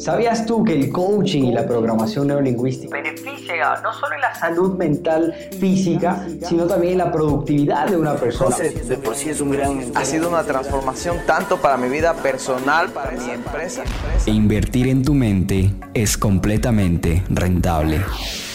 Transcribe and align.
¿Sabías 0.00 0.46
tú 0.46 0.64
que 0.64 0.72
el 0.72 0.90
coaching 0.90 1.42
y 1.42 1.52
la 1.52 1.66
programación 1.66 2.28
neurolingüística 2.28 2.96
beneficia 2.96 3.82
no 3.82 3.92
solo 3.92 4.14
en 4.14 4.22
la 4.22 4.34
salud 4.34 4.78
mental 4.78 5.34
física, 5.58 6.26
sino 6.48 6.66
también 6.66 6.92
en 6.92 6.98
la 6.98 7.12
productividad 7.12 7.86
de 7.86 7.98
una 7.98 8.14
persona? 8.14 8.56
De 8.56 8.96
por 8.96 9.14
sí 9.14 9.28
es 9.28 9.42
un 9.42 9.50
gran... 9.50 9.92
Ha 9.94 10.06
sido 10.06 10.30
una 10.30 10.42
transformación 10.42 11.18
tanto 11.26 11.58
para 11.58 11.76
mi 11.76 11.90
vida 11.90 12.14
personal, 12.14 12.88
para 12.88 13.10
mi 13.10 13.30
empresa. 13.30 13.84
E 14.24 14.30
invertir 14.30 14.88
en 14.88 15.04
tu 15.04 15.12
mente 15.12 15.70
es 15.92 16.16
completamente 16.16 17.22
rentable. 17.28 18.00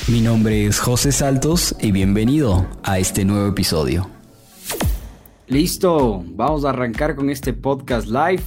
Mi 0.08 0.22
nombre 0.22 0.66
es 0.66 0.80
José 0.80 1.12
Saltos 1.12 1.76
y 1.80 1.92
bienvenido 1.92 2.66
a 2.82 2.98
este 2.98 3.24
nuevo 3.24 3.50
episodio. 3.50 4.10
Listo, 5.46 6.24
vamos 6.26 6.66
a 6.66 6.70
arrancar 6.70 7.16
con 7.16 7.30
este 7.30 7.54
podcast 7.54 8.08
live. 8.08 8.42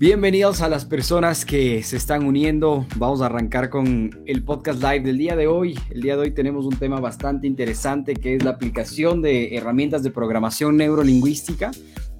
Bienvenidos 0.00 0.62
a 0.62 0.70
las 0.70 0.86
personas 0.86 1.44
que 1.44 1.82
se 1.82 1.98
están 1.98 2.24
uniendo. 2.24 2.86
Vamos 2.96 3.20
a 3.20 3.26
arrancar 3.26 3.68
con 3.68 4.22
el 4.24 4.42
podcast 4.42 4.82
live 4.82 5.00
del 5.00 5.18
día 5.18 5.36
de 5.36 5.46
hoy. 5.46 5.78
El 5.90 6.00
día 6.00 6.16
de 6.16 6.22
hoy 6.22 6.30
tenemos 6.30 6.64
un 6.64 6.74
tema 6.78 7.00
bastante 7.00 7.46
interesante 7.46 8.14
que 8.14 8.34
es 8.34 8.42
la 8.42 8.52
aplicación 8.52 9.20
de 9.20 9.54
herramientas 9.54 10.02
de 10.02 10.10
programación 10.10 10.78
neurolingüística 10.78 11.70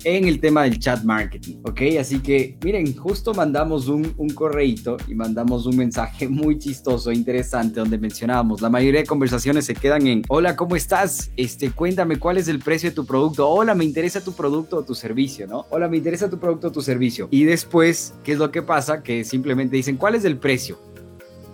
en 0.05 0.27
el 0.27 0.41
tema 0.41 0.65
del 0.65 0.79
chat 0.79 1.03
marketing, 1.05 1.57
¿ok? 1.65 1.81
Así 1.99 2.21
que 2.21 2.57
miren, 2.65 2.97
justo 2.97 3.35
mandamos 3.35 3.89
un, 3.89 4.15
un 4.17 4.31
correíto 4.31 4.97
y 5.07 5.15
mandamos 5.15 5.67
un 5.67 5.77
mensaje 5.77 6.29
muy 6.29 6.59
chistoso, 6.59 7.13
interesante, 7.13 7.81
donde 7.81 7.99
mencionábamos, 7.99 8.61
la 8.61 8.71
mayoría 8.71 9.01
de 9.01 9.07
conversaciones 9.07 9.67
se 9.67 9.75
quedan 9.75 10.07
en, 10.07 10.23
hola, 10.29 10.57
¿cómo 10.57 10.77
estás? 10.77 11.31
Este, 11.37 11.71
cuéntame 11.71 12.19
cuál 12.19 12.39
es 12.39 12.49
el 12.49 12.61
precio 12.61 12.91
de 12.91 12.95
tu 12.97 13.07
producto, 13.07 13.49
hola, 13.49 13.75
me 13.75 13.85
interesa 13.85 14.23
tu 14.23 14.33
producto 14.33 14.79
o 14.79 14.83
tu 14.83 14.95
servicio, 14.95 15.47
¿no? 15.47 15.67
Hola, 15.71 15.89
me 15.89 15.97
interesa 15.97 16.31
tu 16.31 16.39
producto 16.39 16.69
o 16.69 16.73
tu 16.73 16.83
servicio. 16.83 17.29
Y 17.31 17.45
después, 17.45 18.15
¿qué 18.25 18.33
es 18.33 18.39
lo 18.39 18.51
que 18.51 18.63
pasa? 18.63 19.03
Que 19.03 19.25
simplemente 19.25 19.77
dicen, 19.77 19.97
¿cuál 19.97 20.15
es 20.15 20.25
el 20.25 20.39
precio? 20.39 20.79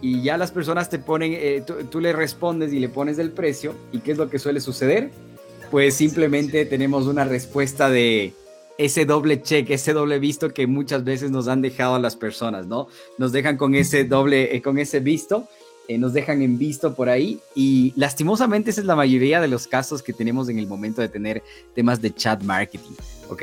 y 0.02 0.22
ya 0.22 0.36
las 0.36 0.52
personas 0.52 0.91
te 0.91 0.98
ponen, 0.98 1.33
eh, 1.34 1.62
tú, 1.67 1.74
tú, 1.91 2.00
le 2.00 2.12
respondes 2.12 2.72
y 2.72 2.78
le 2.78 2.89
pones 2.89 3.19
el 3.19 3.33
precio, 3.33 3.74
¿y 3.92 3.98
qué 3.98 4.12
es 4.12 4.19
lo 4.19 4.28
que 4.28 4.39
suele 4.39 4.61
suceder? 4.61 5.11
Pues 5.70 5.95
simplemente 5.95 6.64
tenemos 6.64 7.06
una 7.06 7.25
respuesta 7.25 7.91
de 7.91 8.33
ese 8.78 9.06
doble 9.06 9.42
check, 9.42 9.70
ese 9.70 9.92
doble 9.92 10.19
visto 10.19 10.53
que 10.53 10.67
muchas 10.67 11.05
veces 11.05 11.31
nos 11.31 11.48
han 11.48 11.62
dejado 11.62 11.95
a 11.95 11.98
las 11.98 12.17
personas, 12.17 12.67
¿no? 12.67 12.89
Nos 13.19 13.33
dejan 13.33 13.56
con 13.56 13.75
ese 13.75 14.05
doble, 14.05 14.55
eh, 14.55 14.62
con 14.62 14.78
ese 14.78 15.00
visto, 15.00 15.48
eh, 15.89 15.98
nos 15.98 16.12
dejan 16.12 16.42
en 16.42 16.58
visto 16.58 16.95
por 16.95 17.08
ahí 17.08 17.39
y 17.55 17.92
lastimosamente 17.97 18.70
esa 18.70 18.81
es 18.81 18.86
la 18.86 18.97
mayoría 18.97 19.41
de 19.41 19.48
los 19.48 19.67
casos 19.67 20.03
que 20.03 20.12
tenemos 20.12 20.48
en 20.48 20.58
el 20.58 20.67
momento 20.67 21.00
de 21.00 21.08
tener 21.08 21.42
temas 21.75 22.03
de 22.03 22.12
chat 22.12 22.42
marketing, 22.42 22.95
¿ok? 23.30 23.42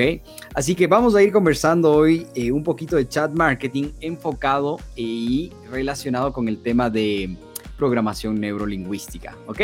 Así 0.53 0.75
que 0.75 0.87
vamos 0.87 1.15
a 1.15 1.23
ir 1.23 1.31
conversando 1.31 1.91
hoy 1.91 2.27
eh, 2.35 2.51
un 2.51 2.63
poquito 2.63 2.95
de 2.97 3.07
chat 3.07 3.31
marketing 3.31 3.91
enfocado 4.01 4.77
y 4.95 5.51
relacionado 5.71 6.33
con 6.33 6.47
el 6.47 6.61
tema 6.61 6.89
de 6.89 7.37
programación 7.77 8.39
neurolingüística, 8.39 9.35
¿ok? 9.47 9.61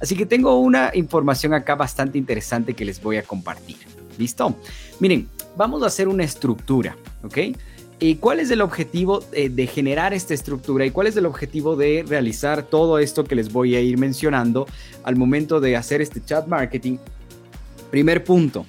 Así 0.00 0.16
que 0.16 0.26
tengo 0.26 0.58
una 0.58 0.90
información 0.94 1.54
acá 1.54 1.74
bastante 1.74 2.18
interesante 2.18 2.74
que 2.74 2.84
les 2.84 3.02
voy 3.02 3.16
a 3.16 3.22
compartir. 3.22 3.76
¿Listo? 4.18 4.56
Miren, 5.00 5.28
vamos 5.56 5.82
a 5.82 5.86
hacer 5.86 6.08
una 6.08 6.24
estructura, 6.24 6.96
¿ok? 7.24 7.38
¿Y 7.98 8.16
cuál 8.16 8.40
es 8.40 8.50
el 8.50 8.60
objetivo 8.60 9.24
eh, 9.32 9.48
de 9.48 9.66
generar 9.66 10.12
esta 10.12 10.34
estructura 10.34 10.84
y 10.84 10.90
cuál 10.90 11.06
es 11.06 11.16
el 11.16 11.24
objetivo 11.24 11.76
de 11.76 12.04
realizar 12.06 12.64
todo 12.64 12.98
esto 12.98 13.22
que 13.22 13.36
les 13.36 13.52
voy 13.52 13.76
a 13.76 13.80
ir 13.80 13.96
mencionando 13.96 14.66
al 15.04 15.14
momento 15.14 15.60
de 15.60 15.76
hacer 15.76 16.02
este 16.02 16.22
chat 16.24 16.48
marketing? 16.48 16.98
Primer 17.92 18.24
punto, 18.24 18.66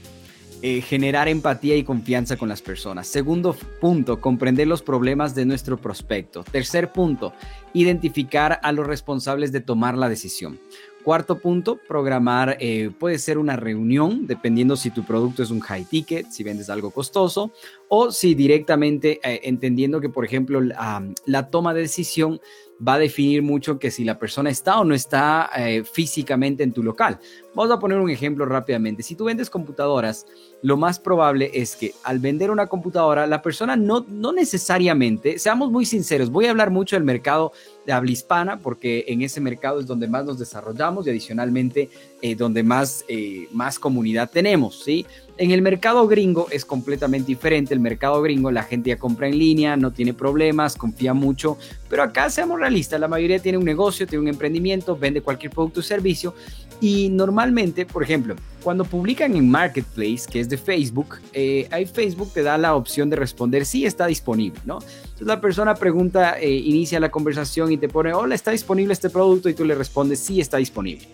eh, 0.66 0.80
generar 0.80 1.28
empatía 1.28 1.75
y 1.75 1.83
confianza 1.83 2.38
con 2.38 2.47
las 2.47 2.61
personas. 2.61 3.06
Segundo 3.09 3.53
punto, 3.81 4.22
comprender 4.22 4.66
los 4.66 4.81
problemas 4.81 5.36
de 5.36 5.45
nuestro 5.45 5.75
prospecto. 5.75 6.45
Tercer 6.50 6.94
punto, 6.94 7.33
identificar 7.73 8.61
a 8.64 8.72
los 8.72 8.88
responsables 8.88 9.52
de 9.52 9.59
tomar 9.59 9.97
la 9.97 10.08
decisión. 10.08 10.58
Cuarto 11.03 11.40
punto, 11.40 11.78
programar 11.85 12.56
eh, 12.62 12.91
puede 12.97 13.19
ser 13.19 13.40
una 13.40 13.57
reunión, 13.57 14.25
dependiendo 14.25 14.78
si 14.78 14.90
tu 14.90 15.03
producto 15.03 15.44
es 15.44 15.52
un 15.52 15.59
high 15.59 15.84
ticket, 15.84 16.31
si 16.31 16.44
vendes 16.44 16.69
algo 16.69 16.91
costoso, 16.91 17.52
o 17.90 18.09
si 18.13 18.34
directamente 18.34 19.19
eh, 19.22 19.41
entendiendo 19.44 20.00
que, 20.00 20.07
por 20.07 20.23
ejemplo, 20.23 20.62
la 20.62 21.50
toma 21.50 21.73
de 21.73 21.81
decisión 21.81 22.40
va 22.88 22.94
a 22.94 23.00
definir 23.00 23.41
mucho 23.41 23.79
que 23.79 23.91
si 23.91 24.06
la 24.06 24.18
persona 24.18 24.50
está 24.50 24.79
o 24.79 24.85
no 24.85 24.96
está 24.96 25.50
físicamente 25.91 26.63
en 26.63 26.72
tu 26.72 26.84
local. 26.84 27.19
Vamos 27.53 27.72
a 27.72 27.79
poner 27.79 28.00
un 28.00 28.09
ejemplo 28.09 28.46
rápidamente. 28.46 29.03
Si 29.03 29.16
tú 29.16 29.25
vendes 29.25 29.50
computadoras, 29.50 30.25
lo 30.63 30.78
más 30.78 30.97
probable 30.97 31.51
es 31.53 31.75
que 31.75 31.94
al 32.03 32.19
vender 32.19 32.50
una 32.50 32.68
computadora, 32.68 33.28
la 33.28 33.41
persona 33.41 33.75
no, 33.75 34.06
no 34.07 34.31
necesariamente, 34.31 35.38
seamos 35.38 35.69
muy 35.69 35.85
sinceros, 35.85 36.31
voy 36.31 36.46
a 36.46 36.51
hablar 36.51 36.72
mucho 36.72 36.96
del 36.96 37.03
mercado 37.03 37.51
de 37.85 37.91
habla 37.91 38.12
hispana 38.12 38.57
porque 38.59 39.03
en 39.09 39.22
ese 39.22 39.41
mercado 39.41 39.81
es 39.81 39.88
donde 39.88 40.07
más 40.07 40.23
nos 40.23 40.40
desarrollamos 40.40 41.06
y 41.06 41.09
adicionalmente 41.09 41.90
eh, 42.22 42.35
donde 42.35 42.63
más, 42.63 43.03
eh, 43.09 43.50
más 43.52 43.78
comunidad 43.78 44.29
tenemos, 44.31 44.81
¿sí? 44.84 45.06
En 45.35 45.50
el 45.50 45.63
mercado 45.63 46.07
gringo 46.07 46.47
es 46.52 46.63
completamente 46.63 47.28
diferente. 47.28 47.73
El 47.73 47.79
mercado 47.79 48.22
gringo 48.22 48.52
la 48.52 48.62
gente 48.62 48.91
ya 48.91 48.97
compra 48.97 49.28
en 49.28 49.40
línea, 49.40 49.75
no 49.75 49.91
tiene 49.91 50.13
problemas, 50.13 50.75
confía 50.75 51.16
mucho. 51.16 51.57
Pero 51.90 52.03
acá 52.03 52.29
seamos 52.29 52.59
realistas, 52.59 53.00
la 53.00 53.07
mayoría 53.07 53.40
tiene 53.40 53.57
un 53.57 53.66
negocio, 53.66 54.06
tiene 54.06 54.22
un 54.22 54.28
emprendimiento, 54.28 54.96
vende 54.96 55.22
cualquier 55.22 55.52
producto 55.52 55.79
o 55.79 55.84
servicio. 55.84 56.35
Y 56.81 57.09
normalmente, 57.09 57.85
por 57.85 58.03
ejemplo, 58.03 58.35
cuando 58.63 58.85
publican 58.85 59.35
en 59.35 59.50
Marketplace, 59.50 60.23
que 60.29 60.39
es 60.39 60.50
de 60.50 60.57
Facebook, 60.57 61.17
eh, 61.34 61.67
ahí 61.72 61.85
Facebook 61.85 62.31
te 62.34 62.44
da 62.44 62.57
la 62.57 62.75
opción 62.75 63.09
de 63.09 63.16
responder 63.16 63.66
si 63.66 63.85
está 63.85 64.07
disponible, 64.07 64.59
¿no? 64.66 64.79
Entonces 64.81 65.28
la 65.28 65.41
persona 65.41 65.75
pregunta, 65.75 66.39
eh, 66.39 66.50
inicia 66.50 67.00
la 67.00 67.11
conversación 67.11 67.72
y 67.72 67.78
te 67.78 67.89
pone, 67.89 68.13
hola, 68.13 68.35
¿está 68.35 68.51
disponible 68.51 68.94
este 68.94 69.09
producto? 69.09 69.50
Y 69.50 69.53
tú 69.53 69.66
le 69.66 69.75
respondes, 69.75 70.19
sí 70.19 70.39
está 70.39 70.57
disponible. 70.57 71.07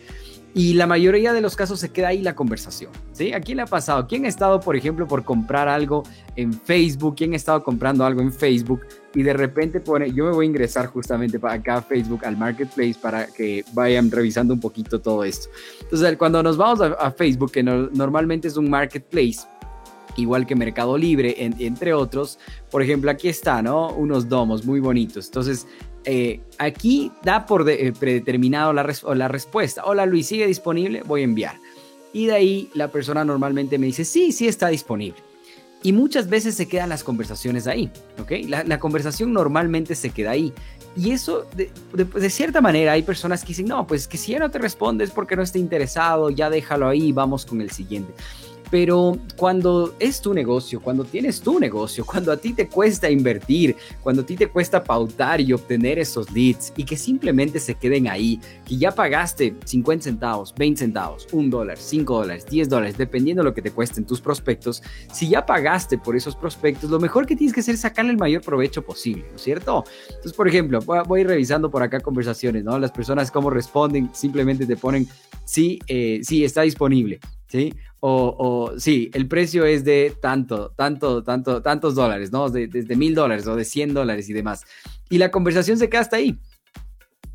Y 0.53 0.73
la 0.73 0.87
mayoría 0.87 1.31
de 1.31 1.41
los 1.41 1.55
casos 1.55 1.79
se 1.79 1.89
queda 1.89 2.07
ahí 2.07 2.21
la 2.21 2.35
conversación. 2.35 2.91
¿sí? 3.11 3.33
¿A 3.33 3.39
quién 3.39 3.57
le 3.57 3.63
ha 3.63 3.67
pasado? 3.67 4.07
¿Quién 4.07 4.25
ha 4.25 4.27
estado, 4.27 4.59
por 4.59 4.75
ejemplo, 4.75 5.07
por 5.07 5.23
comprar 5.23 5.67
algo 5.67 6.03
en 6.35 6.53
Facebook? 6.53 7.15
¿Quién 7.17 7.33
ha 7.33 7.35
estado 7.35 7.63
comprando 7.63 8.03
algo 8.03 8.21
en 8.21 8.33
Facebook? 8.33 8.81
Y 9.13 9.21
de 9.21 9.33
repente 9.33 9.79
pone, 9.79 10.11
yo 10.11 10.25
me 10.25 10.31
voy 10.31 10.45
a 10.45 10.49
ingresar 10.49 10.87
justamente 10.87 11.39
para 11.39 11.55
acá 11.55 11.77
a 11.77 11.81
Facebook, 11.81 12.25
al 12.25 12.37
Marketplace, 12.37 12.95
para 12.99 13.27
que 13.27 13.63
vayan 13.73 14.09
revisando 14.09 14.53
un 14.53 14.59
poquito 14.59 14.99
todo 14.99 15.23
esto. 15.23 15.49
Entonces, 15.81 16.17
cuando 16.17 16.41
nos 16.41 16.57
vamos 16.57 16.81
a, 16.81 17.11
Facebook, 17.11 17.51
que 17.51 17.63
normalmente 17.63 18.47
es 18.47 18.57
un 18.57 18.69
Marketplace, 18.69 19.39
igual 20.15 20.45
que 20.45 20.55
Mercado 20.55 20.97
Libre, 20.97 21.35
entre 21.37 21.93
otros. 21.93 22.39
Por 22.71 22.81
ejemplo, 22.81 23.11
aquí 23.11 23.29
está, 23.29 23.61
¿no? 23.61 23.91
Unos 23.93 24.27
domos 24.27 24.65
muy 24.65 24.79
bonitos. 24.79 25.27
Entonces, 25.27 25.67
eh, 26.09 26.41
aquí 26.57 27.11
da 27.23 27.45
por 27.45 27.69
eh, 27.69 27.93
predeterminado 27.97 28.73
la, 28.73 28.83
la 29.15 29.27
respuesta. 29.27 29.83
Hola 29.85 30.07
Luis, 30.07 30.25
¿sigue 30.25 30.47
disponible? 30.47 31.03
Voy 31.05 31.21
a 31.21 31.25
enviar. 31.25 31.55
Y 32.13 32.25
de 32.25 32.33
ahí 32.33 32.69
la 32.73 32.87
persona 32.87 33.23
normalmente 33.23 33.77
me 33.77 33.85
dice, 33.85 34.05
sí, 34.05 34.31
sí 34.31 34.47
está 34.47 34.69
disponible. 34.69 35.21
Y 35.83 35.93
muchas 35.93 36.27
veces 36.27 36.55
se 36.55 36.67
quedan 36.67 36.89
las 36.89 37.03
conversaciones 37.03 37.67
ahí, 37.67 37.91
¿ok? 38.19 38.31
La, 38.47 38.79
conversación 38.79 39.31
normalmente 39.31 39.93
se 39.93 40.09
queda 40.09 40.31
ahí. 40.31 40.51
Y 40.97 41.11
eso, 41.11 41.45
de, 41.55 41.69
de, 41.93 42.29
cierta 42.31 42.59
manera, 42.59 42.93
hay 42.93 43.03
personas 43.03 43.43
que 43.43 43.49
dicen, 43.49 43.67
no, 43.67 43.85
pues 43.85 44.07
que 44.07 44.17
si 44.17 44.31
ya 44.31 44.39
no 44.39 44.49
te 44.49 44.57
respondes 44.57 45.11
porque 45.11 45.35
no 45.35 45.43
está 45.43 45.59
interesado, 45.59 46.31
ya 46.31 46.49
déjalo 46.49 46.87
ahí, 46.87 47.11
vamos 47.11 47.45
con 47.45 47.61
el 47.61 47.69
siguiente. 47.69 48.11
Pero 48.71 49.17
cuando 49.35 49.95
es 49.99 50.21
tu 50.21 50.33
negocio, 50.33 50.79
cuando 50.81 51.03
tienes 51.03 51.41
tu 51.41 51.59
negocio, 51.59 52.05
cuando 52.05 52.31
a 52.31 52.37
ti 52.37 52.53
te 52.53 52.67
cuesta 52.67 53.09
invertir, 53.09 53.75
cuando 54.01 54.21
a 54.21 54.25
ti 54.25 54.35
te 54.35 54.47
cuesta 54.47 54.83
pautar 54.83 55.41
y 55.41 55.53
obtener 55.53 55.97
esos 55.97 56.31
leads 56.31 56.73
y 56.75 56.83
que 56.83 56.95
simplemente 56.95 57.59
se 57.59 57.75
queden 57.75 58.07
ahí, 58.07 58.39
que 58.65 58.77
ya 58.77 58.91
pagaste 58.91 59.55
50 59.65 60.03
centavos, 60.03 60.53
20 60.55 60.79
centavos, 60.79 61.27
1 61.31 61.49
dólar, 61.49 61.77
5 61.77 62.13
dólares, 62.13 62.45
10 62.45 62.69
dólares, 62.69 62.97
dependiendo 62.97 63.41
de 63.41 63.49
lo 63.49 63.53
que 63.53 63.61
te 63.61 63.71
cuesten 63.71 64.05
tus 64.05 64.21
prospectos, 64.21 64.83
si 65.11 65.29
ya 65.29 65.45
pagaste 65.45 65.97
por 65.97 66.15
esos 66.15 66.35
prospectos, 66.35 66.89
lo 66.89 66.99
mejor 66.99 67.25
que 67.25 67.35
tienes 67.35 67.53
que 67.53 67.61
hacer 67.61 67.75
es 67.75 67.81
sacarle 67.81 68.11
el 68.11 68.17
mayor 68.17 68.41
provecho 68.41 68.83
posible, 68.83 69.25
¿no 69.29 69.35
es 69.35 69.41
cierto? 69.41 69.83
Entonces, 70.07 70.33
por 70.33 70.47
ejemplo, 70.47 70.79
voy, 70.81 71.23
revisando 71.23 71.69
por 71.69 71.83
acá 71.83 71.99
conversaciones, 71.99 72.63
¿no? 72.63 72.77
Las 72.79 72.91
personas 72.91 73.31
cómo 73.31 73.49
responden, 73.49 74.09
simplemente 74.13 74.65
te 74.65 74.77
ponen, 74.77 75.07
sí, 75.45 75.79
eh, 75.87 76.19
sí, 76.23 76.43
está 76.43 76.61
disponible, 76.61 77.19
¿sí? 77.49 77.73
O, 77.99 78.35
o, 78.73 78.79
sí, 78.79 79.11
el 79.13 79.27
precio 79.27 79.65
es 79.65 79.83
de 79.83 80.13
tanto, 80.21 80.71
tanto, 80.77 81.21
tanto, 81.21 81.61
tantos 81.61 81.95
dólares, 81.95 82.31
¿no? 82.31 82.49
desde 82.49 82.95
mil 82.95 83.13
dólares 83.13 83.45
o 83.47 83.57
de 83.57 83.65
100 83.65 83.93
dólares 83.93 84.29
y 84.29 84.33
demás. 84.33 84.65
Y 85.09 85.17
la 85.17 85.31
conversación 85.31 85.77
se 85.77 85.89
queda 85.89 86.01
hasta 86.01 86.15
ahí. 86.15 86.37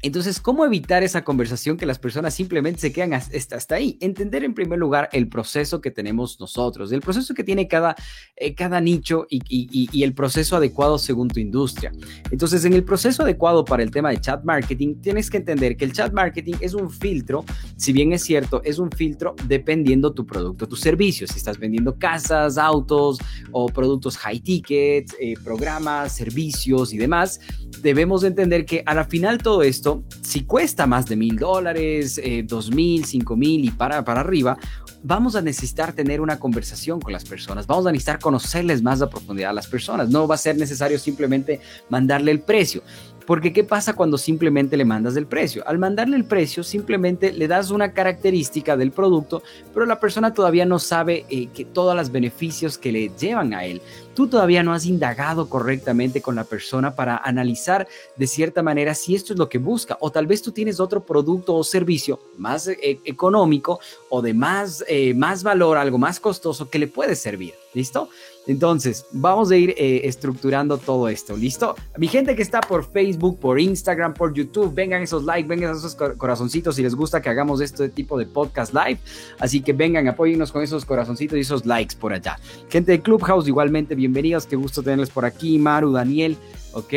Entonces, 0.04 0.38
¿cómo 0.38 0.66
evitar 0.66 1.02
esa 1.02 1.24
conversación 1.24 1.78
que 1.78 1.86
las 1.86 1.98
personas 1.98 2.34
simplemente 2.34 2.78
se 2.78 2.92
quedan 2.92 3.14
hasta, 3.14 3.74
ahí? 3.74 3.96
Entender 4.02 4.44
en 4.44 4.52
primer 4.52 4.78
lugar 4.78 5.08
el 5.12 5.28
proceso 5.28 5.80
que 5.80 5.90
tenemos 5.90 6.38
nosotros, 6.38 6.92
el 6.92 7.00
proceso 7.00 7.32
que 7.32 7.42
tiene 7.42 7.66
cada, 7.68 7.96
eh, 8.36 8.54
cada 8.54 8.82
nicho 8.82 9.26
y, 9.30 9.40
y, 9.48 10.02
el 10.02 10.12
proceso 10.12 10.56
adecuado 10.56 10.98
según 10.98 11.28
tu 11.28 11.40
industria. 11.40 11.90
Entonces, 12.30 12.66
en 12.66 12.74
el 12.74 12.84
proceso 12.84 13.22
adecuado 13.22 13.64
para 13.64 13.82
el 13.82 13.90
tema 13.90 14.10
de 14.10 14.20
chat 14.20 14.44
marketing, 14.44 14.96
tienes 14.96 15.30
que 15.30 15.38
entender 15.38 15.74
que 15.74 15.86
el 15.86 15.94
chat 15.94 16.12
marketing 16.12 16.56
es 16.60 16.74
un 16.74 16.90
filtro, 16.90 17.46
si 17.76 17.94
bien 17.94 18.12
es 18.12 18.24
cierto, 18.24 18.60
es 18.62 18.78
un 18.78 18.90
filtro 18.90 19.34
dependiendo 19.48 20.12
tu 20.12 20.26
producto, 20.26 20.68
tu 20.68 20.76
servicio. 20.76 21.26
Si 21.26 21.38
estás 21.38 21.58
vendiendo 21.58 21.98
casas, 21.98 22.58
autos 22.58 23.16
o 23.52 23.68
productos 23.68 24.18
high 24.18 24.40
ticket, 24.40 25.14
eh, 25.18 25.32
programas, 25.42 26.14
servicios 26.14 26.92
y 26.92 26.98
demás, 26.98 27.40
debemos 27.80 28.22
entender 28.22 28.66
que 28.66 28.82
a 28.84 28.94
la 28.94 29.04
final 29.04 29.38
todo 29.38 29.62
esto 29.62 29.93
si 30.22 30.44
cuesta 30.44 30.86
más 30.86 31.06
de 31.06 31.16
mil 31.16 31.36
dólares, 31.36 32.20
eh, 32.22 32.44
dos 32.46 32.70
mil, 32.70 33.04
cinco 33.04 33.36
mil 33.36 33.64
y 33.64 33.70
para, 33.70 34.04
para 34.04 34.20
arriba, 34.20 34.56
vamos 35.02 35.36
a 35.36 35.42
necesitar 35.42 35.92
tener 35.92 36.20
una 36.20 36.38
conversación 36.38 37.00
con 37.00 37.12
las 37.12 37.24
personas, 37.24 37.66
vamos 37.66 37.86
a 37.86 37.92
necesitar 37.92 38.18
conocerles 38.18 38.82
más 38.82 39.02
a 39.02 39.10
profundidad 39.10 39.50
a 39.50 39.52
las 39.52 39.66
personas. 39.66 40.08
No 40.08 40.26
va 40.26 40.34
a 40.34 40.38
ser 40.38 40.56
necesario 40.56 40.98
simplemente 40.98 41.60
mandarle 41.90 42.30
el 42.30 42.40
precio. 42.40 42.82
Porque 43.26 43.52
¿qué 43.52 43.64
pasa 43.64 43.94
cuando 43.94 44.18
simplemente 44.18 44.76
le 44.76 44.84
mandas 44.84 45.16
el 45.16 45.26
precio? 45.26 45.66
Al 45.66 45.78
mandarle 45.78 46.16
el 46.16 46.24
precio, 46.24 46.62
simplemente 46.62 47.32
le 47.32 47.48
das 47.48 47.70
una 47.70 47.92
característica 47.92 48.76
del 48.76 48.92
producto, 48.92 49.42
pero 49.72 49.86
la 49.86 49.98
persona 49.98 50.34
todavía 50.34 50.66
no 50.66 50.78
sabe 50.78 51.24
eh, 51.30 51.48
que 51.54 51.64
todos 51.64 51.96
los 51.96 52.12
beneficios 52.12 52.76
que 52.76 52.92
le 52.92 53.10
llevan 53.18 53.54
a 53.54 53.64
él. 53.64 53.80
Tú 54.14 54.28
todavía 54.28 54.62
no 54.62 54.72
has 54.72 54.86
indagado 54.86 55.48
correctamente 55.48 56.20
con 56.20 56.36
la 56.36 56.44
persona 56.44 56.94
para 56.94 57.16
analizar 57.16 57.88
de 58.16 58.26
cierta 58.26 58.62
manera 58.62 58.94
si 58.94 59.14
esto 59.14 59.32
es 59.32 59.38
lo 59.38 59.48
que 59.48 59.58
busca 59.58 59.96
o 60.00 60.10
tal 60.10 60.26
vez 60.26 60.42
tú 60.42 60.52
tienes 60.52 60.78
otro 60.78 61.04
producto 61.04 61.54
o 61.54 61.64
servicio 61.64 62.20
más 62.36 62.68
eh, 62.68 63.00
económico 63.04 63.80
o 64.10 64.22
de 64.22 64.34
más, 64.34 64.84
eh, 64.86 65.14
más 65.14 65.42
valor, 65.42 65.78
algo 65.78 65.98
más 65.98 66.20
costoso 66.20 66.68
que 66.68 66.78
le 66.78 66.88
puede 66.88 67.16
servir. 67.16 67.54
¿Listo? 67.72 68.08
Entonces, 68.46 69.06
vamos 69.10 69.50
a 69.50 69.56
ir 69.56 69.70
eh, 69.70 70.02
estructurando 70.04 70.76
todo 70.76 71.08
esto, 71.08 71.36
¿listo? 71.36 71.74
Mi 71.96 72.08
gente 72.08 72.36
que 72.36 72.42
está 72.42 72.60
por 72.60 72.84
Facebook, 72.90 73.40
por 73.40 73.58
Instagram, 73.58 74.12
por 74.12 74.34
YouTube, 74.34 74.74
vengan 74.74 75.02
esos 75.02 75.24
likes, 75.24 75.48
vengan 75.48 75.74
esos 75.74 75.94
corazoncitos 75.94 76.76
si 76.76 76.82
les 76.82 76.94
gusta 76.94 77.22
que 77.22 77.30
hagamos 77.30 77.62
este 77.62 77.88
tipo 77.88 78.18
de 78.18 78.26
podcast 78.26 78.74
live. 78.74 78.98
Así 79.38 79.62
que 79.62 79.72
vengan, 79.72 80.08
apóyennos 80.08 80.52
con 80.52 80.62
esos 80.62 80.84
corazoncitos 80.84 81.38
y 81.38 81.40
esos 81.40 81.64
likes 81.64 81.96
por 81.96 82.12
allá. 82.12 82.38
Gente 82.68 82.92
de 82.92 83.00
Clubhouse, 83.00 83.48
igualmente, 83.48 83.94
bienvenidos, 83.94 84.46
qué 84.46 84.56
gusto 84.56 84.82
tenerles 84.82 85.10
por 85.10 85.24
aquí, 85.24 85.58
Maru, 85.58 85.92
Daniel, 85.92 86.36
¿ok? 86.72 86.92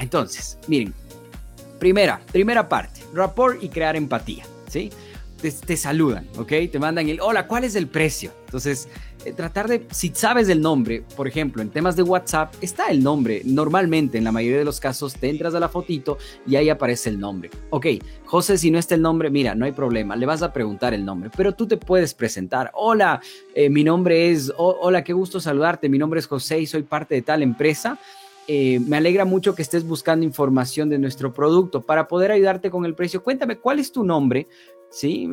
Entonces, 0.00 0.56
miren, 0.68 0.94
primera, 1.80 2.20
primera 2.30 2.68
parte, 2.68 3.00
rapport 3.12 3.60
y 3.60 3.68
crear 3.68 3.96
empatía, 3.96 4.44
¿sí? 4.68 4.90
Te, 5.40 5.50
te 5.50 5.76
saludan, 5.76 6.28
¿ok? 6.38 6.52
Te 6.70 6.78
mandan 6.78 7.08
el, 7.08 7.20
hola, 7.20 7.48
¿cuál 7.48 7.64
es 7.64 7.74
el 7.74 7.88
precio? 7.88 8.30
Entonces, 8.46 8.88
tratar 9.32 9.68
de, 9.68 9.86
si 9.90 10.10
sabes 10.14 10.48
el 10.48 10.60
nombre, 10.60 11.04
por 11.16 11.26
ejemplo, 11.26 11.62
en 11.62 11.70
temas 11.70 11.96
de 11.96 12.02
WhatsApp, 12.02 12.54
está 12.60 12.88
el 12.88 13.02
nombre. 13.02 13.42
Normalmente, 13.44 14.18
en 14.18 14.24
la 14.24 14.32
mayoría 14.32 14.58
de 14.58 14.64
los 14.64 14.80
casos, 14.80 15.14
te 15.14 15.28
entras 15.28 15.54
a 15.54 15.60
la 15.60 15.68
fotito 15.68 16.18
y 16.46 16.56
ahí 16.56 16.68
aparece 16.68 17.10
el 17.10 17.18
nombre. 17.18 17.50
Ok, 17.70 17.86
José, 18.24 18.58
si 18.58 18.70
no 18.70 18.78
está 18.78 18.94
el 18.94 19.02
nombre, 19.02 19.30
mira, 19.30 19.54
no 19.54 19.64
hay 19.64 19.72
problema, 19.72 20.16
le 20.16 20.26
vas 20.26 20.42
a 20.42 20.52
preguntar 20.52 20.94
el 20.94 21.04
nombre, 21.04 21.30
pero 21.36 21.52
tú 21.52 21.66
te 21.66 21.76
puedes 21.76 22.14
presentar. 22.14 22.70
Hola, 22.74 23.20
eh, 23.54 23.70
mi 23.70 23.84
nombre 23.84 24.30
es, 24.30 24.52
hola, 24.56 25.04
qué 25.04 25.12
gusto 25.12 25.40
saludarte, 25.40 25.88
mi 25.88 25.98
nombre 25.98 26.20
es 26.20 26.26
José 26.26 26.60
y 26.60 26.66
soy 26.66 26.82
parte 26.82 27.14
de 27.14 27.22
tal 27.22 27.42
empresa. 27.42 27.98
Eh, 28.48 28.78
me 28.80 28.96
alegra 28.96 29.24
mucho 29.24 29.54
que 29.54 29.62
estés 29.62 29.84
buscando 29.84 30.24
información 30.24 30.88
de 30.88 30.98
nuestro 30.98 31.32
producto 31.32 31.82
para 31.82 32.06
poder 32.06 32.30
ayudarte 32.30 32.70
con 32.70 32.84
el 32.84 32.94
precio. 32.94 33.22
Cuéntame, 33.22 33.56
¿cuál 33.56 33.80
es 33.80 33.90
tu 33.90 34.04
nombre? 34.04 34.46
Sí, 34.88 35.28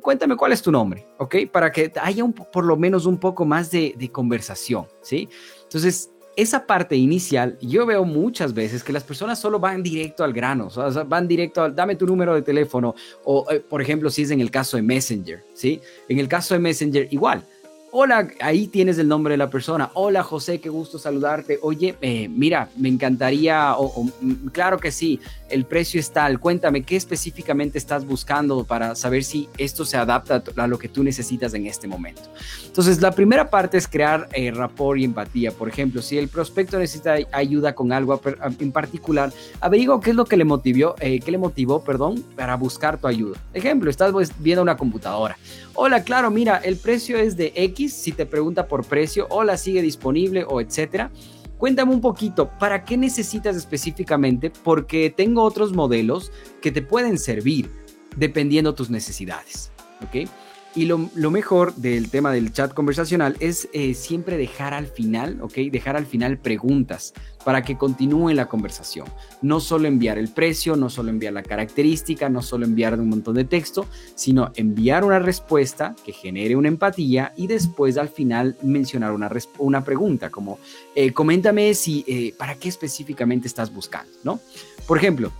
cuéntame 0.00 0.36
cuál 0.36 0.52
es 0.52 0.62
tu 0.62 0.70
nombre, 0.70 1.06
¿ok? 1.18 1.36
Para 1.50 1.70
que 1.72 1.92
haya 2.00 2.24
un, 2.24 2.32
por 2.32 2.64
lo 2.64 2.76
menos 2.76 3.06
un 3.06 3.18
poco 3.18 3.44
más 3.44 3.70
de, 3.70 4.10
conversación, 4.12 4.86
¿sí? 5.02 5.28
Entonces, 5.62 6.10
esa 6.36 6.66
parte 6.66 6.96
inicial, 6.96 7.58
yo 7.60 7.84
veo 7.84 8.04
muchas 8.04 8.54
veces 8.54 8.84
que 8.84 8.92
las 8.92 9.02
personas 9.02 9.40
solo 9.40 9.58
van 9.58 9.82
directo 9.82 10.22
al 10.22 10.32
grano, 10.32 10.68
o 10.68 10.70
sea, 10.70 11.02
van 11.02 11.26
directo 11.26 11.62
al, 11.62 11.74
dame 11.74 11.96
tu 11.96 12.06
número 12.06 12.34
de 12.34 12.42
teléfono, 12.42 12.94
o 13.24 13.44
eh, 13.50 13.60
por 13.60 13.82
ejemplo, 13.82 14.08
si 14.10 14.22
es 14.22 14.30
en 14.30 14.40
el 14.40 14.50
caso 14.50 14.76
de 14.76 14.82
Messenger, 14.82 15.44
¿sí? 15.54 15.80
En 16.08 16.18
el 16.18 16.28
caso 16.28 16.54
de 16.54 16.60
Messenger, 16.60 17.08
igual, 17.10 17.44
Hola, 17.90 18.28
ahí 18.40 18.66
tienes 18.66 18.98
el 18.98 19.08
nombre 19.08 19.32
de 19.32 19.38
la 19.38 19.48
persona. 19.48 19.90
Hola 19.94 20.22
José, 20.22 20.60
qué 20.60 20.68
gusto 20.68 20.98
saludarte. 20.98 21.58
Oye, 21.62 21.96
eh, 22.02 22.28
mira, 22.28 22.68
me 22.76 22.90
encantaría, 22.90 23.74
o, 23.78 24.04
mm, 24.20 24.48
claro 24.48 24.76
que 24.78 24.92
sí, 24.92 25.18
el 25.48 25.64
precio 25.64 25.98
es 25.98 26.10
tal. 26.10 26.38
Cuéntame, 26.38 26.82
¿qué 26.82 26.96
específicamente 26.96 27.78
estás 27.78 28.04
buscando 28.04 28.64
para 28.64 28.94
saber 28.94 29.24
si 29.24 29.48
esto 29.56 29.86
se 29.86 29.96
adapta 29.96 30.42
a 30.54 30.66
lo 30.66 30.78
que 30.78 30.90
tú 30.90 31.02
necesitas 31.02 31.54
en 31.54 31.66
este 31.66 31.88
momento? 31.88 32.20
Entonces, 32.66 33.00
la 33.00 33.12
primera 33.12 33.48
parte 33.48 33.78
es 33.78 33.88
crear 33.88 34.28
eh, 34.34 34.50
rapport 34.50 35.00
y 35.00 35.04
empatía. 35.04 35.50
Por 35.50 35.70
ejemplo, 35.70 36.02
si 36.02 36.18
el 36.18 36.28
prospecto 36.28 36.78
necesita 36.78 37.16
ayuda 37.32 37.74
con 37.74 37.92
algo 37.92 38.20
en 38.60 38.70
particular, 38.70 39.32
averigua 39.60 39.98
qué 40.02 40.10
es 40.10 40.16
lo 40.16 40.26
que 40.26 40.36
le 40.36 40.44
motivó, 40.44 40.94
eh, 41.00 41.20
qué 41.20 41.30
le 41.30 41.38
motivó, 41.38 41.82
perdón, 41.82 42.22
para 42.36 42.54
buscar 42.56 42.98
tu 42.98 43.06
ayuda. 43.06 43.38
Ejemplo, 43.54 43.88
estás 43.88 44.12
pues, 44.12 44.30
viendo 44.38 44.60
una 44.60 44.76
computadora. 44.76 45.38
Hola, 45.72 46.02
claro, 46.02 46.30
mira, 46.30 46.56
el 46.56 46.76
precio 46.76 47.16
es 47.16 47.36
de 47.36 47.52
X 47.54 47.77
si 47.86 48.10
te 48.10 48.26
pregunta 48.26 48.66
por 48.66 48.84
precio, 48.84 49.28
o 49.30 49.44
la 49.44 49.56
sigue 49.56 49.82
disponible 49.82 50.44
o 50.48 50.60
etcétera. 50.60 51.12
Cuéntame 51.58 51.92
un 51.92 52.00
poquito, 52.00 52.50
¿para 52.58 52.84
qué 52.84 52.96
necesitas 52.96 53.54
específicamente? 53.56 54.50
Porque 54.50 55.12
tengo 55.14 55.42
otros 55.42 55.72
modelos 55.72 56.32
que 56.60 56.72
te 56.72 56.82
pueden 56.82 57.18
servir 57.18 57.70
dependiendo 58.16 58.74
tus 58.74 58.90
necesidades. 58.90 59.70
¿Ok? 60.02 60.28
Y 60.74 60.84
lo, 60.84 60.98
mejor 61.30 61.74
del 61.74 62.10
tema 62.10 62.30
del 62.30 62.52
chat 62.52 62.72
conversacional 62.74 63.36
es 63.40 63.68
eh, 63.72 63.94
siempre 63.94 64.36
dejar 64.36 64.74
al 64.74 64.86
final, 64.86 65.40
¿ok? 65.40 65.54
Dejar 65.72 65.96
al 65.96 66.06
final 66.06 66.38
preguntas 66.38 67.14
para 67.44 67.62
que 67.62 67.78
continúe 67.78 68.34
la 68.34 68.46
conversación. 68.46 69.06
No 69.40 69.60
solo 69.60 69.88
enviar 69.88 70.18
el 70.18 70.28
precio, 70.28 70.76
no 70.76 70.90
solo 70.90 71.08
enviar 71.08 71.32
la 71.32 71.42
característica, 71.42 72.28
no 72.28 72.42
solo 72.42 72.66
enviar 72.66 73.00
un 73.00 73.08
montón 73.08 73.34
de 73.34 73.44
texto, 73.44 73.86
sino 74.14 74.52
enviar 74.54 75.04
una 75.04 75.18
respuesta 75.18 75.96
que 76.04 76.12
genere 76.12 76.54
una 76.56 76.68
empatía 76.68 77.32
y 77.36 77.46
después 77.46 77.96
al 77.96 78.10
final 78.10 78.56
mencionar 78.62 79.12
una, 79.12 79.30
una 79.58 79.82
pregunta 79.82 80.30
como, 80.30 80.58
eh, 80.94 81.12
coméntame 81.12 81.72
si, 81.74 82.04
eh, 82.06 82.34
para 82.36 82.56
qué 82.56 82.68
específicamente 82.68 83.48
estás 83.48 83.72
buscando, 83.72 84.12
¿no? 84.22 84.40
Por 84.86 84.98
ejemplo, 84.98 85.32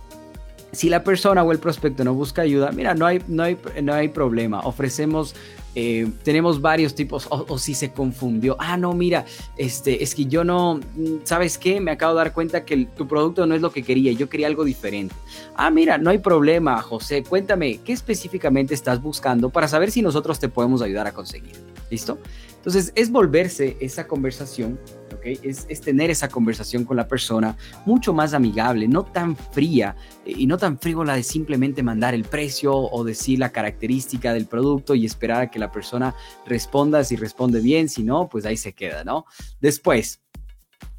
si 0.71 0.89
la 0.89 1.03
persona 1.03 1.43
o 1.43 1.51
el 1.51 1.59
prospecto 1.59 2.03
no 2.03 2.13
busca 2.13 2.41
ayuda, 2.41 2.71
mira, 2.71 2.93
no 2.93 3.05
hay, 3.05 3.21
no 3.27 3.43
hay, 3.43 3.57
no 3.81 3.93
hay 3.93 4.09
problema. 4.09 4.59
Ofrecemos, 4.61 5.35
eh, 5.75 6.09
tenemos 6.23 6.61
varios 6.61 6.95
tipos, 6.95 7.27
o, 7.29 7.57
si 7.57 7.73
se 7.73 7.91
confundió, 7.91 8.55
ah, 8.59 8.77
no, 8.77 8.93
mira, 8.93 9.25
este, 9.57 10.03
es 10.03 10.15
que 10.15 10.25
yo 10.25 10.43
no, 10.43 10.79
¿sabes 11.23 11.57
qué? 11.57 11.79
Me 11.79 11.91
acabo 11.91 12.13
de 12.13 12.17
dar 12.17 12.33
cuenta 12.33 12.65
que 12.65 12.85
tu 12.85 13.07
producto 13.07 13.45
no 13.45 13.55
es 13.55 13.61
lo 13.61 13.71
que 13.71 13.83
quería, 13.83 14.11
yo 14.11 14.29
quería 14.29 14.47
algo 14.47 14.63
diferente. 14.63 15.15
Ah, 15.55 15.69
mira, 15.69 15.97
no 15.97 16.09
hay 16.09 16.19
problema, 16.19 16.81
José, 16.81 17.23
cuéntame, 17.23 17.79
¿qué 17.83 17.93
específicamente 17.93 18.73
estás 18.73 19.01
buscando 19.01 19.49
para 19.49 19.67
saber 19.67 19.91
si 19.91 20.01
nosotros 20.01 20.39
te 20.39 20.49
podemos 20.49 20.81
ayudar 20.81 21.07
a 21.07 21.13
conseguir? 21.13 21.55
¿Listo? 21.89 22.19
Entonces, 22.57 22.91
es 22.95 23.09
volverse 23.09 23.77
esa 23.79 24.05
conversación 24.05 24.79
es, 25.23 25.81
tener 25.81 26.09
esa 26.09 26.29
conversación 26.29 26.85
con 26.85 26.97
la 26.97 27.07
persona 27.07 27.57
mucho 27.85 28.13
más 28.13 28.33
amigable, 28.33 28.87
no 28.87 29.03
tan 29.03 29.35
fría 29.35 29.95
eh, 30.25 30.33
y 30.37 30.47
no 30.47 30.57
tan 30.57 30.77
frívola 30.79 31.15
de 31.15 31.23
simplemente 31.23 31.83
mandar 31.83 32.13
el 32.13 32.23
precio 32.23 32.75
o 32.75 33.03
decir 33.03 33.39
la 33.39 33.51
característica 33.51 34.33
del 34.33 34.45
producto 34.45 34.95
y 34.95 35.05
esperar 35.05 35.41
a 35.41 35.51
que 35.51 35.59
la 35.59 35.71
persona 35.71 36.15
responda 36.45 37.03
si 37.03 37.15
responde 37.15 37.61
bien, 37.61 37.89
si 37.89 38.03
no, 38.03 38.29
pues 38.29 38.45
ahí 38.45 38.57
se 38.57 38.73
queda, 38.73 39.03
¿no? 39.03 39.25
Después, 39.59 40.21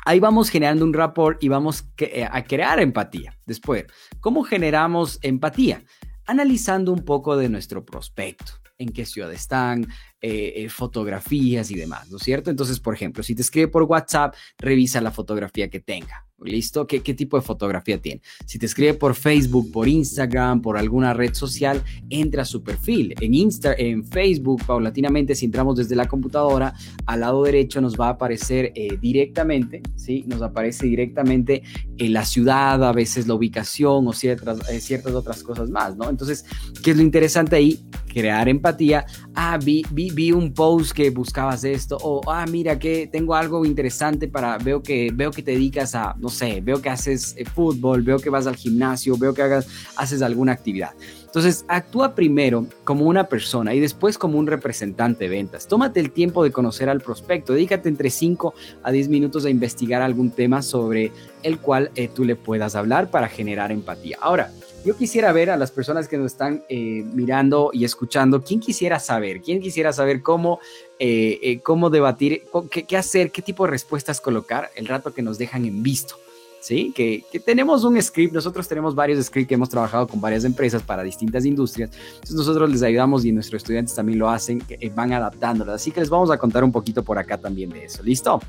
ahí 0.04 0.20
vamos 0.20 0.50
generando 0.50 0.84
un 0.84 0.92
rapport 0.92 1.42
y 1.42 1.48
vamos 1.48 1.84
eh, 1.98 2.26
a 2.30 2.44
crear 2.44 2.80
empatía. 2.80 3.38
Después, 3.46 3.86
¿cómo 4.20 4.42
generamos 4.42 5.18
empatía? 5.22 5.84
Analizando 6.26 6.92
un 6.92 7.04
poco 7.04 7.36
de 7.36 7.48
nuestro 7.48 7.84
prospecto 7.84 8.60
en 8.80 8.92
qué 8.92 9.06
ciudad 9.06 9.32
están, 9.32 9.86
eh, 10.20 10.54
eh, 10.56 10.68
fotografías 10.68 11.70
y 11.70 11.74
demás, 11.74 12.10
¿no 12.10 12.16
es 12.16 12.22
cierto? 12.22 12.50
Entonces, 12.50 12.80
por 12.80 12.94
ejemplo, 12.94 13.22
si 13.22 13.34
te 13.34 13.42
escribe 13.42 13.68
por 13.68 13.84
WhatsApp, 13.84 14.34
revisa 14.58 15.00
la 15.00 15.10
fotografía 15.10 15.68
que 15.68 15.80
tenga. 15.80 16.26
¿Listo? 16.42 16.86
¿Qué, 16.86 17.00
¿Qué, 17.00 17.14
tipo 17.14 17.36
de 17.36 17.42
fotografía 17.42 18.00
tiene? 18.00 18.22
Si 18.46 18.58
te 18.58 18.66
escribe 18.66 18.94
por 18.94 19.14
Facebook, 19.14 19.70
por 19.70 19.88
Instagram, 19.88 20.62
por 20.62 20.78
alguna 20.78 21.12
red 21.12 21.34
social, 21.34 21.82
entra 22.08 22.42
a 22.42 22.44
su 22.44 22.62
perfil. 22.62 23.14
En, 23.20 23.34
Insta, 23.34 23.74
en 23.76 24.04
Facebook, 24.04 24.64
paulatinamente, 24.66 25.34
si 25.34 25.46
entramos 25.46 25.76
desde 25.76 25.96
la 25.96 26.08
computadora, 26.08 26.74
al 27.06 27.20
lado 27.20 27.42
derecho 27.44 27.80
nos 27.80 27.98
va 27.98 28.06
a 28.06 28.10
aparecer 28.10 28.72
eh, 28.74 28.96
directamente, 29.00 29.82
¿sí? 29.96 30.24
Nos 30.26 30.42
aparece 30.42 30.86
directamente 30.86 31.62
en 31.98 32.12
la 32.12 32.24
ciudad, 32.24 32.82
a 32.84 32.92
veces 32.92 33.26
la 33.26 33.34
ubicación 33.34 34.08
o 34.08 34.12
ciertas, 34.12 34.68
eh, 34.70 34.80
ciertas 34.80 35.12
otras 35.12 35.42
cosas 35.42 35.70
más, 35.70 35.96
¿no? 35.96 36.08
Entonces, 36.08 36.44
¿qué 36.82 36.92
es 36.92 36.96
lo 36.96 37.02
interesante 37.02 37.56
ahí? 37.56 37.80
Crear 38.12 38.48
empatía. 38.48 39.04
Ah, 39.34 39.58
vi, 39.62 39.84
vi, 39.90 40.10
vi 40.10 40.32
un 40.32 40.52
post 40.52 40.92
que 40.92 41.10
buscabas 41.10 41.64
esto. 41.64 41.98
O, 42.02 42.20
ah, 42.30 42.46
mira, 42.50 42.78
que 42.78 43.08
tengo 43.12 43.34
algo 43.34 43.64
interesante 43.64 44.26
para, 44.26 44.58
veo 44.58 44.82
que, 44.82 45.10
veo 45.14 45.30
que 45.30 45.42
te 45.42 45.52
dedicas 45.52 45.94
a, 45.94 46.14
no 46.18 46.29
no 46.30 46.36
sé, 46.36 46.60
veo 46.60 46.80
que 46.80 46.88
haces 46.88 47.34
eh, 47.36 47.44
fútbol, 47.44 48.02
veo 48.02 48.20
que 48.20 48.30
vas 48.30 48.46
al 48.46 48.54
gimnasio, 48.54 49.16
veo 49.18 49.34
que 49.34 49.42
hagas, 49.42 49.66
haces 49.96 50.22
alguna 50.22 50.52
actividad. 50.52 50.92
Entonces, 51.24 51.64
actúa 51.66 52.14
primero 52.14 52.66
como 52.84 53.06
una 53.06 53.24
persona 53.24 53.74
y 53.74 53.80
después 53.80 54.16
como 54.16 54.38
un 54.38 54.46
representante 54.46 55.24
de 55.24 55.30
ventas. 55.30 55.66
Tómate 55.66 55.98
el 55.98 56.12
tiempo 56.12 56.44
de 56.44 56.52
conocer 56.52 56.88
al 56.88 57.00
prospecto. 57.00 57.52
Dedícate 57.52 57.88
entre 57.88 58.10
5 58.10 58.54
a 58.84 58.92
10 58.92 59.08
minutos 59.08 59.44
a 59.44 59.50
investigar 59.50 60.02
algún 60.02 60.30
tema 60.30 60.62
sobre 60.62 61.10
el 61.42 61.58
cual 61.58 61.90
eh, 61.96 62.08
tú 62.08 62.24
le 62.24 62.36
puedas 62.36 62.76
hablar 62.76 63.10
para 63.10 63.28
generar 63.28 63.72
empatía. 63.72 64.18
Ahora, 64.20 64.52
yo 64.84 64.96
quisiera 64.96 65.32
ver 65.32 65.50
a 65.50 65.56
las 65.56 65.70
personas 65.70 66.08
que 66.08 66.16
nos 66.16 66.32
están 66.32 66.64
eh, 66.68 67.04
mirando 67.12 67.70
y 67.72 67.84
escuchando, 67.84 68.42
¿quién 68.42 68.60
quisiera 68.60 68.98
saber? 68.98 69.40
¿Quién 69.40 69.60
quisiera 69.60 69.92
saber 69.92 70.22
cómo, 70.22 70.60
eh, 70.98 71.60
cómo 71.62 71.90
debatir, 71.90 72.44
qué, 72.70 72.96
hacer, 72.96 73.30
qué 73.30 73.42
tipo 73.42 73.64
de 73.64 73.70
respuestas 73.70 74.20
colocar 74.20 74.70
el 74.74 74.86
rato 74.86 75.12
que 75.12 75.22
nos 75.22 75.38
dejan 75.38 75.64
en 75.64 75.82
visto? 75.82 76.16
¿sí? 76.60 76.92
Que, 76.94 77.24
tenemos 77.44 77.84
un 77.84 78.00
script, 78.00 78.32
nosotros 78.32 78.68
tenemos 78.68 78.94
varios 78.94 79.24
scripts 79.24 79.48
que 79.48 79.54
hemos 79.54 79.68
trabajado 79.68 80.06
con 80.06 80.20
varias 80.20 80.44
empresas 80.44 80.82
para 80.82 81.02
distintas 81.02 81.44
industrias, 81.44 81.90
entonces 82.14 82.36
nosotros 82.36 82.70
les 82.70 82.82
ayudamos 82.82 83.24
y 83.24 83.32
nuestros 83.32 83.62
estudiantes 83.62 83.94
también 83.94 84.18
lo 84.18 84.28
hacen, 84.28 84.62
eh, 84.68 84.90
van 84.94 85.12
adaptándolas, 85.12 85.76
así 85.76 85.90
que 85.90 86.00
les 86.00 86.10
vamos 86.10 86.30
a 86.30 86.38
contar 86.38 86.62
un 86.62 86.72
poquito 86.72 87.02
por 87.02 87.18
acá 87.18 87.38
también 87.38 87.70
de 87.70 87.86
eso, 87.86 88.02
¿listo? 88.02 88.40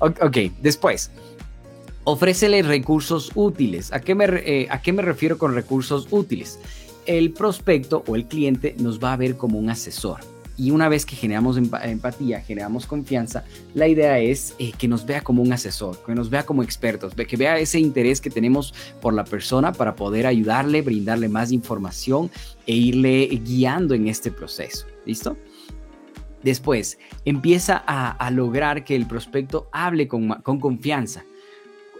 Ok, 0.00 0.36
después. 0.60 1.10
Ofrécele 2.10 2.62
recursos 2.62 3.32
útiles. 3.34 3.92
¿A 3.92 4.00
qué, 4.00 4.14
me, 4.14 4.24
eh, 4.24 4.66
¿A 4.70 4.80
qué 4.80 4.94
me 4.94 5.02
refiero 5.02 5.36
con 5.36 5.54
recursos 5.54 6.08
útiles? 6.10 6.58
El 7.04 7.32
prospecto 7.32 8.02
o 8.06 8.16
el 8.16 8.24
cliente 8.24 8.74
nos 8.78 8.98
va 8.98 9.12
a 9.12 9.16
ver 9.18 9.36
como 9.36 9.58
un 9.58 9.68
asesor 9.68 10.20
y 10.56 10.70
una 10.70 10.88
vez 10.88 11.04
que 11.04 11.16
generamos 11.16 11.58
empatía, 11.58 12.40
generamos 12.40 12.86
confianza, 12.86 13.44
la 13.74 13.88
idea 13.88 14.20
es 14.20 14.54
eh, 14.58 14.72
que 14.76 14.88
nos 14.88 15.04
vea 15.04 15.20
como 15.20 15.42
un 15.42 15.52
asesor, 15.52 16.02
que 16.02 16.14
nos 16.14 16.30
vea 16.30 16.46
como 16.46 16.62
expertos, 16.62 17.12
que 17.14 17.36
vea 17.36 17.58
ese 17.58 17.78
interés 17.78 18.22
que 18.22 18.30
tenemos 18.30 18.72
por 19.02 19.12
la 19.12 19.24
persona 19.24 19.72
para 19.72 19.94
poder 19.94 20.26
ayudarle, 20.26 20.80
brindarle 20.80 21.28
más 21.28 21.52
información 21.52 22.30
e 22.66 22.74
irle 22.74 23.26
guiando 23.44 23.94
en 23.94 24.08
este 24.08 24.30
proceso. 24.30 24.86
¿Listo? 25.04 25.36
Después, 26.42 26.98
empieza 27.24 27.76
a, 27.86 28.30
lograr 28.30 28.84
que 28.84 28.96
el 28.96 29.06
prospecto 29.06 29.68
hable 29.72 30.08
con, 30.08 30.28
confianza. 30.42 31.24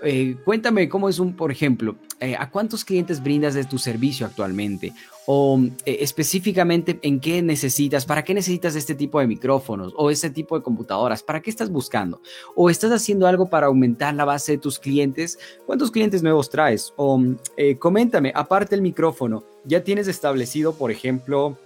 Eh, 0.02 0.37
cuéntame 0.45 0.88
cómo 0.88 1.09
es 1.09 1.19
un, 1.19 1.35
por 1.35 1.50
ejemplo, 1.50 1.97
eh, 2.21 2.37
¿a 2.38 2.50
cuántos 2.50 2.85
clientes 2.85 3.23
brindas 3.23 3.55
de 3.55 3.64
tu 3.64 3.78
servicio 3.78 4.26
actualmente? 4.26 4.93
o 5.31 5.61
eh, 5.85 5.99
específicamente 6.00 6.99
en 7.02 7.21
qué 7.21 7.43
necesitas, 7.43 8.07
para 8.07 8.25
qué 8.25 8.33
necesitas 8.33 8.75
este 8.75 8.95
tipo 8.95 9.21
de 9.21 9.26
micrófonos 9.26 9.93
o 9.95 10.11
este 10.11 10.31
tipo 10.31 10.57
de 10.57 10.62
computadoras, 10.62 11.23
para 11.23 11.43
qué 11.43 11.50
estás 11.50 11.71
buscando 11.71 12.23
o 12.57 12.71
estás 12.71 12.90
haciendo 12.93 13.26
algo 13.26 13.50
para 13.50 13.67
aumentar 13.67 14.14
la 14.14 14.25
base 14.25 14.52
de 14.52 14.59
tus 14.59 14.78
clientes, 14.78 15.38
cuántos 15.67 15.90
clientes 15.90 16.23
nuevos 16.23 16.49
traes 16.49 16.95
o 16.97 17.23
eh, 17.59 17.76
coméntame, 17.76 18.33
aparte 18.35 18.75
el 18.75 18.81
micrófono, 18.81 19.45
ya 19.67 19.85
tienes 19.85 20.09
establecido, 20.09 20.73
por 20.73 20.90
ejemplo, 20.90 21.59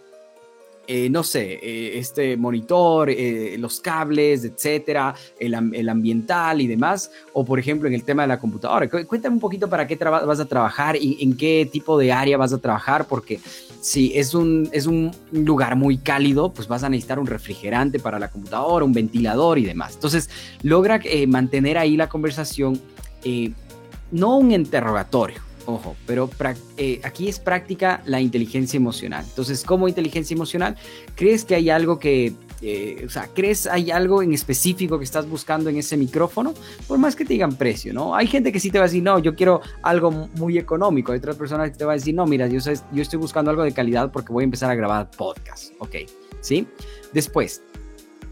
eh, 0.88 1.08
no 1.08 1.22
sé, 1.22 1.60
eh, 1.62 1.98
este 1.98 2.36
monitor, 2.36 3.08
eh, 3.08 3.56
los 3.58 3.80
cables, 3.80 4.44
etcétera, 4.44 5.14
el, 5.38 5.88
ambiental 5.88 6.60
y 6.60 6.66
demás, 6.66 7.10
o 7.32 7.44
por 7.44 7.60
ejemplo 7.60 7.88
en 7.88 7.94
el 7.94 8.02
tema 8.02 8.22
de 8.22 8.28
la 8.28 8.38
computadora. 8.38 8.88
Cuéntame 8.88 9.34
un 9.34 9.40
poquito 9.40 9.68
para 9.68 9.86
qué 9.86 9.96
vas 9.96 10.40
a 10.40 10.44
trabajar 10.44 10.96
y 10.96 11.18
en 11.20 11.36
qué 11.36 11.68
tipo 11.70 11.96
de 11.98 12.12
área 12.12 12.36
vas 12.36 12.52
a 12.52 12.58
trabajar, 12.58 13.06
porque 13.06 13.38
si 13.80 14.16
es 14.18 14.34
un, 14.34 14.68
es 14.72 14.86
un 14.86 15.12
lugar 15.30 15.76
muy 15.76 15.98
cálido, 15.98 16.52
pues 16.52 16.66
vas 16.66 16.82
a 16.82 16.88
necesitar 16.88 17.20
un 17.20 17.26
refrigerante 17.26 18.00
para 18.00 18.18
la 18.18 18.28
computadora, 18.28 18.84
un 18.84 18.92
ventilador 18.92 19.58
y 19.58 19.64
demás. 19.64 19.94
Entonces, 19.94 20.30
logra 20.62 21.00
mantener 21.28 21.78
ahí 21.78 21.96
la 21.96 22.08
conversación, 22.08 22.80
no 24.10 24.36
un 24.36 24.50
interrogatorio 24.50 25.51
Ojo, 25.66 25.96
pero 26.06 26.28
eh, 26.76 27.00
aquí 27.04 27.28
es 27.28 27.38
práctica 27.38 28.02
la 28.04 28.20
inteligencia 28.20 28.76
emocional. 28.76 29.24
Entonces, 29.28 29.62
¿cómo 29.64 29.88
inteligencia 29.88 30.34
emocional? 30.34 30.76
¿Crees 31.14 31.44
que 31.44 31.54
hay 31.54 31.70
algo 31.70 31.98
que, 31.98 32.32
eh, 32.60 33.04
o 33.06 33.08
sea, 33.08 33.28
crees 33.32 33.66
hay 33.66 33.90
algo 33.90 34.22
en 34.22 34.32
específico 34.32 34.98
que 34.98 35.04
estás 35.04 35.28
buscando 35.28 35.70
en 35.70 35.76
ese 35.76 35.96
micrófono? 35.96 36.54
Por 36.88 36.98
más 36.98 37.14
que 37.14 37.24
te 37.24 37.34
digan 37.34 37.54
precio, 37.54 37.92
¿no? 37.92 38.14
Hay 38.14 38.26
gente 38.26 38.50
que 38.50 38.58
sí 38.58 38.70
te 38.70 38.78
va 38.78 38.84
a 38.84 38.88
decir, 38.88 39.02
no, 39.02 39.18
yo 39.20 39.34
quiero 39.34 39.60
algo 39.82 40.10
muy 40.10 40.58
económico. 40.58 41.12
Hay 41.12 41.18
otras 41.18 41.36
personas 41.36 41.70
que 41.70 41.76
te 41.76 41.84
van 41.84 41.92
a 41.92 41.96
decir, 41.96 42.14
no, 42.14 42.26
mira, 42.26 42.48
yo, 42.48 42.58
yo 42.92 43.02
estoy 43.02 43.18
buscando 43.18 43.50
algo 43.50 43.62
de 43.62 43.72
calidad 43.72 44.10
porque 44.10 44.32
voy 44.32 44.42
a 44.42 44.44
empezar 44.44 44.70
a 44.70 44.74
grabar 44.74 45.10
podcast. 45.10 45.72
Ok, 45.78 45.96
¿sí? 46.40 46.66
Después, 47.12 47.62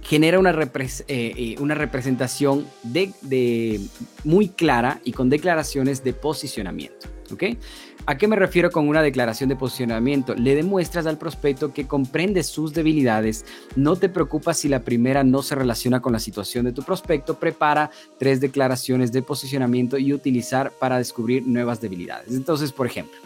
genera 0.02 0.38
una, 0.38 0.50
eh, 0.50 0.98
eh, 1.08 1.56
una 1.60 1.74
representación 1.74 2.66
de, 2.82 3.80
muy 4.24 4.48
clara 4.48 5.00
y 5.04 5.12
con 5.12 5.30
declaraciones 5.30 6.02
de 6.02 6.12
posicionamiento. 6.12 7.08
¿Ok? 7.32 7.44
¿A 8.06 8.16
qué 8.16 8.26
me 8.28 8.36
refiero 8.36 8.70
con 8.70 8.88
una 8.88 9.02
declaración 9.02 9.48
de 9.48 9.56
posicionamiento? 9.56 10.34
Le 10.34 10.54
demuestras 10.54 11.06
al 11.06 11.18
prospecto 11.18 11.72
que 11.72 11.86
comprendes 11.86 12.46
sus 12.46 12.72
debilidades, 12.72 13.44
no 13.76 13.96
te 13.96 14.08
preocupas 14.08 14.58
si 14.58 14.68
la 14.68 14.80
primera 14.80 15.22
no 15.22 15.42
se 15.42 15.54
relaciona 15.54 16.00
con 16.00 16.12
la 16.12 16.18
situación 16.18 16.64
de 16.64 16.72
tu 16.72 16.82
prospecto, 16.82 17.38
prepara 17.38 17.90
tres 18.18 18.40
declaraciones 18.40 19.12
de 19.12 19.22
posicionamiento 19.22 19.98
y 19.98 20.12
utilizar 20.12 20.72
para 20.72 20.98
descubrir 20.98 21.46
nuevas 21.46 21.80
debilidades. 21.80 22.32
Entonces, 22.32 22.72
por 22.72 22.86
ejemplo, 22.86 23.18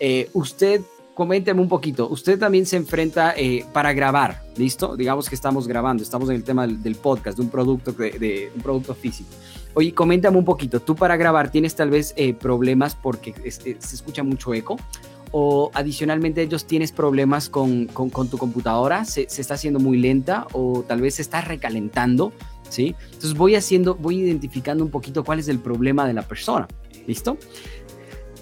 eh, 0.00 0.28
usted 0.32 0.80
coménteme 1.14 1.60
un 1.60 1.68
poquito. 1.68 2.08
Usted 2.08 2.38
también 2.38 2.66
se 2.66 2.76
enfrenta 2.76 3.34
eh, 3.36 3.64
para 3.72 3.92
grabar, 3.92 4.42
¿listo? 4.56 4.96
Digamos 4.96 5.28
que 5.28 5.34
estamos 5.34 5.68
grabando, 5.68 6.02
estamos 6.02 6.28
en 6.30 6.36
el 6.36 6.44
tema 6.44 6.66
del, 6.66 6.94
podcast, 6.96 7.36
de 7.36 7.44
un 7.44 7.50
producto, 7.50 7.92
de, 7.92 8.50
un 8.54 8.62
producto 8.62 8.94
físico. 8.94 9.30
Oye, 9.74 9.94
coméntame 9.94 10.36
un 10.36 10.44
poquito. 10.44 10.80
Tú 10.80 10.94
para 10.94 11.16
grabar 11.16 11.50
tienes 11.50 11.74
tal 11.74 11.90
vez 11.90 12.12
eh, 12.16 12.34
problemas 12.34 12.94
porque 12.94 13.34
eh, 13.44 13.50
se 13.50 13.94
escucha 13.94 14.22
mucho 14.22 14.52
eco. 14.54 14.76
O 15.34 15.70
adicionalmente 15.72 16.42
ellos 16.42 16.66
tienes 16.66 16.92
problemas 16.92 17.48
con, 17.48 17.86
con, 17.86 18.28
tu 18.28 18.36
computadora, 18.36 19.06
se, 19.06 19.22
está 19.22 19.54
haciendo 19.54 19.80
muy 19.80 19.96
lenta 19.96 20.46
o 20.52 20.84
tal 20.86 21.00
vez 21.00 21.14
se 21.14 21.22
está 21.22 21.40
recalentando, 21.40 22.34
¿sí? 22.68 22.94
Entonces 23.06 23.32
voy 23.32 23.54
haciendo, 23.54 23.94
voy 23.94 24.20
identificando 24.20 24.84
un 24.84 24.90
poquito 24.90 25.24
cuál 25.24 25.38
es 25.38 25.48
el 25.48 25.58
problema 25.58 26.06
de 26.06 26.12
la 26.12 26.20
persona, 26.20 26.68
¿listo? 27.06 27.38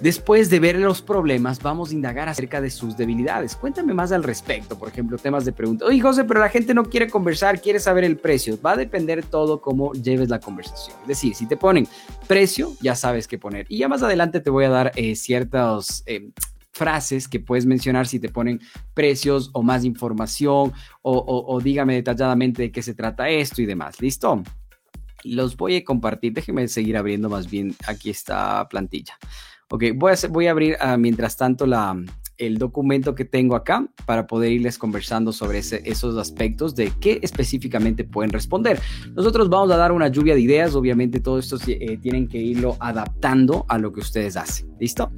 Después 0.01 0.49
de 0.49 0.61
ver 0.61 0.77
los 0.77 1.03
problemas, 1.03 1.63
vamos 1.63 1.91
a 1.91 1.95
indagar 1.95 2.29
acerca 2.29 2.63
de 2.63 2.71
sus 2.71 2.97
debilidades. 2.97 3.55
Cuéntame 3.55 3.93
más 3.93 4.13
al 4.13 4.23
respecto, 4.23 4.79
por 4.79 4.89
ejemplo, 4.89 5.19
temas 5.19 5.45
de 5.45 5.53
preguntas. 5.53 5.87
Oye, 5.87 6.01
José, 6.01 6.25
pero 6.25 6.41
la 6.41 6.49
gente 6.49 6.73
no 6.73 6.85
quiere 6.85 7.11
conversar, 7.11 7.61
quiere 7.61 7.81
saber 7.81 8.05
el 8.05 8.17
precio. 8.17 8.59
Va 8.65 8.73
a 8.73 8.77
depender 8.77 9.23
todo 9.23 9.61
cómo 9.61 9.93
lleves 9.93 10.31
la 10.31 10.41
conversación. 10.41 10.97
Es 11.03 11.09
decir, 11.09 11.35
si 11.35 11.47
te 11.47 11.59
ponen 11.59 11.87
precio, 12.27 12.73
ya 12.81 12.95
sabes 12.95 13.29
qué 13.29 13.37
poner. 13.37 13.67
Y 13.69 13.79
ya 13.79 13.89
más 13.89 14.03
adelante 14.03 14.41
te 14.41 14.49
voy 14.49 14.65
a 14.65 14.71
dar 14.71 14.93
eh, 14.97 15.15
eh, 16.07 16.31
frases 16.73 17.29
que 17.29 17.41
puedes 17.41 17.67
mencionar 17.67 18.07
si 18.07 18.19
te 18.19 18.31
ponen 18.31 18.59
precios 18.95 19.51
o 19.53 19.63
más 19.63 19.85
información 19.85 20.73
o, 21.03 21.61
dígame 21.63 21.95
detalladamente 21.95 22.63
de 22.63 22.73
qué 22.73 22.83
se 22.83 22.95
trata 22.95 23.29
esto 23.29 23.61
y 23.61 23.67
demás. 23.67 24.01
¿Listo? 24.01 24.43
Los 25.25 25.59
voy 25.59 25.77
a 25.77 25.85
compartir. 25.85 26.33
Déjeme 26.33 26.67
seguir 26.69 26.97
abriendo 26.97 27.29
más 27.29 27.51
bien 27.51 27.75
aquí 27.87 28.09
esta 28.09 28.67
plantilla. 28.71 29.19
Ok, 29.73 29.85
voy 29.95 30.47
a, 30.47 30.51
abrir 30.51 30.77
ah, 30.81 30.97
mientras 30.97 31.37
tanto 31.37 31.65
el 32.39 32.59
documento 32.59 33.15
que 33.15 33.25
tengo 33.25 33.55
acá 33.55 33.87
para 34.05 34.27
poder 34.27 34.51
irles 34.51 34.79
conversando 34.79 35.33
sobre 35.33 35.61
esos 35.61 36.17
aspectos 36.17 36.75
de 36.75 36.93
qué 37.01 37.21
específicamente 37.23 38.03
pueden 38.03 38.33
responder. 38.33 38.81
Nosotros 39.15 39.49
vamos 39.49 39.71
a 39.71 39.77
dar 39.77 39.93
una 39.93 40.09
lluvia 40.09 40.35
de 40.35 40.41
ideas, 40.41 40.75
obviamente 40.75 41.21
todo 41.21 41.39
esto 41.39 41.57
eh, 41.69 41.99
tienen 42.03 42.27
que 42.27 42.39
irlo 42.39 42.77
adaptando 42.81 43.65
a 43.69 43.79
lo 43.79 43.93
que 43.93 44.01
ustedes 44.01 44.37
hacen. 44.37 44.75
¿Listo? 44.81 45.13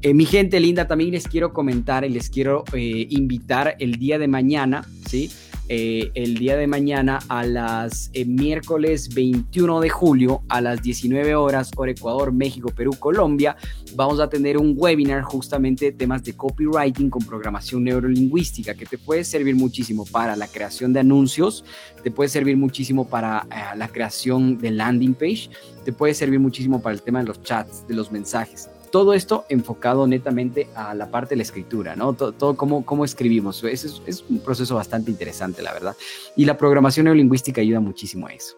Eh, 0.00 0.14
mi 0.14 0.24
gente 0.24 0.58
linda, 0.58 0.86
también 0.86 1.10
les 1.10 1.28
quiero 1.28 1.52
comentar 1.52 2.02
y 2.02 2.08
les 2.08 2.30
quiero 2.30 2.64
eh, 2.72 3.08
invitar 3.10 3.76
el 3.78 3.96
día 3.96 4.18
de 4.18 4.28
mañana, 4.28 4.86
¿sí? 5.06 5.30
Eh, 5.70 6.10
el 6.14 6.38
día 6.38 6.56
de 6.56 6.66
mañana 6.66 7.18
a 7.28 7.44
las 7.44 8.10
eh, 8.14 8.24
miércoles 8.24 9.14
21 9.14 9.80
de 9.80 9.90
julio 9.90 10.42
a 10.48 10.62
las 10.62 10.80
19 10.80 11.34
horas 11.34 11.70
por 11.70 11.90
Ecuador, 11.90 12.32
México, 12.32 12.70
Perú, 12.74 12.92
Colombia. 12.98 13.54
Vamos 13.94 14.18
a 14.18 14.30
tener 14.30 14.56
un 14.56 14.74
webinar 14.74 15.22
justamente 15.22 15.92
temas 15.92 16.24
de 16.24 16.32
copywriting 16.32 17.10
con 17.10 17.22
programación 17.22 17.84
neurolingüística 17.84 18.74
que 18.74 18.86
te 18.86 18.96
puede 18.96 19.24
servir 19.24 19.56
muchísimo 19.56 20.06
para 20.06 20.36
la 20.36 20.48
creación 20.48 20.94
de 20.94 21.00
anuncios, 21.00 21.66
te 22.02 22.10
puede 22.10 22.30
servir 22.30 22.56
muchísimo 22.56 23.06
para 23.06 23.46
eh, 23.50 23.76
la 23.76 23.88
creación 23.88 24.56
de 24.56 24.70
landing 24.70 25.12
page, 25.12 25.50
te 25.84 25.92
puede 25.92 26.14
servir 26.14 26.40
muchísimo 26.40 26.80
para 26.80 26.94
el 26.94 27.02
tema 27.02 27.20
de 27.20 27.26
los 27.26 27.42
chats, 27.42 27.86
de 27.86 27.94
los 27.94 28.10
mensajes. 28.10 28.70
Todo 28.90 29.14
esto 29.14 29.44
enfocado 29.48 30.06
netamente 30.06 30.68
a 30.74 30.94
la 30.94 31.10
parte 31.10 31.30
de 31.30 31.36
la 31.36 31.42
escritura, 31.42 31.96
¿no? 31.96 32.14
Todo, 32.14 32.56
cómo, 32.56 32.84
cómo, 32.84 33.04
escribimos. 33.04 33.62
Es, 33.64 34.00
es, 34.06 34.24
un 34.28 34.40
proceso 34.40 34.74
bastante 34.74 35.10
interesante, 35.10 35.62
la 35.62 35.72
verdad. 35.72 35.96
Y 36.36 36.44
la 36.44 36.56
programación 36.56 37.04
neurolingüística 37.04 37.60
ayuda 37.60 37.80
muchísimo 37.80 38.26
a 38.26 38.32
eso. 38.32 38.56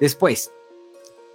Después, 0.00 0.50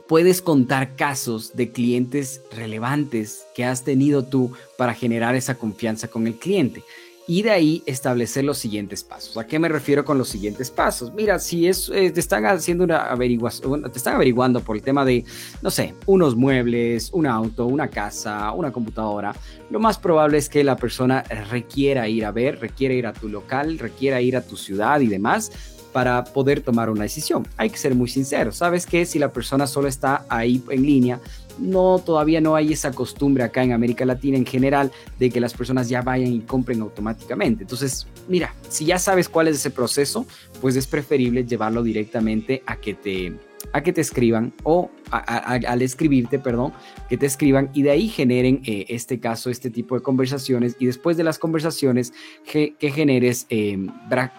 puedes 0.07 0.41
contar 0.41 0.95
casos 0.95 1.55
de 1.55 1.71
clientes 1.71 2.41
relevantes 2.51 3.45
que 3.55 3.63
has 3.63 3.83
tenido 3.83 4.25
tú 4.25 4.51
para 4.77 4.93
generar 4.93 5.35
esa 5.35 5.55
confianza 5.55 6.09
con 6.09 6.27
el 6.27 6.35
cliente. 6.35 6.83
Y 7.27 7.43
de 7.43 7.51
ahí 7.51 7.83
establecer 7.85 8.43
los 8.43 8.57
siguientes 8.57 9.03
pasos. 9.03 9.37
¿A 9.37 9.45
qué 9.45 9.59
me 9.59 9.69
refiero 9.69 10.03
con 10.03 10.17
los 10.17 10.29
siguientes 10.29 10.71
pasos? 10.71 11.13
Mira, 11.13 11.39
si 11.39 11.67
es, 11.67 11.89
eh, 11.93 12.11
te 12.11 12.19
están 12.19 12.45
haciendo 12.45 12.83
una 12.83 13.05
averiguación, 13.11 13.83
te 13.91 13.97
están 13.97 14.15
averiguando 14.15 14.59
por 14.61 14.75
el 14.75 14.81
tema 14.81 15.05
de, 15.05 15.23
no 15.61 15.71
sé, 15.71 15.95
unos 16.05 16.35
muebles, 16.35 17.11
un 17.13 17.27
auto, 17.27 17.65
una 17.67 17.89
casa, 17.89 18.51
una 18.51 18.71
computadora, 18.71 19.35
lo 19.69 19.79
más 19.79 19.97
probable 19.97 20.37
es 20.37 20.49
que 20.49 20.63
la 20.63 20.75
persona 20.75 21.23
requiera 21.49 22.07
ir 22.07 22.25
a 22.25 22.31
ver, 22.31 22.59
requiera 22.59 22.93
ir 22.93 23.07
a 23.07 23.13
tu 23.13 23.29
local, 23.29 23.79
requiera 23.79 24.21
ir 24.21 24.35
a 24.35 24.41
tu 24.41 24.57
ciudad 24.57 24.99
y 24.99 25.07
demás 25.07 25.51
para 25.91 26.23
poder 26.23 26.61
tomar 26.61 26.89
una 26.89 27.03
decisión. 27.03 27.47
Hay 27.57 27.69
que 27.69 27.77
ser 27.77 27.95
muy 27.95 28.07
sincero. 28.07 28.51
Sabes 28.51 28.85
que 28.85 29.05
si 29.05 29.19
la 29.19 29.31
persona 29.31 29.67
solo 29.67 29.87
está 29.87 30.25
ahí 30.29 30.63
en 30.69 30.83
línea, 30.83 31.19
no, 31.61 31.99
todavía 31.99 32.41
no 32.41 32.55
hay 32.55 32.73
esa 32.73 32.91
costumbre 32.91 33.43
acá 33.43 33.63
en 33.63 33.71
América 33.71 34.05
Latina 34.05 34.37
en 34.37 34.45
general 34.45 34.91
de 35.19 35.29
que 35.29 35.39
las 35.39 35.53
personas 35.53 35.87
ya 35.87 36.01
vayan 36.01 36.33
y 36.33 36.39
compren 36.41 36.81
automáticamente. 36.81 37.63
Entonces, 37.63 38.07
mira, 38.27 38.53
si 38.67 38.85
ya 38.85 38.99
sabes 38.99 39.29
cuál 39.29 39.47
es 39.47 39.57
ese 39.57 39.71
proceso, 39.71 40.25
pues 40.59 40.75
es 40.75 40.87
preferible 40.87 41.45
llevarlo 41.45 41.83
directamente 41.83 42.63
a 42.65 42.75
que 42.77 42.93
te, 42.93 43.33
a 43.73 43.81
que 43.81 43.93
te 43.93 44.01
escriban 44.01 44.53
o 44.63 44.89
al 45.11 45.81
escribirte, 45.81 46.39
perdón, 46.39 46.73
que 47.09 47.17
te 47.17 47.25
escriban 47.25 47.69
y 47.73 47.83
de 47.83 47.91
ahí 47.91 48.07
generen 48.07 48.61
eh, 48.65 48.85
este 48.89 49.19
caso, 49.19 49.49
este 49.49 49.69
tipo 49.69 49.95
de 49.95 50.01
conversaciones 50.01 50.75
y 50.79 50.85
después 50.85 51.17
de 51.17 51.23
las 51.23 51.37
conversaciones 51.37 52.13
que, 52.49 52.75
generes 52.79 53.45
eh, 53.49 53.77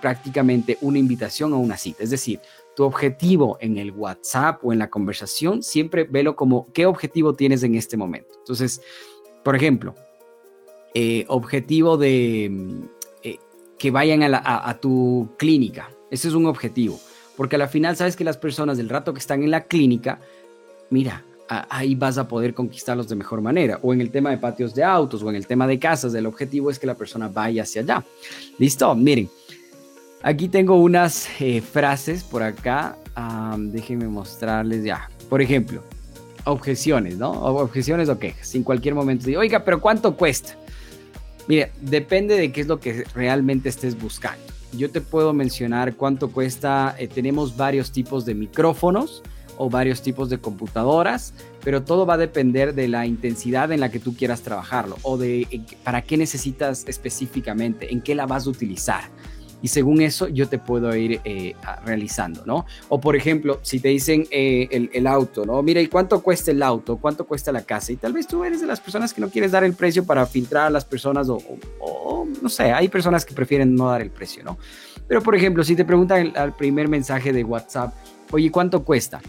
prácticamente 0.00 0.78
una 0.80 0.98
invitación 0.98 1.52
a 1.52 1.56
una 1.56 1.76
cita. 1.76 2.02
Es 2.02 2.10
decir, 2.10 2.40
tu 2.74 2.84
objetivo 2.84 3.58
en 3.60 3.78
el 3.78 3.90
WhatsApp 3.92 4.64
o 4.64 4.72
en 4.72 4.78
la 4.78 4.90
conversación, 4.90 5.62
siempre 5.62 6.04
velo 6.04 6.36
como 6.36 6.72
qué 6.72 6.86
objetivo 6.86 7.34
tienes 7.34 7.62
en 7.62 7.74
este 7.74 7.96
momento. 7.96 8.34
Entonces, 8.38 8.80
por 9.42 9.56
ejemplo, 9.56 9.94
eh, 10.94 11.24
objetivo 11.28 11.96
de 11.96 12.48
mm, 12.50 12.84
eh, 13.22 13.38
que 13.78 13.90
vayan 13.90 14.22
a, 14.22 14.78
tu 14.80 15.28
clínica. 15.38 15.90
Ese 16.10 16.28
es 16.28 16.34
un 16.34 16.46
objetivo. 16.46 17.00
Porque 17.36 17.56
al 17.56 17.68
final 17.68 17.96
sabes 17.96 18.14
que 18.14 18.24
las 18.24 18.36
personas 18.36 18.76
del 18.76 18.88
rato 18.88 19.12
que 19.12 19.18
están 19.18 19.42
en 19.42 19.50
la 19.50 19.64
clínica, 19.64 20.20
mira, 20.90 21.24
ahí 21.48 21.94
vas 21.94 22.18
a 22.18 22.28
poder 22.28 22.54
conquistarlos 22.54 23.08
de 23.08 23.16
mejor 23.16 23.40
manera. 23.40 23.78
O 23.82 23.92
en 23.92 24.00
el 24.00 24.10
tema 24.10 24.30
de 24.30 24.38
patios 24.38 24.74
de 24.74 24.84
autos 24.84 25.22
o 25.22 25.30
en 25.30 25.36
el 25.36 25.46
tema 25.46 25.66
de 25.66 25.78
casas, 25.78 26.14
el 26.14 26.26
objetivo 26.26 26.70
es 26.70 26.78
que 26.78 26.86
la 26.86 26.94
persona 26.94 27.28
vaya 27.28 27.62
hacia 27.62 27.82
allá. 27.82 28.04
Listo, 28.58 28.94
miren. 28.94 29.28
Aquí 30.24 30.48
tengo 30.48 30.76
unas 30.76 31.28
eh, 31.40 31.60
frases 31.60 32.22
por 32.22 32.44
acá. 32.44 32.96
déjenme 33.58 34.06
mostrarles 34.06 34.84
ya. 34.84 35.10
Por 35.28 35.42
ejemplo, 35.42 35.82
objeciones, 36.44 37.18
¿no? 37.18 37.32
Objeciones 37.32 38.08
o 38.08 38.18
quejas. 38.18 38.54
En 38.54 38.62
cualquier 38.62 38.94
momento 38.94 39.26
digo, 39.26 39.40
oiga, 39.40 39.64
pero 39.64 39.80
¿cuánto 39.80 40.16
cuesta? 40.16 40.56
Mire, 41.48 41.72
depende 41.80 42.36
de 42.36 42.52
qué 42.52 42.60
es 42.60 42.68
lo 42.68 42.78
que 42.78 43.04
realmente 43.14 43.68
estés 43.68 44.00
buscando. 44.00 44.44
Yo 44.72 44.90
te 44.90 45.00
puedo 45.00 45.32
mencionar 45.32 45.96
cuánto 45.96 46.30
cuesta. 46.30 46.94
Eh, 46.98 47.08
tenemos 47.08 47.56
varios 47.56 47.90
tipos 47.90 48.24
de 48.24 48.34
micrófonos 48.34 49.24
o 49.58 49.68
varios 49.68 50.02
tipos 50.02 50.30
de 50.30 50.38
computadoras, 50.38 51.34
pero 51.64 51.82
todo 51.82 52.06
va 52.06 52.14
a 52.14 52.18
depender 52.18 52.74
de 52.74 52.86
la 52.86 53.06
intensidad 53.06 53.72
en 53.72 53.80
la 53.80 53.90
que 53.90 53.98
tú 53.98 54.16
quieras 54.16 54.42
trabajarlo 54.42 54.96
o 55.02 55.18
de 55.18 55.62
para 55.82 56.02
qué 56.02 56.16
necesitas 56.16 56.84
específicamente, 56.86 57.92
en 57.92 58.00
qué 58.00 58.14
la 58.14 58.26
vas 58.26 58.46
a 58.46 58.50
utilizar 58.50 59.02
y 59.62 59.68
según 59.68 60.02
eso 60.02 60.28
yo 60.28 60.48
te 60.48 60.58
puedo 60.58 60.94
ir 60.94 61.20
eh, 61.24 61.54
realizando, 61.86 62.44
¿no? 62.44 62.66
O 62.88 63.00
por 63.00 63.16
ejemplo, 63.16 63.60
si 63.62 63.78
te 63.78 63.88
dicen 63.88 64.26
eh, 64.30 64.88
el, 64.92 65.06
auto, 65.06 65.46
¿no? 65.46 65.62
Mira, 65.62 65.80
¿y 65.80 65.86
cuánto 65.86 66.20
cuesta 66.22 66.50
el 66.50 66.62
auto? 66.62 66.96
¿Cuánto 66.96 67.24
cuesta 67.24 67.52
la 67.52 67.62
casa? 67.62 67.92
Y 67.92 67.96
tal 67.96 68.12
vez 68.12 68.26
tú 68.26 68.44
eres 68.44 68.60
de 68.60 68.66
las 68.66 68.80
personas 68.80 69.14
que 69.14 69.20
no 69.20 69.30
quieres 69.30 69.52
dar 69.52 69.62
el 69.62 69.74
precio 69.74 70.04
para 70.04 70.26
filtrar 70.26 70.66
a 70.66 70.70
las 70.70 70.84
personas 70.84 71.28
o, 71.28 72.26
no 72.42 72.48
sé, 72.48 72.72
hay 72.72 72.88
personas 72.88 73.24
que 73.24 73.34
prefieren 73.34 73.74
no 73.74 73.88
dar 73.88 74.02
el 74.02 74.10
precio, 74.10 74.42
¿no? 74.42 74.58
Pero 75.06 75.22
por 75.22 75.36
ejemplo, 75.36 75.62
si 75.62 75.76
te 75.76 75.84
preguntan 75.84 76.32
al 76.36 76.56
primer 76.56 76.88
mensaje 76.88 77.32
de 77.32 77.44
WhatsApp, 77.44 77.94
oye, 78.32 78.50
¿cuánto 78.50 78.84
cuesta? 78.84 79.20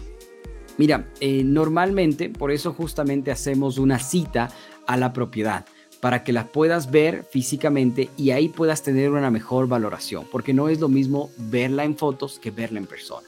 Mira, 0.76 1.06
eh, 1.20 1.42
normalmente, 1.44 2.28
por 2.28 2.50
eso 2.50 2.72
justamente 2.72 3.30
hacemos 3.30 3.78
una 3.78 4.00
cita 4.00 4.50
a 4.86 4.96
la 4.96 5.12
propiedad 5.12 5.64
para 6.04 6.22
que 6.22 6.34
la 6.34 6.48
puedas 6.48 6.90
ver 6.90 7.24
físicamente 7.30 8.10
y 8.18 8.32
ahí 8.32 8.50
puedas 8.50 8.82
tener 8.82 9.10
una 9.10 9.30
mejor 9.30 9.68
valoración, 9.68 10.26
porque 10.30 10.52
no 10.52 10.68
es 10.68 10.78
lo 10.78 10.90
mismo 10.90 11.30
verla 11.38 11.82
en 11.82 11.96
fotos 11.96 12.38
que 12.38 12.50
verla 12.50 12.78
en 12.78 12.84
persona. 12.84 13.26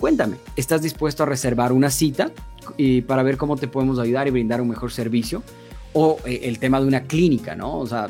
Cuéntame, 0.00 0.38
¿estás 0.56 0.82
dispuesto 0.82 1.22
a 1.22 1.26
reservar 1.26 1.70
una 1.70 1.88
cita 1.88 2.32
y 2.76 3.02
para 3.02 3.22
ver 3.22 3.36
cómo 3.36 3.56
te 3.56 3.68
podemos 3.68 4.00
ayudar 4.00 4.26
y 4.26 4.32
brindar 4.32 4.60
un 4.60 4.70
mejor 4.70 4.90
servicio? 4.90 5.44
O 5.92 6.18
eh, 6.24 6.40
el 6.42 6.58
tema 6.58 6.80
de 6.80 6.88
una 6.88 7.04
clínica, 7.04 7.54
¿no? 7.54 7.78
O 7.78 7.86
sea, 7.86 8.08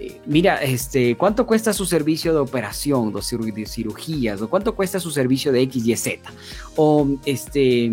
eh, 0.00 0.20
mira, 0.26 0.56
este, 0.56 1.16
¿cuánto 1.16 1.46
cuesta 1.46 1.72
su 1.72 1.86
servicio 1.86 2.32
de 2.32 2.40
operación, 2.40 3.12
de 3.12 3.66
cirugías? 3.66 4.42
¿O 4.42 4.50
cuánto 4.50 4.74
cuesta 4.74 4.98
su 4.98 5.12
servicio 5.12 5.52
de 5.52 5.60
X, 5.60 5.86
Y, 5.86 5.94
Z? 5.94 6.28
O 6.74 7.06
este 7.24 7.92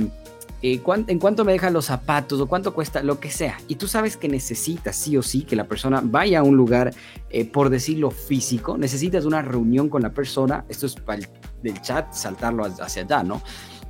eh, 0.62 0.82
en 0.86 1.20
cuánto 1.20 1.44
me 1.44 1.54
dejan 1.54 1.74
los 1.74 1.86
zapatos 1.86 2.40
o 2.40 2.48
cuánto 2.48 2.74
cuesta 2.74 3.02
lo 3.02 3.20
que 3.20 3.32
sea. 3.32 3.58
Y 3.68 3.76
tú 3.76 3.88
sabes 3.88 4.18
que 4.18 4.28
necesitas 4.28 4.96
sí 4.96 5.18
o 5.18 5.24
sí 5.24 5.42
que 5.42 5.56
la 5.56 5.68
persona 5.68 6.02
vaya 6.04 6.40
a 6.40 6.44
un 6.44 6.56
lugar, 6.56 6.94
eh, 7.30 7.46
por 7.46 7.70
decirlo 7.70 8.12
físico, 8.12 8.78
necesitas 8.78 9.26
una 9.26 9.42
reunión 9.42 9.90
con 9.90 10.02
la 10.04 10.14
persona, 10.14 10.66
esto 10.70 10.86
es 10.86 10.96
para 10.96 11.20
el 11.20 11.28
del 11.64 11.82
chat, 11.82 12.12
saltarlo 12.14 12.66
hacia 12.66 13.04
allá, 13.04 13.24
¿no? 13.24 13.42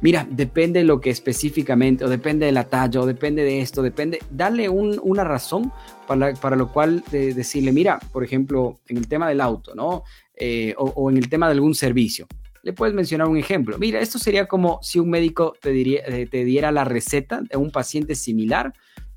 Mira, 0.02 0.28
depende 0.30 0.80
de 0.80 0.86
lo 0.86 1.00
que 1.00 1.10
específicamente, 1.10 2.04
o 2.04 2.10
depende 2.10 2.48
de 2.48 2.52
la 2.52 2.64
talla, 2.64 3.02
o 3.02 3.06
depende 3.06 3.44
de 3.44 3.62
esto, 3.62 3.84
depende, 3.84 4.20
darle 4.32 4.68
una 4.68 5.24
razón 5.24 5.72
para, 6.08 6.34
para 6.34 6.56
lo 6.56 6.72
cual 6.72 7.04
decirle, 7.12 7.72
mira, 7.72 8.00
por 8.12 8.24
ejemplo, 8.24 8.80
en 8.88 8.98
el 8.98 9.08
tema 9.08 9.30
del 9.30 9.40
auto, 9.40 9.76
¿no? 9.76 10.04
Eh, 10.36 10.74
o 10.76 11.12
en 11.12 11.18
el 11.18 11.30
tema 11.30 11.46
de 11.46 11.54
algún 11.54 11.76
servicio 11.76 12.28
le 12.64 12.74
puedes 12.74 12.94
mencionar 12.94 13.28
un 13.28 13.38
ejemplo. 13.38 13.78
Mira, 13.78 14.00
esto 14.00 14.20
sería 14.20 14.48
como 14.48 14.80
si 14.82 15.00
un 15.00 15.10
médico 15.10 15.54
te, 15.62 15.72
eh, 15.72 16.46
diera 16.46 16.72
la 16.72 16.84
receta 16.84 17.42
de 17.42 17.58
un 17.58 17.72
paciente 17.72 18.16
similar 18.16 18.74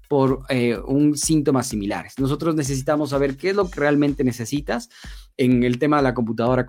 por 0.09 0.43
eh, 0.49 0.79
un 0.87 1.17
síntoma 1.17 1.63
similares. 1.63 2.19
Nosotros 2.19 2.55
necesitamos 2.55 3.11
saber 3.11 3.37
qué 3.37 3.51
es 3.51 3.57
lo 3.57 3.71
que 3.71 3.81
realmente 3.81 4.25
necesitas 4.25 4.89
en 5.37 5.65
el 5.65 5.79
tema 5.79 5.97
de 5.99 6.05
la 6.05 6.15
computadora 6.15 6.67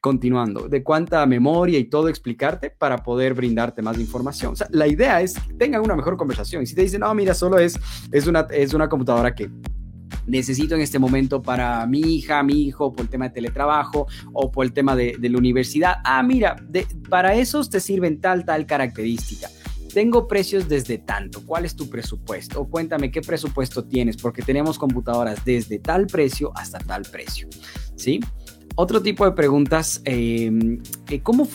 continuando, 0.00 0.68
de 0.68 0.82
cuánta 0.82 1.24
memoria 1.24 1.78
y 1.78 1.84
todo 1.84 2.08
explicarte 2.08 2.70
para 2.70 2.98
poder 2.98 3.32
brindarte 3.32 3.80
más 3.80 3.98
información. 3.98 4.52
O 4.52 4.56
sea, 4.56 4.66
la 4.70 4.86
idea 4.86 5.22
es 5.22 5.38
que 5.38 5.54
tengan 5.54 5.82
una 5.82 5.96
mejor 5.96 6.16
conversación. 6.16 6.62
Y 6.62 6.66
si 6.66 6.74
te 6.74 6.82
dicen, 6.82 7.00
no, 7.00 7.14
mira, 7.14 7.32
solo 7.32 7.58
es, 7.58 7.78
es, 8.12 8.26
una, 8.26 8.46
es 8.50 8.74
una 8.74 8.88
computadora 8.88 9.34
que 9.34 9.50
necesito 10.26 10.74
en 10.74 10.80
este 10.80 10.98
momento 10.98 11.42
para 11.42 11.86
mi 11.86 12.00
hija, 12.00 12.42
mi 12.42 12.62
hijo, 12.62 12.92
por 12.92 13.02
el 13.02 13.08
tema 13.08 13.28
de 13.28 13.34
teletrabajo 13.34 14.06
o 14.32 14.50
por 14.50 14.64
el 14.64 14.72
tema 14.72 14.96
de, 14.96 15.16
la 15.20 15.38
universidad. 15.38 15.96
Ah, 16.04 16.22
mira, 16.22 16.56
para 17.08 17.34
esos 17.34 17.70
te 17.70 17.80
sirven 17.80 18.20
tal, 18.20 18.44
tal 18.44 18.66
característica. 18.66 19.48
Tengo 19.92 20.26
precios 20.26 20.68
desde 20.68 20.98
tanto. 20.98 21.42
¿Cuál 21.46 21.64
es 21.64 21.76
tu 21.76 21.88
presupuesto? 21.88 22.60
O 22.60 22.68
cuéntame 22.68 23.10
qué 23.10 23.20
presupuesto 23.20 23.84
tienes, 23.84 24.16
porque 24.16 24.42
tenemos 24.42 24.78
computadoras 24.78 25.44
desde 25.44 25.78
tal 25.78 26.06
precio 26.06 26.52
hasta 26.56 26.78
tal 26.78 27.02
precio. 27.02 27.48
¿Sí? 27.96 28.20
Otro 28.76 29.00
tipo 29.00 29.24
de 29.24 29.32
preguntas, 29.32 30.00
em, 30.04 30.82
eh, 31.08 31.20
¿cómo, 31.20 31.48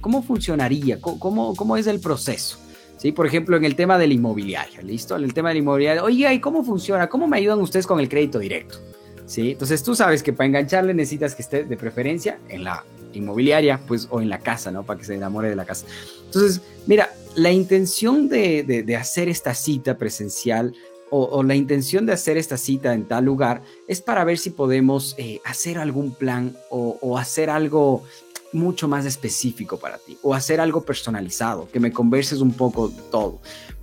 ¿cómo 0.00 0.22
funcionaría? 0.22 1.00
¿Cómo, 1.00 1.54
¿Cómo 1.54 1.76
es 1.76 1.86
el 1.86 2.00
proceso? 2.00 2.58
¿Sí? 2.98 3.12
Por 3.12 3.26
ejemplo, 3.26 3.56
en 3.56 3.64
el 3.64 3.74
tema 3.74 3.96
del 3.96 4.12
inmobiliario, 4.12 4.82
¿listo? 4.82 5.16
En 5.16 5.24
el 5.24 5.32
tema 5.32 5.48
del 5.48 5.58
inmobiliario, 5.58 6.04
oye, 6.04 6.32
¿y 6.34 6.40
cómo 6.40 6.62
funciona? 6.62 7.08
¿Cómo 7.08 7.26
me 7.26 7.38
ayudan 7.38 7.60
ustedes 7.60 7.86
con 7.86 8.00
el 8.00 8.08
crédito 8.08 8.38
directo? 8.38 8.78
¿Sí? 9.24 9.52
Entonces 9.52 9.82
tú 9.82 9.94
sabes 9.94 10.22
que 10.22 10.32
para 10.32 10.46
engancharle 10.46 10.94
necesitas 10.94 11.34
que 11.34 11.42
esté 11.42 11.64
de 11.64 11.76
preferencia 11.76 12.38
en 12.48 12.64
la 12.64 12.84
inmobiliaria, 13.12 13.80
pues, 13.86 14.08
o 14.10 14.20
en 14.20 14.28
la 14.28 14.38
casa, 14.38 14.70
¿no? 14.70 14.84
Para 14.84 14.98
que 14.98 15.06
se 15.06 15.14
enamore 15.14 15.48
de 15.48 15.56
la 15.56 15.64
casa. 15.64 15.86
Entonces, 16.26 16.60
mira, 16.86 17.10
la 17.34 17.50
intención 17.50 18.28
de, 18.28 18.96
hacer 18.98 19.28
esta 19.28 19.54
cita 19.54 19.96
presencial 19.96 20.74
o, 21.10 21.42
la 21.42 21.54
intención 21.54 22.04
de 22.04 22.12
hacer 22.12 22.36
esta 22.36 22.58
cita 22.58 22.92
en 22.92 23.04
tal 23.04 23.24
lugar 23.24 23.62
es 23.86 24.02
para 24.02 24.24
ver 24.24 24.36
si 24.36 24.50
podemos 24.50 25.14
eh, 25.16 25.40
hacer 25.44 25.78
algún 25.78 26.12
plan 26.12 26.54
o, 26.68 26.98
o 27.00 27.16
hacer 27.16 27.48
algo 27.48 28.02
mucho 28.52 28.88
más 28.88 29.04
específico 29.04 29.78
para 29.78 29.98
ti 29.98 30.18
o 30.22 30.34
hacer 30.34 30.60
algo 30.60 30.82
personalizado, 30.82 31.68
que 31.70 31.80
me 31.80 31.92
converses 31.92 32.40
un 32.40 32.52
poco 32.52 32.90
todo. 33.10 33.40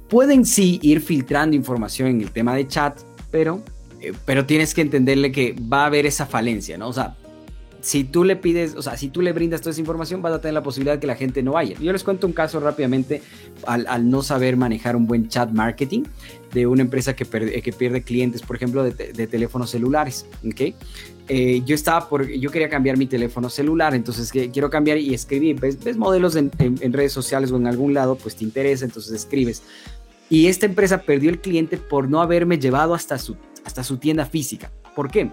Pueden 0.09 0.45
sí 0.45 0.79
ir 0.81 1.01
filtrando 1.01 1.55
información 1.55 2.09
en 2.09 2.21
el 2.21 2.31
tema 2.31 2.55
de 2.55 2.67
chat, 2.67 2.99
pero, 3.31 3.61
eh, 3.99 4.13
pero 4.25 4.45
tienes 4.45 4.73
que 4.73 4.81
entenderle 4.81 5.31
que 5.31 5.55
va 5.71 5.83
a 5.83 5.85
haber 5.87 6.05
esa 6.05 6.25
falencia, 6.25 6.77
¿no? 6.77 6.89
O 6.89 6.93
sea, 6.93 7.15
si 7.85 8.03
tú 8.03 8.23
le 8.23 8.35
pides, 8.35 8.75
o 8.75 8.81
sea, 8.81 8.97
si 8.97 9.09
tú 9.09 9.21
le 9.21 9.31
brindas 9.31 9.61
toda 9.61 9.71
esa 9.71 9.79
información, 9.79 10.19
vas 10.21 10.33
a 10.33 10.41
tener 10.41 10.55
la 10.55 10.63
posibilidad 10.63 10.95
de 10.95 10.99
que 10.99 11.05
la 11.05 11.15
gente 11.15 11.43
no 11.43 11.51
vaya. 11.51 11.77
Yo 11.79 11.91
les 11.93 12.03
cuento 12.03 12.25
un 12.25 12.33
caso 12.33 12.59
rápidamente 12.59 13.21
al, 13.67 14.09
no 14.09 14.23
saber 14.23 14.57
manejar 14.57 14.95
un 14.95 15.05
buen 15.05 15.27
chat 15.27 15.51
marketing 15.51 16.03
de 16.51 16.65
una 16.65 16.81
empresa 16.81 17.15
que, 17.15 17.25
que 17.25 17.73
pierde 17.73 18.01
clientes, 18.01 18.41
por 18.41 18.55
ejemplo, 18.55 18.83
de, 18.83 18.91
de 18.91 19.27
teléfonos 19.27 19.69
celulares, 19.69 20.25
¿ok? 20.43 20.73
Eh, 21.27 21.63
yo 21.65 21.73
estaba 21.73 22.07
por, 22.07 22.29
yo 22.29 22.51
quería 22.51 22.69
cambiar 22.69 22.97
mi 22.97 23.07
teléfono 23.07 23.49
celular, 23.49 23.95
entonces 23.95 24.31
que 24.31 24.51
quiero 24.51 24.69
cambiar 24.69 24.97
y 24.99 25.13
escribir, 25.13 25.59
ves, 25.59 25.97
modelos 25.97 26.35
en, 26.35 26.51
redes 26.93 27.13
sociales 27.13 27.51
o 27.51 27.57
en 27.57 27.67
algún 27.67 27.93
lado, 27.93 28.15
pues 28.15 28.35
te 28.35 28.43
interesa, 28.43 28.85
entonces 28.85 29.13
escribes. 29.13 29.63
Y 30.29 30.47
esta 30.47 30.65
empresa 30.65 31.01
perdió 31.01 31.29
el 31.29 31.39
cliente 31.39 31.77
por 31.77 32.09
no 32.09 32.21
haberme 32.21 32.59
llevado 32.59 32.93
hasta 32.93 33.17
su, 33.17 33.35
hasta 33.63 33.83
su 33.83 33.97
tienda 33.97 34.25
física. 34.25 34.71
¿Por 34.95 35.09
qué? 35.09 35.29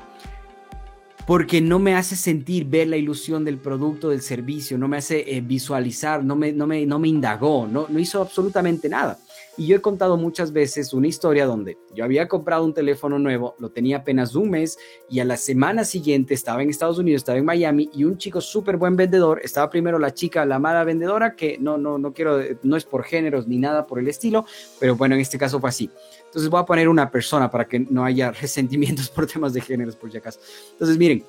porque 1.26 1.60
no 1.60 1.78
me 1.78 1.94
hace 1.94 2.16
sentir 2.16 2.64
ver 2.66 2.88
la 2.88 2.96
ilusión 2.96 3.44
del 3.44 3.58
producto, 3.58 4.10
del 4.10 4.22
servicio, 4.22 4.76
no 4.76 4.88
me 4.88 4.96
hace 4.96 5.36
eh, 5.36 5.40
visualizar, 5.40 6.24
no 6.24 6.34
me, 6.34 6.52
no, 6.52 6.66
me, 6.66 6.84
no 6.84 6.98
me 6.98 7.08
indagó, 7.08 7.66
no, 7.66 7.86
no 7.88 7.98
hizo 7.98 8.20
absolutamente 8.20 8.88
nada. 8.88 9.18
Y 9.56 9.66
yo 9.66 9.76
he 9.76 9.80
contado 9.80 10.16
muchas 10.16 10.52
veces 10.52 10.94
una 10.94 11.08
historia 11.08 11.46
donde 11.46 11.76
yo 11.94 12.04
había 12.04 12.26
comprado 12.26 12.64
un 12.64 12.72
teléfono 12.72 13.18
nuevo, 13.18 13.54
lo 13.58 13.70
tenía 13.70 13.98
apenas 13.98 14.34
un 14.34 14.50
mes 14.50 14.78
y 15.10 15.20
a 15.20 15.24
la 15.24 15.36
semana 15.36 15.84
siguiente 15.84 16.32
estaba 16.32 16.62
en 16.62 16.70
Estados 16.70 16.98
Unidos, 16.98 17.20
estaba 17.20 17.38
en 17.38 17.44
Miami 17.44 17.90
y 17.92 18.04
un 18.04 18.16
chico 18.16 18.40
súper 18.40 18.76
buen 18.76 18.96
vendedor, 18.96 19.40
estaba 19.44 19.68
primero 19.68 19.98
la 19.98 20.14
chica, 20.14 20.44
la 20.46 20.58
mala 20.58 20.84
vendedora, 20.84 21.36
que 21.36 21.58
no, 21.58 21.76
no, 21.76 21.98
no 21.98 22.12
quiero, 22.12 22.38
no 22.62 22.76
es 22.76 22.84
por 22.84 23.04
géneros 23.04 23.46
ni 23.46 23.58
nada 23.58 23.86
por 23.86 23.98
el 23.98 24.08
estilo, 24.08 24.46
pero 24.80 24.96
bueno, 24.96 25.14
en 25.14 25.20
este 25.20 25.38
caso 25.38 25.60
fue 25.60 25.68
así. 25.68 25.90
Entonces 26.26 26.48
voy 26.48 26.60
a 26.60 26.64
poner 26.64 26.88
una 26.88 27.10
persona 27.10 27.50
para 27.50 27.66
que 27.66 27.78
no 27.78 28.04
haya 28.04 28.30
resentimientos 28.40 29.10
por 29.10 29.26
temas 29.26 29.52
de 29.52 29.60
géneros, 29.60 29.96
por 29.96 30.10
si 30.10 30.16
acaso. 30.16 30.40
Entonces, 30.72 30.96
miren, 30.96 31.24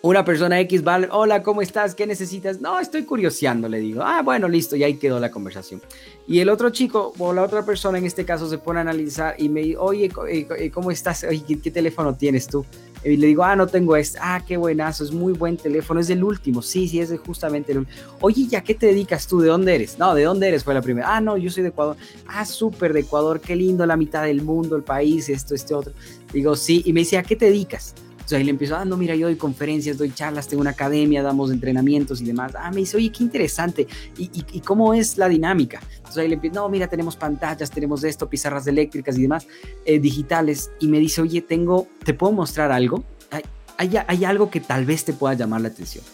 una 0.00 0.24
persona 0.24 0.60
X 0.60 0.84
vale, 0.84 1.08
hola, 1.10 1.42
¿cómo 1.42 1.60
estás? 1.60 1.94
¿Qué 1.94 2.06
necesitas? 2.06 2.60
No, 2.60 2.78
estoy 2.78 3.02
curioseando, 3.02 3.68
le 3.68 3.80
digo. 3.80 4.02
Ah, 4.04 4.22
bueno, 4.22 4.46
listo, 4.46 4.76
y 4.76 4.84
ahí 4.84 4.94
quedó 4.94 5.18
la 5.18 5.30
conversación. 5.30 5.82
Y 6.26 6.38
el 6.38 6.48
otro 6.50 6.70
chico, 6.70 7.12
o 7.18 7.32
la 7.32 7.42
otra 7.42 7.64
persona 7.64 7.98
en 7.98 8.04
este 8.04 8.24
caso, 8.24 8.48
se 8.48 8.58
pone 8.58 8.78
a 8.78 8.82
analizar 8.82 9.34
y 9.38 9.48
me 9.48 9.60
dice, 9.60 9.76
oye, 9.78 10.10
eh, 10.28 10.46
eh, 10.56 10.70
¿cómo 10.70 10.92
estás? 10.92 11.24
Oye, 11.24 11.42
¿qué, 11.60 11.70
teléfono 11.70 12.14
tienes 12.14 12.46
tú? 12.46 12.64
Y 13.04 13.16
le 13.16 13.26
digo, 13.28 13.42
ah, 13.42 13.56
no 13.56 13.66
tengo 13.66 13.96
este. 13.96 14.18
Ah, 14.20 14.42
qué 14.46 14.56
buenazo, 14.56 15.02
es 15.02 15.10
muy 15.10 15.32
buen 15.32 15.56
teléfono, 15.56 15.98
es 15.98 16.10
el 16.10 16.22
último. 16.22 16.62
Sí, 16.62 16.86
sí, 16.86 17.00
es 17.00 17.12
justamente 17.26 17.72
el 17.72 17.78
último. 17.78 17.98
Oye, 18.20 18.46
¿ya 18.46 18.62
qué 18.62 18.74
te 18.74 18.86
dedicas 18.86 19.26
tú? 19.26 19.40
¿De 19.40 19.48
dónde 19.48 19.74
eres? 19.74 19.98
No, 19.98 20.14
¿de 20.14 20.22
dónde 20.22 20.46
eres? 20.46 20.62
Fue 20.62 20.74
la 20.74 20.82
primera. 20.82 21.16
Ah, 21.16 21.20
no, 21.20 21.36
yo 21.36 21.50
soy 21.50 21.64
de 21.64 21.70
Ecuador. 21.70 21.96
Ah, 22.28 22.44
súper 22.44 22.92
de 22.92 23.00
Ecuador, 23.00 23.40
qué 23.40 23.56
lindo, 23.56 23.84
la 23.84 23.96
mitad 23.96 24.22
del 24.22 24.42
mundo, 24.42 24.76
el 24.76 24.84
país, 24.84 25.28
esto, 25.28 25.56
este 25.56 25.74
otro. 25.74 25.92
Digo, 26.32 26.54
sí, 26.54 26.82
y 26.86 26.92
me 26.92 27.00
dice, 27.00 27.18
¿a 27.18 27.24
qué 27.24 27.34
te 27.34 27.46
dedicas? 27.46 27.94
Entonces 28.28 28.40
ahí 28.40 28.44
le 28.44 28.50
empiezo, 28.50 28.76
ah, 28.76 28.84
no, 28.84 28.98
mira, 28.98 29.14
yo 29.14 29.26
doy 29.26 29.36
conferencias, 29.36 29.96
doy 29.96 30.12
charlas, 30.12 30.46
tengo 30.48 30.60
una 30.60 30.72
academia, 30.72 31.22
damos 31.22 31.50
entrenamientos 31.50 32.20
y 32.20 32.26
demás. 32.26 32.52
Ah, 32.58 32.70
me 32.70 32.80
dice, 32.80 32.98
oye, 32.98 33.10
qué 33.10 33.24
interesante. 33.24 33.86
¿Y, 34.18 34.60
cómo 34.60 34.92
es 34.92 35.16
la 35.16 35.30
dinámica? 35.30 35.80
Entonces 35.96 36.18
ahí 36.18 36.28
le 36.28 36.34
empiezo, 36.34 36.56
no, 36.56 36.68
mira, 36.68 36.88
tenemos 36.88 37.16
pantallas, 37.16 37.70
tenemos 37.70 38.04
esto, 38.04 38.28
pizarras 38.28 38.66
eléctricas 38.66 39.16
y 39.16 39.22
demás, 39.22 39.46
eh, 39.86 39.98
digitales. 39.98 40.70
Y 40.78 40.88
me 40.88 40.98
dice, 40.98 41.22
oye, 41.22 41.40
tengo, 41.40 41.86
¿te 42.04 42.12
puedo 42.12 42.34
mostrar 42.34 42.70
algo? 42.70 43.02
Hay, 43.30 43.44
hay, 43.78 44.04
hay 44.06 44.24
algo 44.26 44.50
que 44.50 44.60
tal 44.60 44.84
vez 44.84 45.06
te 45.06 45.14
pueda 45.14 45.32
llamar 45.32 45.62
la 45.62 45.68
atención. 45.68 46.04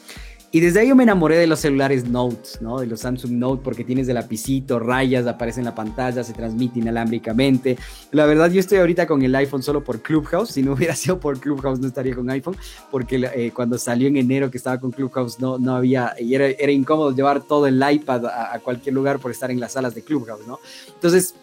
Y 0.54 0.60
desde 0.60 0.78
ahí 0.78 0.88
yo 0.88 0.94
me 0.94 1.02
enamoré 1.02 1.36
de 1.36 1.48
los 1.48 1.58
celulares 1.58 2.08
Notes, 2.08 2.62
¿no? 2.62 2.78
De 2.78 2.86
los 2.86 3.00
Samsung 3.00 3.32
Note, 3.32 3.60
porque 3.64 3.82
tienes 3.82 4.06
el 4.06 4.14
lapicito, 4.14 4.78
rayas, 4.78 5.26
aparece 5.26 5.58
en 5.58 5.64
la 5.64 5.74
pantalla, 5.74 6.22
se 6.22 6.32
transmite 6.32 6.78
inalámbricamente. 6.78 7.76
La 8.12 8.24
verdad, 8.24 8.48
yo 8.52 8.60
estoy 8.60 8.78
ahorita 8.78 9.04
con 9.08 9.20
el 9.22 9.34
iPhone 9.34 9.64
solo 9.64 9.82
por 9.82 10.00
Clubhouse. 10.00 10.50
Si 10.50 10.62
no 10.62 10.74
hubiera 10.74 10.94
sido 10.94 11.18
por 11.18 11.40
Clubhouse, 11.40 11.80
no 11.80 11.88
estaría 11.88 12.14
con 12.14 12.30
iPhone, 12.30 12.56
porque 12.92 13.28
eh, 13.34 13.50
cuando 13.52 13.78
salió 13.78 14.06
en 14.06 14.16
enero 14.16 14.48
que 14.48 14.58
estaba 14.58 14.78
con 14.78 14.92
Clubhouse, 14.92 15.40
no, 15.40 15.58
no 15.58 15.74
había, 15.74 16.14
y 16.20 16.36
era, 16.36 16.46
era 16.46 16.70
incómodo 16.70 17.10
llevar 17.10 17.42
todo 17.42 17.66
el 17.66 17.82
iPad 17.90 18.26
a, 18.26 18.54
a 18.54 18.60
cualquier 18.60 18.94
lugar 18.94 19.18
por 19.18 19.32
estar 19.32 19.50
en 19.50 19.58
las 19.58 19.72
salas 19.72 19.96
de 19.96 20.02
Clubhouse, 20.02 20.46
¿no? 20.46 20.60
Entonces, 20.86 21.34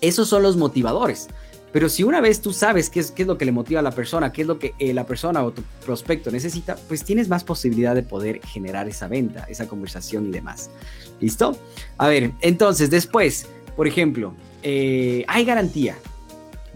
esos 0.00 0.28
son 0.28 0.42
los 0.42 0.56
motivadores. 0.56 1.28
Pero 1.74 1.88
si 1.88 2.04
una 2.04 2.20
vez 2.20 2.40
tú 2.40 2.52
sabes 2.52 2.88
qué 2.88 3.00
es, 3.00 3.10
qué 3.10 3.22
es 3.22 3.28
lo 3.28 3.36
que 3.36 3.44
le 3.44 3.50
motiva 3.50 3.80
a 3.80 3.82
la 3.82 3.90
persona, 3.90 4.30
qué 4.32 4.42
es 4.42 4.46
lo 4.46 4.60
que 4.60 4.74
eh, 4.78 4.94
la 4.94 5.04
persona 5.06 5.42
o 5.42 5.50
tu 5.50 5.62
prospecto 5.84 6.30
necesita, 6.30 6.76
pues 6.86 7.02
tienes 7.02 7.28
más 7.28 7.42
posibilidad 7.42 7.96
de 7.96 8.04
poder 8.04 8.40
generar 8.46 8.88
esa 8.88 9.08
venta, 9.08 9.44
esa 9.48 9.66
conversación 9.66 10.28
y 10.28 10.30
demás. 10.30 10.70
¿Listo? 11.18 11.58
A 11.98 12.06
ver, 12.06 12.30
entonces 12.42 12.90
después, 12.90 13.48
por 13.74 13.88
ejemplo, 13.88 14.34
eh, 14.62 15.24
hay 15.26 15.44
garantía. 15.44 15.96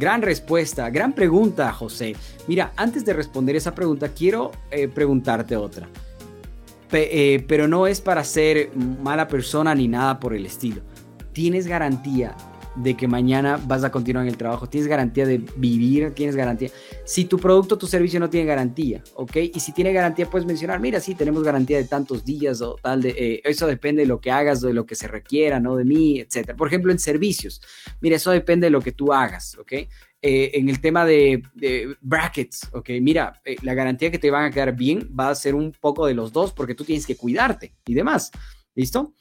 Gran 0.01 0.21
respuesta, 0.21 0.91
gran 0.91 1.13
pregunta, 1.13 1.73
José. 1.73 2.17
Mira, 2.49 2.73
antes 2.75 3.05
de 3.05 3.13
responder 3.13 3.55
esa 3.55 3.77
pregunta, 3.77 4.09
quiero 4.09 4.51
eh, 4.73 4.89
preguntarte 4.89 5.55
otra. 5.55 5.89
pero 6.91 7.69
no 7.69 7.87
es 7.87 8.01
para 8.01 8.25
ser 8.25 8.73
mala 8.75 9.29
persona 9.29 9.77
ni 9.77 9.87
nada 9.87 10.19
por 10.19 10.35
el 10.35 10.45
estilo. 10.45 10.81
¿Tienes 11.33 11.69
garantía 11.69 12.35
de 12.77 12.97
que 12.97 13.09
mañana 13.09 13.61
vas 13.67 13.85
a 13.85 13.91
continuar 13.91 14.25
en 14.25 14.31
el 14.31 14.37
trabajo, 14.37 14.69
tienes 14.69 14.89
garantía 14.89 15.27
de 15.27 15.39
vivir, 15.57 16.13
tienes 16.15 16.37
garantía. 16.37 16.71
Si 17.05 17.25
tu 17.25 17.39
producto 17.39 17.79
tu 17.79 17.87
servicio 17.87 18.21
no 18.21 18.31
tiene 18.31 18.47
garantía, 18.47 19.03
¿ok? 19.15 19.37
Y 19.55 19.61
si 19.61 19.73
tiene 19.73 19.93
garantía, 19.93 20.31
puedes 20.31 20.47
mencionar, 20.47 20.81
mira, 20.81 21.01
sí, 21.01 21.15
tenemos 21.15 21.43
garantía 21.43 21.79
de 21.79 21.85
tantos 21.85 22.25
días 22.25 22.61
o 22.61 22.77
tal, 22.83 23.03
de, 23.03 23.11
eh, 23.11 23.41
eso 23.45 23.67
depende 23.67 24.03
de 24.03 24.09
lo 24.09 24.21
que 24.21 24.31
hagas, 24.31 24.61
de 24.61 24.73
lo 24.73 24.87
que 24.87 24.95
se 24.95 25.09
requiera, 25.09 25.61
¿no? 25.61 25.77
De 25.77 25.85
mí, 25.85 26.21
etcétera. 26.21 26.57
Por 26.57 26.69
ejemplo, 26.69 26.93
en 26.93 26.99
servicios, 26.99 27.61
mira, 28.01 28.17
eso 28.17 28.31
depende 28.31 28.67
de 28.67 28.71
lo 28.71 28.81
que 28.81 28.93
tú 28.93 29.13
hagas, 29.13 29.57
¿ok? 29.59 29.73
Eh, 30.21 30.51
en 30.55 30.69
el 30.69 30.81
tema 30.81 31.05
de, 31.05 31.43
brackets, 32.01 32.69
ok, 32.73 32.91
mira, 33.01 33.41
eh, 33.45 33.57
la 33.63 33.75
garantía 33.75 34.11
que 34.11 34.19
te 34.19 34.33
van 34.33 34.47
a 34.47 34.51
quedar 34.51 34.75
bien 34.75 35.09
va 35.19 35.31
a 35.31 35.35
ser 35.35 35.55
un 35.55 35.71
poco 35.71 36.07
de 36.07 36.15
los 36.15 36.33
dos 36.33 36.53
porque 36.53 36.75
tú 36.75 36.85
tienes 36.85 37.07
que 37.07 37.17
cuidarte 37.17 37.75
y 37.87 37.95
demás, 37.95 38.33
¿listo? 38.75 39.15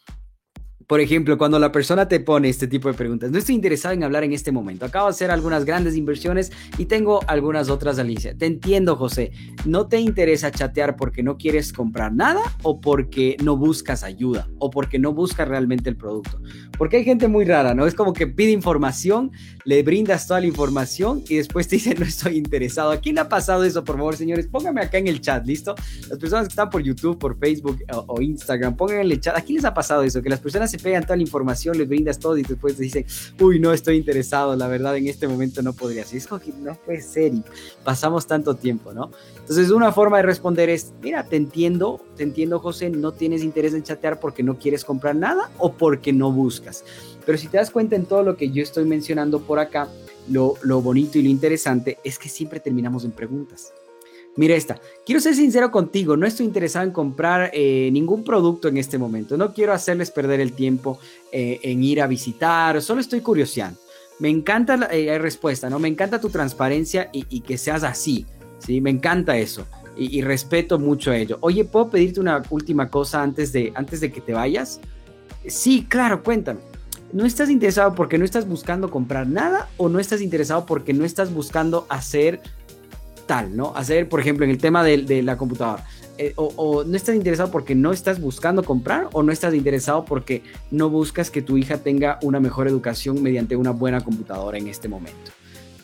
Por 0.87 1.01
ejemplo, 1.01 1.37
cuando 1.37 1.59
la 1.59 1.73
persona 1.73 2.07
te 2.07 2.21
pone 2.21 2.47
este 2.47 2.65
tipo 2.65 2.87
de 2.87 2.93
preguntas, 2.93 3.29
no 3.29 3.37
estoy 3.37 3.55
interesado 3.55 3.93
en 3.93 4.05
hablar 4.05 4.23
en 4.23 4.31
este 4.31 4.53
momento. 4.53 4.85
Acabo 4.85 5.07
de 5.07 5.09
hacer 5.09 5.31
algunas 5.31 5.65
grandes 5.65 5.97
inversiones 5.97 6.49
y 6.77 6.85
tengo 6.85 7.19
algunas 7.27 7.69
otras 7.69 7.99
Alicia. 7.99 8.37
Te 8.37 8.45
entiendo, 8.45 8.95
José. 8.95 9.33
¿No 9.65 9.87
te 9.87 9.99
interesa 9.99 10.49
chatear 10.49 10.95
porque 10.95 11.23
no 11.23 11.37
quieres 11.37 11.73
comprar 11.73 12.13
nada 12.13 12.39
o 12.63 12.79
porque 12.79 13.35
no 13.43 13.57
buscas 13.57 14.03
ayuda 14.03 14.47
o 14.59 14.69
porque 14.69 14.97
no 14.97 15.11
buscas 15.11 15.45
realmente 15.45 15.89
el 15.89 15.97
producto? 15.97 16.39
Porque 16.77 16.95
hay 16.95 17.03
gente 17.03 17.27
muy 17.27 17.43
rara, 17.43 17.73
¿no? 17.73 17.85
Es 17.85 17.93
como 17.93 18.13
que 18.13 18.25
pide 18.25 18.51
información, 18.51 19.31
le 19.65 19.83
brindas 19.83 20.25
toda 20.25 20.39
la 20.39 20.47
información 20.47 21.21
y 21.27 21.35
después 21.35 21.67
te 21.67 21.75
dice 21.75 21.95
no 21.95 22.05
estoy 22.05 22.37
interesado. 22.37 22.91
¿A 22.91 23.01
quién 23.01 23.15
le 23.15 23.21
ha 23.21 23.27
pasado 23.27 23.65
eso, 23.65 23.83
por 23.83 23.97
favor, 23.97 24.15
señores? 24.15 24.47
Pónganme 24.47 24.79
acá 24.79 24.99
en 24.99 25.07
el 25.07 25.19
chat, 25.19 25.45
¿listo? 25.45 25.75
Las 26.09 26.17
personas 26.17 26.47
que 26.47 26.51
están 26.53 26.69
por 26.69 26.81
YouTube, 26.81 27.19
por 27.19 27.37
Facebook 27.37 27.79
o, 28.07 28.21
Instagram, 28.21 28.77
pónganme 28.77 29.01
en 29.01 29.11
el 29.11 29.19
chat. 29.19 29.35
¿A 29.35 29.41
quién 29.41 29.57
les 29.57 29.65
ha 29.65 29.73
pasado 29.73 30.03
eso? 30.03 30.21
Que 30.21 30.29
las 30.29 30.39
personas 30.39 30.71
se 30.71 30.76
pegan 30.77 31.03
toda 31.03 31.15
la 31.15 31.23
información, 31.23 31.77
les 31.77 31.87
brindas 31.87 32.19
todo 32.19 32.37
y 32.37 32.43
después 32.43 32.75
te 32.75 32.83
dicen, 32.83 33.05
uy, 33.39 33.59
no 33.59 33.73
estoy 33.73 33.97
interesado, 33.97 34.55
la 34.55 34.67
verdad 34.67 34.95
en 34.97 35.07
este 35.07 35.27
momento 35.27 35.61
no 35.61 35.73
podría 35.73 36.05
ser. 36.05 36.17
Es 36.17 36.27
como 36.27 36.41
que 36.41 36.51
no 36.51 36.75
puede 36.75 37.01
ser 37.01 37.33
y 37.33 37.43
pasamos 37.83 38.27
tanto 38.27 38.55
tiempo, 38.55 38.93
¿no? 38.93 39.11
Entonces, 39.39 39.69
una 39.71 39.91
forma 39.91 40.17
de 40.17 40.23
responder 40.23 40.69
es, 40.69 40.93
mira, 41.01 41.23
te 41.23 41.35
entiendo, 41.35 42.01
te 42.15 42.23
entiendo, 42.23 42.59
José, 42.59 42.89
no 42.89 43.11
tienes 43.11 43.43
interés 43.43 43.73
en 43.73 43.83
chatear 43.83 44.19
porque 44.19 44.43
no 44.43 44.57
quieres 44.57 44.83
comprar 44.83 45.15
nada 45.15 45.49
o 45.57 45.73
porque 45.73 46.13
no 46.13 46.31
buscas. 46.31 46.83
Pero 47.25 47.37
si 47.37 47.47
te 47.47 47.57
das 47.57 47.71
cuenta 47.71 47.95
en 47.95 48.05
todo 48.05 48.23
lo 48.23 48.37
que 48.37 48.49
yo 48.51 48.63
estoy 48.63 48.85
mencionando 48.85 49.41
por 49.41 49.59
acá, 49.59 49.87
lo, 50.29 50.55
lo 50.63 50.81
bonito 50.81 51.17
y 51.17 51.23
lo 51.23 51.29
interesante 51.29 51.97
es 52.03 52.19
que 52.19 52.29
siempre 52.29 52.59
terminamos 52.59 53.05
en 53.05 53.11
preguntas. 53.11 53.73
Mira 54.37 54.55
esta, 54.55 54.79
quiero 55.03 55.19
ser 55.19 55.33
sincero 55.33 55.71
contigo, 55.71 56.15
no 56.15 56.27
estoy 56.27 56.45
interesado 56.45 56.85
en 56.85 56.91
comprar 56.91 57.49
eh, 57.53 57.89
ningún 57.91 58.23
producto 58.23 58.67
en 58.67 58.77
este 58.77 58.99
momento, 58.99 59.35
no 59.35 59.51
quiero 59.51 59.73
hacerles 59.73 60.11
perder 60.11 60.39
el 60.39 60.53
tiempo 60.53 60.99
eh, 61.31 61.59
en 61.63 61.83
ir 61.83 62.03
a 62.03 62.07
visitar, 62.07 62.79
solo 62.83 63.01
estoy 63.01 63.21
curioseando. 63.21 63.79
Me 64.19 64.29
encanta 64.29 64.77
la 64.77 64.85
eh, 64.87 65.17
respuesta, 65.17 65.71
¿no? 65.71 65.79
Me 65.79 65.87
encanta 65.87 66.21
tu 66.21 66.29
transparencia 66.29 67.09
y, 67.11 67.41
que 67.41 67.57
seas 67.57 67.83
así, 67.83 68.27
¿sí? 68.59 68.79
Me 68.79 68.91
encanta 68.91 69.37
eso 69.37 69.65
y, 69.95 70.21
respeto 70.21 70.77
mucho 70.77 71.13
ello. 71.13 71.37
Oye, 71.41 71.65
¿puedo 71.65 71.89
pedirte 71.89 72.19
una 72.19 72.43
última 72.51 72.89
cosa 72.89 73.23
antes 73.23 73.51
de, 73.51 73.71
antes 73.75 74.01
de 74.01 74.11
que 74.11 74.21
te 74.21 74.33
vayas? 74.33 74.79
Sí, 75.47 75.85
claro, 75.89 76.23
cuéntame. 76.23 76.59
¿No 77.11 77.25
estás 77.25 77.49
interesado 77.49 77.95
porque 77.95 78.17
no 78.17 78.25
estás 78.25 78.47
buscando 78.47 78.91
comprar 78.91 79.27
nada 79.27 79.69
o 79.77 79.89
no 79.89 79.99
estás 79.99 80.21
interesado 80.21 80.65
porque 80.65 80.93
no 80.93 81.05
estás 81.05 81.33
buscando 81.33 81.85
hacer 81.89 82.41
tal, 83.27 83.55
¿no? 83.55 83.73
Hacer, 83.75 84.09
por 84.09 84.19
ejemplo, 84.19 84.45
en 84.45 84.51
el 84.51 84.57
tema 84.57 84.83
de, 84.83 85.21
la 85.21 85.37
computadora. 85.37 85.85
Eh, 86.17 86.33
o, 86.35 86.83
no 86.83 86.97
estás 86.97 87.15
interesado 87.15 87.51
porque 87.51 87.75
no 87.75 87.91
estás 87.91 88.19
buscando 88.19 88.63
comprar 88.63 89.07
o 89.13 89.21
no 89.21 89.31
estás 89.31 89.53
interesado 89.53 90.03
porque 90.03 90.41
no 90.71 90.89
buscas 90.89 91.29
que 91.29 91.43
tu 91.43 91.57
hija 91.57 91.77
tenga 91.77 92.17
una 92.23 92.39
mejor 92.39 92.67
educación 92.67 93.21
mediante 93.21 93.55
una 93.55 93.69
buena 93.71 94.01
computadora 94.01 94.57
en 94.57 94.67
este 94.67 94.87
momento. 94.87 95.31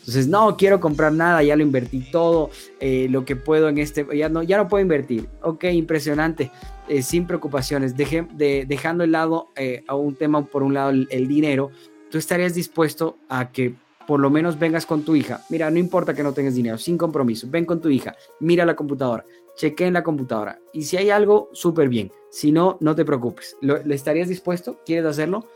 Entonces, 0.00 0.26
no 0.26 0.56
quiero 0.56 0.80
comprar 0.80 1.12
nada, 1.12 1.42
ya 1.42 1.54
lo 1.56 1.62
invertí 1.62 2.10
todo, 2.10 2.50
eh, 2.80 3.06
lo 3.08 3.24
que 3.24 3.36
puedo 3.36 3.68
en 3.68 3.78
este, 3.78 4.04
ya 4.14 4.28
no, 4.28 4.42
ya 4.42 4.56
no 4.56 4.68
puedo 4.68 4.82
invertir. 4.82 5.28
Ok, 5.40 5.64
impresionante, 5.64 6.50
eh, 6.88 7.02
sin 7.02 7.26
preocupaciones, 7.26 7.96
de, 7.96 8.64
dejando 8.66 9.04
el 9.04 9.12
lado 9.12 9.48
a 9.86 9.94
un 9.94 10.14
tema, 10.16 10.44
por 10.44 10.62
un 10.62 10.74
lado, 10.74 10.90
el 10.90 11.28
dinero, 11.28 11.70
tú 12.10 12.18
estarías 12.18 12.54
dispuesto 12.54 13.16
a 13.28 13.50
que 13.50 13.74
por 14.06 14.20
lo 14.20 14.30
menos 14.30 14.58
vengas 14.58 14.86
con 14.86 15.02
tu 15.02 15.14
hija. 15.16 15.42
Mira, 15.48 15.70
no 15.70 15.78
importa 15.78 16.14
que 16.14 16.22
no 16.22 16.32
tengas 16.32 16.54
dinero, 16.54 16.78
sin 16.78 16.98
compromiso. 16.98 17.46
Ven 17.50 17.64
con 17.64 17.80
tu 17.80 17.88
hija, 17.88 18.16
mira 18.40 18.64
la 18.64 18.76
computadora, 18.76 19.24
cheque 19.56 19.86
en 19.86 19.94
la 19.94 20.02
computadora. 20.02 20.58
Y 20.72 20.82
si 20.82 20.96
hay 20.96 21.10
algo, 21.10 21.50
súper 21.52 21.88
bien. 21.88 22.12
Si 22.30 22.52
no, 22.52 22.76
no 22.80 22.94
te 22.94 23.04
preocupes. 23.04 23.56
¿Le 23.60 23.94
estarías 23.94 24.28
dispuesto? 24.28 24.78
¿Quieres 24.84 25.04
hacerlo? 25.06 25.46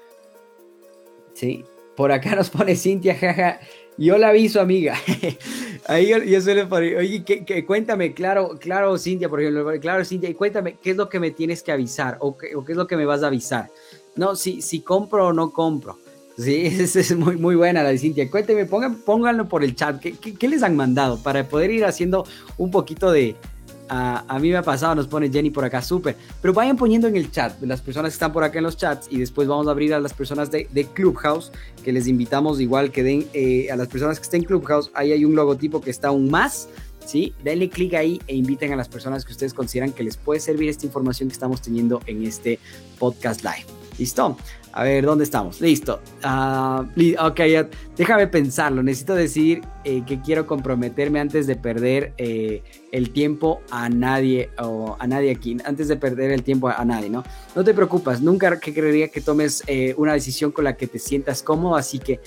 Sí. 1.35 1.65
Por 1.97 2.13
acá 2.13 2.37
nos 2.37 2.49
pone 2.49 2.77
Cintia, 2.77 3.17
jaja. 3.17 3.59
Yo 3.97 4.17
la 4.19 4.29
aviso, 4.29 4.61
amiga. 4.61 4.97
Ahí 5.87 6.09
yo, 6.09 6.41
suelo 6.41 6.69
poner, 6.69 6.97
oye, 6.97 7.25
que, 7.25 7.67
cuéntame, 7.67 8.15
claro, 8.15 8.57
claro, 8.61 8.97
Cintia, 8.97 9.29
por 9.29 9.41
ejemplo, 9.41 9.69
claro, 9.81 10.05
Cintia, 10.05 10.31
y 10.31 10.35
cuéntame, 10.35 10.77
¿qué 10.81 10.91
es 10.91 10.97
lo 10.97 11.09
que 11.09 11.19
me 11.19 11.33
tienes 11.33 11.65
que 11.65 11.73
avisar? 11.73 12.19
¿O 12.21 12.29
o 12.29 12.65
qué 12.65 12.73
es 12.73 12.77
lo 12.77 12.87
que 12.87 12.97
me 12.97 13.05
vas 13.05 13.25
a 13.25 13.27
avisar? 13.27 13.71
No, 14.15 14.37
si, 14.37 14.63
si 14.63 14.83
compro 14.83 15.27
o 15.29 15.33
no 15.33 15.51
compro 15.51 15.99
Sí, 16.39 16.67
es, 16.79 17.17
muy, 17.17 17.37
muy 17.37 17.57
buena 17.57 17.83
la 17.83 17.91
de 17.91 17.99
Cintia. 17.99 18.31
Cuénteme, 18.31 18.65
pongan, 18.65 18.97
pónganlo 18.97 19.49
por 19.49 19.65
el 19.65 19.75
chat. 19.75 20.01
¿Qué, 20.01 20.49
les 20.49 20.63
han 20.63 20.77
mandado 20.77 21.19
para 21.19 21.49
poder 21.49 21.71
ir 21.71 21.85
haciendo 21.85 22.25
un 22.57 22.71
poquito 22.71 23.11
de... 23.11 23.35
a 23.89 24.39
mí 24.41 24.51
me 24.51 24.57
ha 24.57 24.63
pasado, 24.63 24.95
nos 24.95 25.09
pone 25.09 25.31
Jenny 25.31 25.51
por 25.51 25.65
acá, 25.65 25.83
súper. 25.83 26.17
Pero 26.41 26.55
vayan 26.55 26.77
poniendo 26.77 27.09
en 27.09 27.17
el 27.17 27.33
chat, 27.33 27.61
las 27.63 27.81
personas 27.81 28.13
que 28.13 28.15
están 28.15 28.33
por 28.33 28.45
acá 28.45 28.59
en 28.59 28.65
los 28.65 28.77
chats, 28.77 29.09
y 29.11 29.19
después 29.19 29.49
vamos 29.49 29.67
a 29.67 29.73
abrir 29.73 29.93
a 29.93 30.01
las 30.01 30.15
personas 30.15 30.51
de, 30.51 30.89
Clubhouse, 30.95 31.51
que 31.83 31.93
les 31.93 32.07
invitamos 32.07 32.61
igual 32.61 32.93
que 32.93 33.03
den 33.03 33.27
eh, 33.35 33.69
a 33.73 33.77
las 33.77 33.89
personas 33.89 34.21
que 34.21 34.25
estén 34.25 34.43
en 34.43 34.47
Clubhouse. 34.47 34.93
Ahí 34.95 35.11
hay 35.11 35.25
un 35.25 35.35
logotipo 35.35 35.81
que 35.81 35.91
está 35.91 36.09
aún 36.09 36.31
más. 36.31 36.69
¿sí? 37.05 37.35
Denle 37.43 37.69
clic 37.69 37.95
ahí 37.95 38.21
e 38.29 38.37
inviten 38.37 38.73
a 38.73 38.77
las 38.77 38.89
personas 38.89 39.25
que 39.25 39.33
ustedes 39.33 39.55
consideran 39.55 39.93
que 39.93 40.05
les 40.05 40.17
puede 40.17 40.39
servir 40.39 40.69
esta 40.69 40.87
información 40.87 41.31
que 41.31 41.33
estamos 41.33 41.63
teniendo 41.63 42.01
en 42.07 42.25
este 42.25 42.61
podcast 42.99 43.43
live. 43.43 43.65
¿Listo? 43.99 44.37
A 44.79 44.85
ver, 44.85 45.05
¿dónde 45.05 45.25
estamos? 45.25 45.61
Listo. 45.61 46.01
Uh, 46.23 46.85
ok, 47.27 47.41
déjame 47.97 48.29
pensarlo. 48.29 48.81
Necesito 48.81 49.17
decir 49.17 49.61
eh, 49.83 50.05
que 50.07 50.21
quiero 50.21 50.47
comprometerme 50.47 51.19
antes 51.19 51.49
de 51.49 51.57
perder 51.57 52.13
eh, 52.17 52.63
el 52.93 53.11
tiempo 53.11 53.61
a 53.73 53.89
nadie 53.89 54.51
o 54.63 54.97
a 54.97 55.05
nadie 55.09 55.33
aquí, 55.33 55.57
antes 55.65 55.89
de 55.89 55.97
perder 55.97 56.31
el 56.31 56.45
tiempo 56.45 56.69
a, 56.69 56.85
nadie, 56.85 57.11
¿no? 57.11 57.25
No 57.57 57.65
te 57.65 57.75
preocupes, 57.75 58.21
nunca 58.21 58.61
que 58.61 58.73
que 58.73 59.21
tomes 59.21 59.65
eh, 59.67 59.97
una 59.97 60.13
decisión 60.13 60.53
con 60.53 60.63
la 60.63 60.77
que 60.77 60.87
te 60.87 61.01
sientas 61.01 61.43
cómodo, 61.43 61.75
así 61.75 61.99
que 61.99 62.21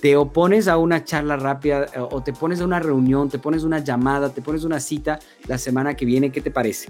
te 0.00 0.16
opones 0.16 0.66
a 0.66 0.78
una 0.78 1.04
charla 1.04 1.36
rápida 1.36 1.86
o 2.10 2.20
te 2.20 2.32
pones 2.32 2.60
a 2.60 2.64
una 2.64 2.80
reunión, 2.80 3.28
te 3.28 3.38
pones 3.38 3.62
una 3.62 3.78
llamada, 3.78 4.30
te 4.30 4.42
pones 4.42 4.64
una 4.64 4.80
cita 4.80 5.20
la 5.46 5.56
semana 5.56 5.94
que 5.94 6.04
viene, 6.04 6.32
¿qué 6.32 6.40
te 6.40 6.50
parece? 6.50 6.88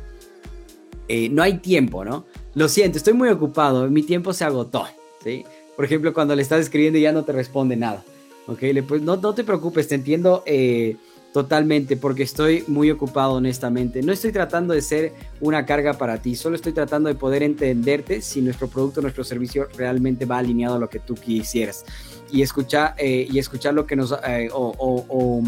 no 1.31 1.43
hay 1.43 1.59
tiempo, 1.59 2.07
¿no? 2.07 2.25
Lo 2.55 2.71
siento, 2.71 2.97
estoy 2.97 3.13
muy 3.13 3.29
ocupado, 3.29 3.91
mi 3.91 4.03
tiempo 4.03 4.33
se 4.33 4.47
agotó. 4.47 4.87
¿Sí? 5.23 5.45
Por 5.77 5.85
ejemplo, 5.85 6.13
cuando 6.13 6.35
le 6.37 6.43
estás 6.43 6.61
escribiendo 6.61 6.99
y 6.99 7.03
ya 7.03 7.13
no 7.13 7.25
te 7.25 7.33
responde 7.33 7.77
nada. 7.77 8.05
¿ok? 8.47 8.59
Pues 8.87 9.03
no, 9.03 9.17
no 9.17 9.35
te 9.35 9.45
preocupes, 9.45 9.89
te 9.89 9.95
entiendo 9.95 10.43
eh, 10.47 10.97
totalmente 11.33 11.97
porque 11.97 12.23
estoy 12.23 12.65
muy 12.67 12.91
ocupado 12.91 13.35
honestamente. 13.35 14.03
No 14.03 14.13
estoy 14.13 14.33
tratando 14.33 14.75
de 14.75 14.83
ser 14.83 15.13
una 15.41 15.65
carga 15.65 15.95
para 15.95 16.21
ti, 16.21 16.35
solo 16.35 16.57
estoy 16.57 16.73
tratando 16.73 17.09
de 17.09 17.15
poder 17.15 17.43
entenderte 17.43 18.21
si 18.21 18.41
nuestro 18.43 18.69
producto, 18.69 19.01
nuestro 19.01 19.25
servicio 19.25 19.69
realmente 19.77 20.27
va 20.27 20.39
alineado 20.39 20.77
a 20.77 20.79
lo 20.79 20.89
que 20.89 20.99
tú 20.99 21.15
quisieras. 21.15 21.85
Y 22.31 22.43
escuchar, 22.43 22.95
eh, 22.99 23.27
y 23.31 23.39
escuchar 23.39 23.75
lo 23.75 23.87
que 23.87 23.97
nos... 23.97 24.13
Eh, 24.27 24.49
o 24.53 25.43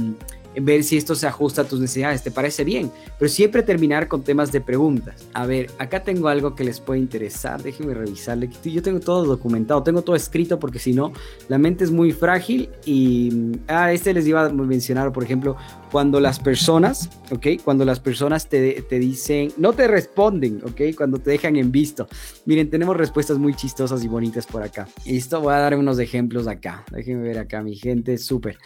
ver 0.60 0.84
si 0.84 0.96
esto 0.96 1.14
se 1.14 1.26
ajusta 1.26 1.62
a 1.62 1.64
tus 1.64 1.80
necesidades, 1.80 2.22
¿te 2.22 2.30
parece 2.30 2.64
bien? 2.64 2.90
Pero 3.18 3.28
siempre 3.28 3.62
terminar 3.62 4.08
con 4.08 4.22
temas 4.22 4.52
de 4.52 4.60
preguntas. 4.60 5.26
A 5.34 5.46
ver, 5.46 5.70
acá 5.78 6.02
tengo 6.02 6.28
algo 6.28 6.54
que 6.54 6.64
les 6.64 6.80
puede 6.80 7.00
interesar, 7.00 7.62
déjenme 7.62 7.94
revisarle. 7.94 8.48
Yo 8.64 8.82
tengo 8.82 9.00
todo 9.00 9.24
documentado, 9.24 9.82
tengo 9.82 10.02
todo 10.02 10.16
escrito 10.16 10.58
porque 10.58 10.78
si 10.78 10.92
no, 10.92 11.12
la 11.48 11.58
mente 11.58 11.84
es 11.84 11.90
muy 11.90 12.12
frágil 12.12 12.70
y... 12.84 13.52
Ah, 13.68 13.92
este 13.92 14.12
les 14.14 14.26
iba 14.26 14.44
a 14.44 14.48
mencionar, 14.48 15.12
por 15.12 15.24
ejemplo, 15.24 15.56
cuando 15.90 16.20
las 16.20 16.38
personas, 16.38 17.08
¿ok? 17.30 17.62
Cuando 17.62 17.84
las 17.84 18.00
personas 18.00 18.48
te, 18.48 18.82
te 18.82 18.98
dicen, 18.98 19.52
no 19.56 19.72
te 19.72 19.86
responden, 19.86 20.60
¿ok? 20.64 20.96
Cuando 20.96 21.18
te 21.18 21.30
dejan 21.30 21.56
en 21.56 21.70
visto. 21.70 22.06
Miren, 22.46 22.70
tenemos 22.70 22.96
respuestas 22.96 23.38
muy 23.38 23.54
chistosas 23.54 24.02
y 24.04 24.08
bonitas 24.08 24.46
por 24.46 24.62
acá. 24.62 24.88
Listo, 25.06 25.40
voy 25.40 25.54
a 25.54 25.58
dar 25.58 25.76
unos 25.76 25.98
ejemplos 25.98 26.46
acá. 26.46 26.84
Déjenme 26.90 27.22
ver 27.22 27.38
acá, 27.38 27.62
mi 27.62 27.76
gente, 27.76 28.18
súper. 28.18 28.58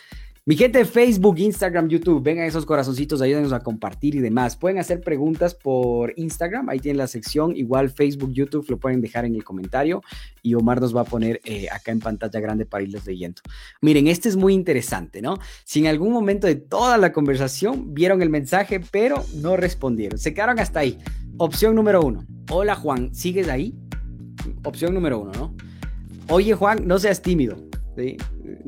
Mi 0.49 0.57
gente 0.57 0.83
Facebook, 0.87 1.39
Instagram, 1.41 1.91
YouTube, 1.91 2.23
vengan 2.23 2.47
esos 2.47 2.65
corazoncitos, 2.65 3.21
ayúdenos 3.21 3.53
a 3.53 3.61
compartir 3.61 4.15
y 4.15 4.21
demás. 4.21 4.57
Pueden 4.57 4.79
hacer 4.79 5.03
preguntas 5.03 5.55
por 5.55 6.15
Instagram, 6.17 6.71
ahí 6.71 6.79
tienen 6.81 6.97
la 6.97 7.07
sección. 7.07 7.55
Igual 7.55 7.91
Facebook, 7.91 8.33
YouTube 8.33 8.65
lo 8.71 8.79
pueden 8.79 9.03
dejar 9.03 9.27
en 9.27 9.35
el 9.35 9.45
comentario 9.45 10.03
y 10.43 10.55
Omar 10.55 10.81
nos 10.81 10.97
va 10.97 11.03
a 11.03 11.05
poner 11.05 11.43
eh, 11.45 11.67
acá 11.71 11.93
en 11.93 12.01
pantalla 12.01 12.41
grande 12.41 12.65
para 12.65 12.83
irles 12.83 13.05
leyendo. 13.05 13.43
Miren, 13.83 14.07
este 14.07 14.31
es 14.31 14.37
muy 14.37 14.55
interesante, 14.55 15.21
¿no? 15.21 15.37
Si 15.65 15.81
en 15.81 15.87
algún 15.87 16.15
momento 16.15 16.47
de 16.47 16.55
toda 16.55 16.97
la 16.97 17.13
conversación 17.13 17.93
vieron 17.93 18.23
el 18.23 18.31
mensaje, 18.31 18.81
pero 18.81 19.23
no 19.35 19.55
respondieron, 19.59 20.19
se 20.19 20.33
quedaron 20.33 20.59
hasta 20.61 20.81
ahí. 20.81 20.99
Opción 21.37 21.75
número 21.75 22.01
uno. 22.01 22.25
Hola 22.51 22.75
Juan, 22.75 23.15
¿sigues 23.15 23.49
ahí? 23.49 23.75
Opción 24.65 24.95
número 24.95 25.21
uno, 25.21 25.33
¿no? 25.33 25.55
Oye 26.31 26.55
Juan, 26.55 26.87
no 26.89 26.99
seas 26.99 27.21
tímido. 27.21 27.59
¿sí? 27.99 28.17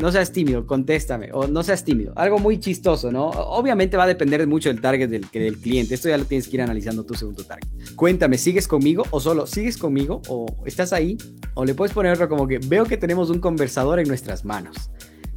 No 0.01 0.11
seas 0.11 0.33
tímido, 0.33 0.67
contéstame, 0.67 1.31
o 1.33 1.47
no 1.47 1.63
seas 1.63 1.85
tímido. 1.85 2.13
Algo 2.17 2.39
muy 2.39 2.59
chistoso, 2.59 3.13
¿no? 3.13 3.29
Obviamente 3.29 3.97
va 3.97 4.05
a 4.05 4.07
depender 4.07 4.47
mucho 4.47 4.69
del 4.69 4.81
target 4.81 5.09
del, 5.09 5.27
del 5.33 5.59
cliente. 5.59 5.95
Esto 5.95 6.09
ya 6.09 6.19
lo 6.19 6.25
tienes 6.25 6.49
que 6.49 6.57
ir 6.57 6.63
analizando 6.63 7.05
tu 7.05 7.15
segundo 7.15 7.45
target. 7.45 7.69
Cuéntame, 7.97 8.39
¿sigues 8.39 8.67
conmigo 8.67 9.05
o 9.11 9.21
solo 9.21 9.47
sigues 9.47 9.77
conmigo 9.77 10.23
o 10.29 10.47
estás 10.67 10.93
ahí? 10.93 11.17
O 11.55 11.65
le 11.65 11.75
puedes 11.75 11.95
poner 11.95 12.13
otro 12.13 12.29
como 12.29 12.49
que 12.49 12.59
veo 12.59 12.85
que 12.85 12.97
tenemos 12.97 13.31
un 13.31 13.39
conversador 13.39 14.01
en 14.01 14.09
nuestras 14.09 14.45
manos, 14.45 14.91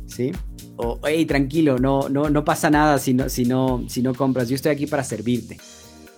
¿sí? 0.05 0.31
O, 0.75 0.99
hey, 1.05 1.25
tranquilo, 1.25 1.77
no, 1.77 2.09
no, 2.09 2.29
no 2.29 2.43
pasa 2.43 2.69
nada 2.69 2.97
si 2.97 3.13
no, 3.13 3.29
si, 3.29 3.45
no, 3.45 3.83
si 3.87 4.01
no 4.01 4.15
compras. 4.15 4.49
Yo 4.49 4.55
estoy 4.55 4.71
aquí 4.71 4.87
para 4.87 5.03
servirte. 5.03 5.57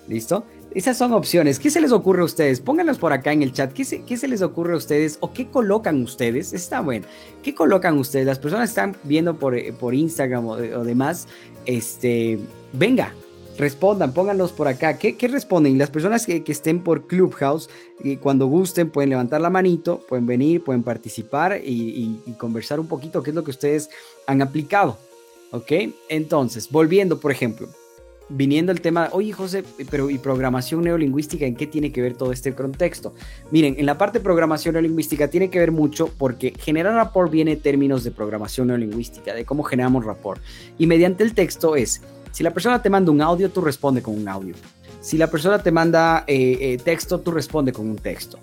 ¿Listo? 0.07 0.45
Esas 0.75 0.97
son 0.97 1.13
opciones. 1.13 1.57
¿Qué 1.57 1.69
se 1.69 1.79
les 1.79 1.93
ocurre 1.93 2.21
a 2.21 2.25
ustedes? 2.25 2.59
Pónganlas 2.59 2.97
por 2.97 3.13
acá 3.13 3.31
en 3.31 3.41
el 3.41 3.53
chat. 3.53 3.71
¿Qué 3.71 3.85
se, 3.85 4.27
les 4.27 4.41
ocurre 4.41 4.73
a 4.73 4.75
ustedes? 4.75 5.17
¿O 5.21 5.31
qué 5.31 5.47
colocan 5.47 6.03
ustedes? 6.03 6.51
Está 6.51 6.81
bueno. 6.81 7.07
¿Qué 7.41 7.55
colocan 7.55 7.97
ustedes? 7.97 8.25
Las 8.25 8.39
personas 8.39 8.71
están 8.71 8.93
viendo 9.03 9.37
por, 9.37 9.55
eh, 9.55 9.73
Instagram 9.93 10.45
o, 10.45 10.57
demás. 10.57 11.29
Este, 11.65 12.39
venga, 12.73 13.13
respondan, 13.57 14.13
pónganlos 14.13 14.51
por 14.51 14.67
acá. 14.67 14.97
¿Qué, 14.97 15.15
responden? 15.29 15.77
Las 15.77 15.91
personas 15.91 16.25
que, 16.25 16.43
que, 16.43 16.51
estén 16.51 16.83
por 16.83 17.07
Clubhouse, 17.07 17.69
y 18.03 18.17
cuando 18.17 18.47
gusten, 18.47 18.89
pueden 18.89 19.11
levantar 19.11 19.39
la 19.39 19.49
manito, 19.49 20.01
pueden 20.09 20.25
venir, 20.25 20.61
pueden 20.61 20.83
participar 20.83 21.57
y, 21.63 22.21
y, 22.25 22.33
conversar 22.33 22.81
un 22.81 22.87
poquito 22.87 23.23
qué 23.23 23.29
es 23.29 23.35
lo 23.35 23.45
que 23.45 23.51
ustedes 23.51 23.89
han 24.27 24.41
aplicado. 24.41 24.97
¿Ok? 25.51 25.71
Entonces, 26.09 26.69
volviendo, 26.69 27.21
por 27.21 27.31
ejemplo, 27.31 27.69
viniendo 28.29 28.71
el 28.71 28.81
tema, 28.81 29.09
oye 29.11 29.31
José, 29.31 29.63
pero 29.89 30.09
¿y 30.09 30.17
programación 30.17 30.83
neolingüística 30.83 31.45
en 31.45 31.55
qué 31.55 31.67
tiene 31.67 31.91
que 31.91 32.01
ver 32.01 32.15
todo 32.15 32.31
este 32.31 32.53
contexto? 32.53 33.13
Miren, 33.51 33.75
en 33.77 33.85
la 33.85 33.97
parte 33.97 34.19
programación 34.19 34.73
neolingüística 34.73 35.29
tiene 35.29 35.49
que 35.49 35.59
ver 35.59 35.71
mucho 35.71 36.09
porque 36.17 36.53
generar 36.57 36.93
rapport 36.93 37.31
viene 37.31 37.55
términos 37.55 38.03
de 38.03 38.11
programación 38.11 38.67
neolingüística, 38.67 39.33
de 39.33 39.45
cómo 39.45 39.63
generamos 39.63 40.05
rapport. 40.05 40.41
Y 40.77 40.87
mediante 40.87 41.23
el 41.23 41.33
texto 41.33 41.75
es, 41.75 42.01
si 42.31 42.43
la 42.43 42.51
persona 42.51 42.81
te 42.81 42.89
manda 42.89 43.11
un 43.11 43.21
audio, 43.21 43.49
tú 43.49 43.61
responde 43.61 44.01
con 44.01 44.15
un 44.15 44.27
audio. 44.27 44.55
Si 45.01 45.17
la 45.17 45.27
persona 45.27 45.61
te 45.61 45.71
manda 45.71 46.23
eh, 46.27 46.57
eh, 46.59 46.77
texto, 46.83 47.19
tú 47.19 47.31
responde 47.31 47.71
con 47.71 47.87
un 47.87 47.97
texto 47.97 48.39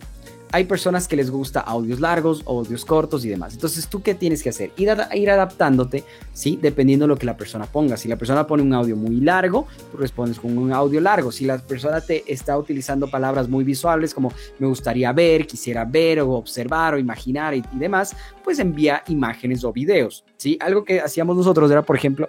hay 0.53 0.65
personas 0.65 1.09
que 1.09 1.17
les 1.17 1.31
gusta 1.31 1.61
audios 1.61 1.99
largos, 1.99 2.45
audios 2.47 2.85
cortos 2.85 3.25
y 3.25 3.31
demás. 3.31 3.55
Entonces, 3.55 3.88
¿tú 3.88 4.03
qué 4.03 4.15
tienes 4.15 4.43
que 4.43 4.51
hacer? 4.51 4.71
Ir, 4.77 4.91
adaptándote, 5.31 6.05
¿sí? 6.35 6.59
Dependiendo 6.61 7.05
de 7.05 7.09
lo 7.09 7.17
que 7.17 7.25
la 7.25 7.38
persona 7.38 7.65
ponga. 7.65 7.97
Si 7.97 8.07
la 8.07 8.17
persona 8.17 8.47
pone 8.47 8.62
un 8.62 8.75
audio 8.75 8.95
muy 8.95 9.17
largo, 9.17 9.67
tú 9.91 9.97
respondes 9.97 10.38
con 10.38 10.57
un 10.59 10.71
audio 10.71 11.01
largo. 11.01 11.33
Si 11.33 11.47
la 11.47 11.57
persona 11.57 12.03
te 12.03 12.31
está 12.31 12.59
utilizando 12.59 13.09
palabras 13.09 13.49
muy 13.49 13.65
visuales 13.65 14.12
como 14.12 14.31
me 14.59 14.67
gustaría 14.67 15.11
ver, 15.12 15.47
quisiera 15.47 15.87
ver 15.87 16.21
o 16.21 16.33
observar 16.33 16.95
o 16.95 16.99
imaginar 16.99 17.55
y, 17.55 17.65
y 17.73 17.79
demás, 17.79 18.15
pues 18.45 18.59
envía 18.59 19.03
imágenes 19.09 19.65
o 19.65 19.73
videos, 19.73 20.25
¿sí? 20.37 20.59
Algo 20.61 20.85
que 20.85 21.01
hacíamos 21.01 21.35
nosotros 21.35 21.71
era, 21.71 21.83
por 21.83 21.97
ejemplo, 21.97 22.29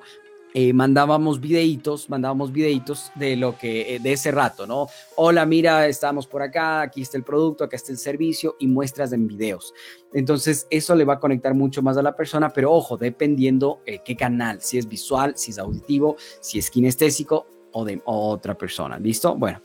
eh, 0.55 0.71
mandábamos 0.71 1.41
videitos, 1.41 2.09
mandábamos 2.09 2.51
videitos 2.51 3.11
de 3.15 3.35
lo 3.35 3.57
que, 3.57 3.95
eh, 3.95 3.99
de 3.99 4.13
ese 4.13 4.29
rato, 4.29 4.67
¿no? 4.67 4.87
Hola, 5.15 5.47
mira, 5.47 5.87
estamos 5.87 6.27
por 6.27 6.43
acá, 6.43 6.81
aquí 6.81 7.01
está 7.01 7.17
el 7.17 7.23
producto, 7.23 7.63
acá 7.63 7.75
está 7.75 7.91
el 7.91 7.97
servicio 7.97 8.55
y 8.59 8.67
muestras 8.67 9.13
en 9.13 9.25
videos. 9.27 9.73
Entonces, 10.13 10.67
eso 10.69 10.93
le 10.95 11.05
va 11.05 11.15
a 11.15 11.19
conectar 11.19 11.55
mucho 11.55 11.81
más 11.81 11.97
a 11.97 12.03
la 12.03 12.15
persona, 12.15 12.49
pero 12.49 12.71
ojo, 12.71 12.97
dependiendo 12.97 13.79
eh, 13.87 14.01
qué 14.05 14.15
canal, 14.15 14.61
si 14.61 14.77
es 14.77 14.87
visual, 14.87 15.33
si 15.35 15.49
es 15.49 15.57
auditivo, 15.57 16.17
si 16.39 16.59
es 16.59 16.69
kinestésico 16.69 17.47
o 17.71 17.83
de 17.83 17.99
otra 18.05 18.53
persona. 18.53 18.99
¿Listo? 18.99 19.35
Bueno, 19.35 19.59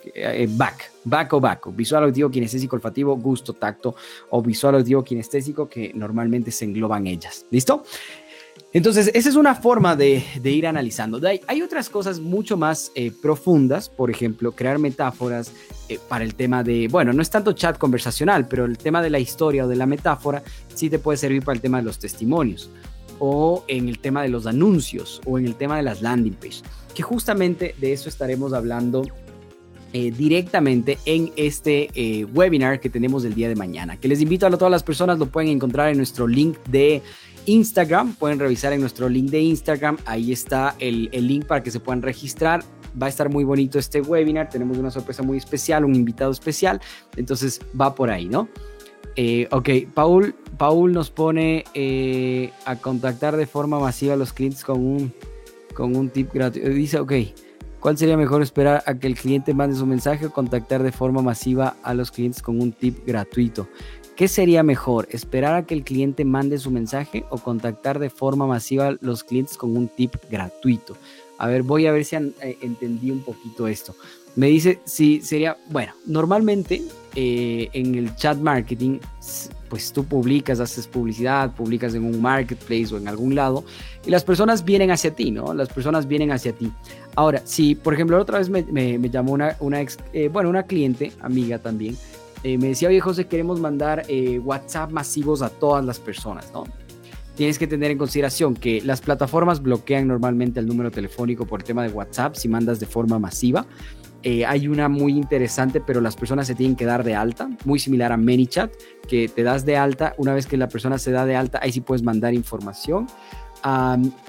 back, 0.57 0.90
back 1.05 1.33
o 1.35 1.40
back, 1.40 1.77
visual, 1.77 2.05
auditivo, 2.05 2.31
kinestésico, 2.31 2.77
olfativo, 2.77 3.14
gusto, 3.14 3.53
tacto 3.53 3.94
o 4.31 4.40
visual, 4.40 4.77
auditivo, 4.77 5.05
kinestésico 5.05 5.68
que 5.68 5.92
normalmente 5.94 6.51
se 6.51 6.64
engloban 6.64 7.07
ellas. 7.07 7.44
¿Listo? 7.51 7.85
Entonces, 8.73 9.11
esa 9.14 9.29
es 9.29 9.37
una 9.37 9.55
forma 9.55 9.97
de, 9.97 10.23
ir 10.44 10.66
analizando. 10.66 11.21
hay, 11.47 11.62
otras 11.62 11.88
cosas 11.88 12.21
mucho 12.21 12.57
más 12.57 12.92
eh, 12.94 13.11
profundas, 13.11 13.88
por 13.88 14.11
ejemplo, 14.11 14.53
crear 14.53 14.79
metáforas 14.79 15.53
eh, 15.88 15.99
para 16.09 16.25
el 16.25 16.35
tema 16.35 16.62
de, 16.62 16.88
bueno, 16.88 17.12
no 17.12 17.23
es 17.23 17.31
tanto 17.31 17.53
chat 17.53 17.79
conversacional, 17.79 18.47
pero 18.47 18.64
el 18.64 18.79
tema 18.79 19.03
de 19.03 19.11
la 19.11 19.18
historia 19.18 19.64
o 19.64 19.68
de 19.68 19.77
la 19.77 19.87
metáfora 19.87 20.42
sí 20.75 20.90
te 20.90 20.99
puede 20.99 21.16
servir 21.16 21.42
para 21.42 21.57
el 21.57 21.62
tema 21.62 21.79
de 21.79 21.85
los 21.85 21.99
testimonios 21.99 22.71
o 23.18 23.64
en 23.68 23.88
el 23.88 23.99
tema 23.99 24.23
de 24.23 24.29
los 24.29 24.47
anuncios 24.47 25.21
o 25.27 25.38
en 25.38 25.47
el 25.47 25.55
tema 25.57 25.77
de 25.77 25.83
las 25.83 26.03
landing 26.03 26.35
pages, 26.35 26.62
que 26.94 27.03
justamente 27.03 27.75
de 27.79 27.92
eso 27.92 28.09
estaremos 28.09 28.53
hablando 28.53 29.03
eh, 29.92 30.11
directamente 30.11 30.98
en 31.05 31.33
este 31.37 32.27
webinar 32.33 32.81
que 32.81 32.90
tenemos 32.90 33.24
el 33.24 33.35
día 33.35 33.48
de 33.48 33.57
mañana. 33.57 33.96
Que 33.96 34.09
les 34.09 34.20
invito 34.20 34.46
a 34.46 34.51
todas 34.51 34.70
las 34.70 34.83
personas, 34.83 35.18
lo 35.18 35.27
pueden 35.27 35.51
encontrar 35.51 35.90
en 35.90 35.96
nuestro 35.96 36.27
link 36.27 36.59
de 36.68 37.03
Instagram. 37.48 38.14
Pueden 38.14 38.38
revisar 38.38 38.72
en 38.72 38.81
nuestro 38.81 39.09
link 39.09 39.31
de 39.31 39.40
Instagram. 39.40 39.96
Ahí 40.05 40.33
está 40.33 40.77
el, 40.79 41.09
link 41.11 41.46
para 41.46 41.62
que 41.62 41.70
se 41.70 41.81
puedan 41.81 42.03
registrar. 42.03 42.62
Va 43.01 43.07
a 43.07 43.09
estar 43.09 43.31
muy 43.31 43.44
bonito 43.44 43.79
este 43.79 44.01
webinar. 44.01 44.48
Tenemos 44.48 44.79
una 44.79 44.90
sorpresa 44.90 45.22
muy 45.22 45.38
especial, 45.38 45.85
un 45.85 45.94
invitado 45.94 46.31
especial. 46.31 46.81
Entonces 47.16 47.61
va 47.79 47.94
por 47.94 48.11
ahí, 48.11 48.29
¿no? 48.29 48.48
Eh, 49.16 49.48
ok, 49.51 49.68
Paul, 49.94 50.35
Paul 50.59 50.92
nos 50.92 51.11
pone 51.11 51.64
eh, 51.74 52.53
a 52.66 52.77
contactar 52.77 53.37
de 53.37 53.46
forma 53.46 53.81
masiva 53.81 54.14
a 54.14 54.16
los 54.16 54.33
clientes 54.33 54.62
con 54.62 54.85
un, 54.85 55.12
con 55.74 55.96
un 55.96 56.11
tip 56.11 56.33
gratuito. 56.33 56.68
Dice, 56.68 57.01
ok, 57.01 57.12
¿cuál 57.80 57.98
sería 57.98 58.16
mejor 58.16 58.42
esperar 58.42 58.82
a 58.86 58.94
que 58.94 59.06
el 59.06 59.14
cliente 59.14 59.54
mande 59.54 59.76
su 59.76 59.86
mensaje 59.86 60.26
o 60.26 60.30
contactar 60.30 60.82
de 60.82 60.92
forma 60.92 61.22
masiva 61.22 61.76
a 61.82 61.94
los 61.94 62.10
clientes 62.10 62.42
con 62.42 62.60
un 62.60 62.72
tip 62.72 63.06
gratuito? 63.06 63.68
¿Qué 64.16 64.26
sería 64.26 64.64
mejor? 64.64 65.06
¿Esperar 65.12 65.54
a 65.54 65.64
que 65.64 65.74
el 65.74 65.84
cliente 65.84 66.24
mande 66.24 66.58
su 66.58 66.72
mensaje 66.72 67.24
o 67.30 67.38
contactar 67.38 68.00
de 68.00 68.10
forma 68.10 68.48
masiva 68.48 68.88
a 68.88 68.96
los 69.00 69.22
clientes 69.22 69.56
con 69.56 69.76
un 69.76 69.86
tip 69.86 70.16
gratuito? 70.28 70.96
A 71.38 71.46
ver, 71.46 71.62
voy 71.62 71.86
a 71.86 71.92
ver 71.92 72.04
si 72.04 72.16
eh, 72.16 72.58
entendí 72.60 73.12
un 73.12 73.22
poquito 73.22 73.68
esto. 73.68 73.94
Me 74.34 74.48
dice 74.48 74.80
si 74.84 75.20
sería, 75.20 75.56
bueno, 75.70 75.92
normalmente 76.04 76.82
eh, 77.14 77.68
en 77.72 77.94
el 77.94 78.14
chat 78.16 78.38
marketing, 78.38 78.98
pues 79.68 79.92
tú 79.92 80.04
publicas, 80.04 80.61
haces 80.61 80.87
publicidad, 80.87 81.54
publicas 81.54 81.94
en 81.94 82.04
un 82.04 82.20
marketplace 82.20 82.94
o 82.94 82.98
en 82.98 83.09
algún 83.09 83.35
lado 83.35 83.64
y 84.07 84.11
las 84.11 84.24
personas 84.24 84.64
vienen 84.64 84.90
hacia 84.90 85.14
ti, 85.14 85.31
¿no? 85.31 85.52
Las 85.54 85.68
personas 85.68 86.07
vienen 86.07 86.33
hacia 86.33 86.52
ti. 86.52 86.72
Ahora, 87.14 87.42
si 87.44 87.74
por 87.74 87.94
ejemplo 87.94 88.20
otra 88.20 88.38
vez 88.38 88.48
me, 88.48 88.62
me, 88.62 89.11
llamó 89.11 89.33
una, 89.33 89.57
una 89.61 89.81
ex, 89.81 89.98
eh, 90.12 90.28
bueno, 90.28 90.50
una 90.50 90.64
cliente, 90.64 91.12
amiga 91.20 91.59
también, 91.59 91.96
eh, 92.42 92.57
me 92.57 92.68
decía, 92.68 92.88
oye 92.88 93.00
José, 93.00 93.26
queremos 93.26 93.61
mandar 93.61 94.04
WhatsApp 94.44 94.90
masivos 94.92 95.42
a 95.42 95.48
todas 95.48 95.85
las 95.85 95.98
personas, 95.98 96.50
¿no? 96.52 96.64
Tienes 97.38 97.57
que 97.57 97.68
tener 97.68 97.92
en 97.92 97.98
consideración 97.98 98.57
que 98.57 98.81
las 98.81 99.00
plataformas 99.00 99.62
bloquean 99.62 100.09
normalmente 100.09 100.59
el 100.59 100.66
número 100.66 100.90
telefónico 100.90 101.46
por 101.46 101.61
el 101.61 101.64
tema 101.64 101.85
de 101.85 101.90
WhatsApp 101.90 102.35
si 102.35 102.48
mandas 102.48 102.81
de 102.81 102.87
forma 102.87 103.20
masiva. 103.20 103.64
Eh, 104.24 104.44
hay 104.44 104.66
una 104.66 104.88
muy 104.88 105.12
interesante, 105.12 105.81
pero 105.81 106.00
las 106.00 106.16
personas 106.16 106.46
se 106.46 106.54
tienen 106.54 106.76
que 106.76 106.85
dar 106.85 107.04
de 107.04 107.14
alta, 107.14 107.48
muy 107.64 107.78
similar 107.78 108.11
a 108.11 108.16
ManyChat, 108.16 108.72
que 109.07 109.28
te 109.28 109.44
das 109.44 109.64
de 109.64 109.76
alta. 109.76 110.14
Una 110.18 110.35
vez 110.35 110.46
que 110.46 110.57
la 110.57 110.68
persona 110.68 110.98
se 110.98 111.12
da 111.12 111.24
de 111.24 111.37
alta, 111.37 111.61
ahí 111.62 111.70
sí 111.70 111.81
puedes 111.81 112.02
mandar 112.02 112.35
información. 112.35 113.07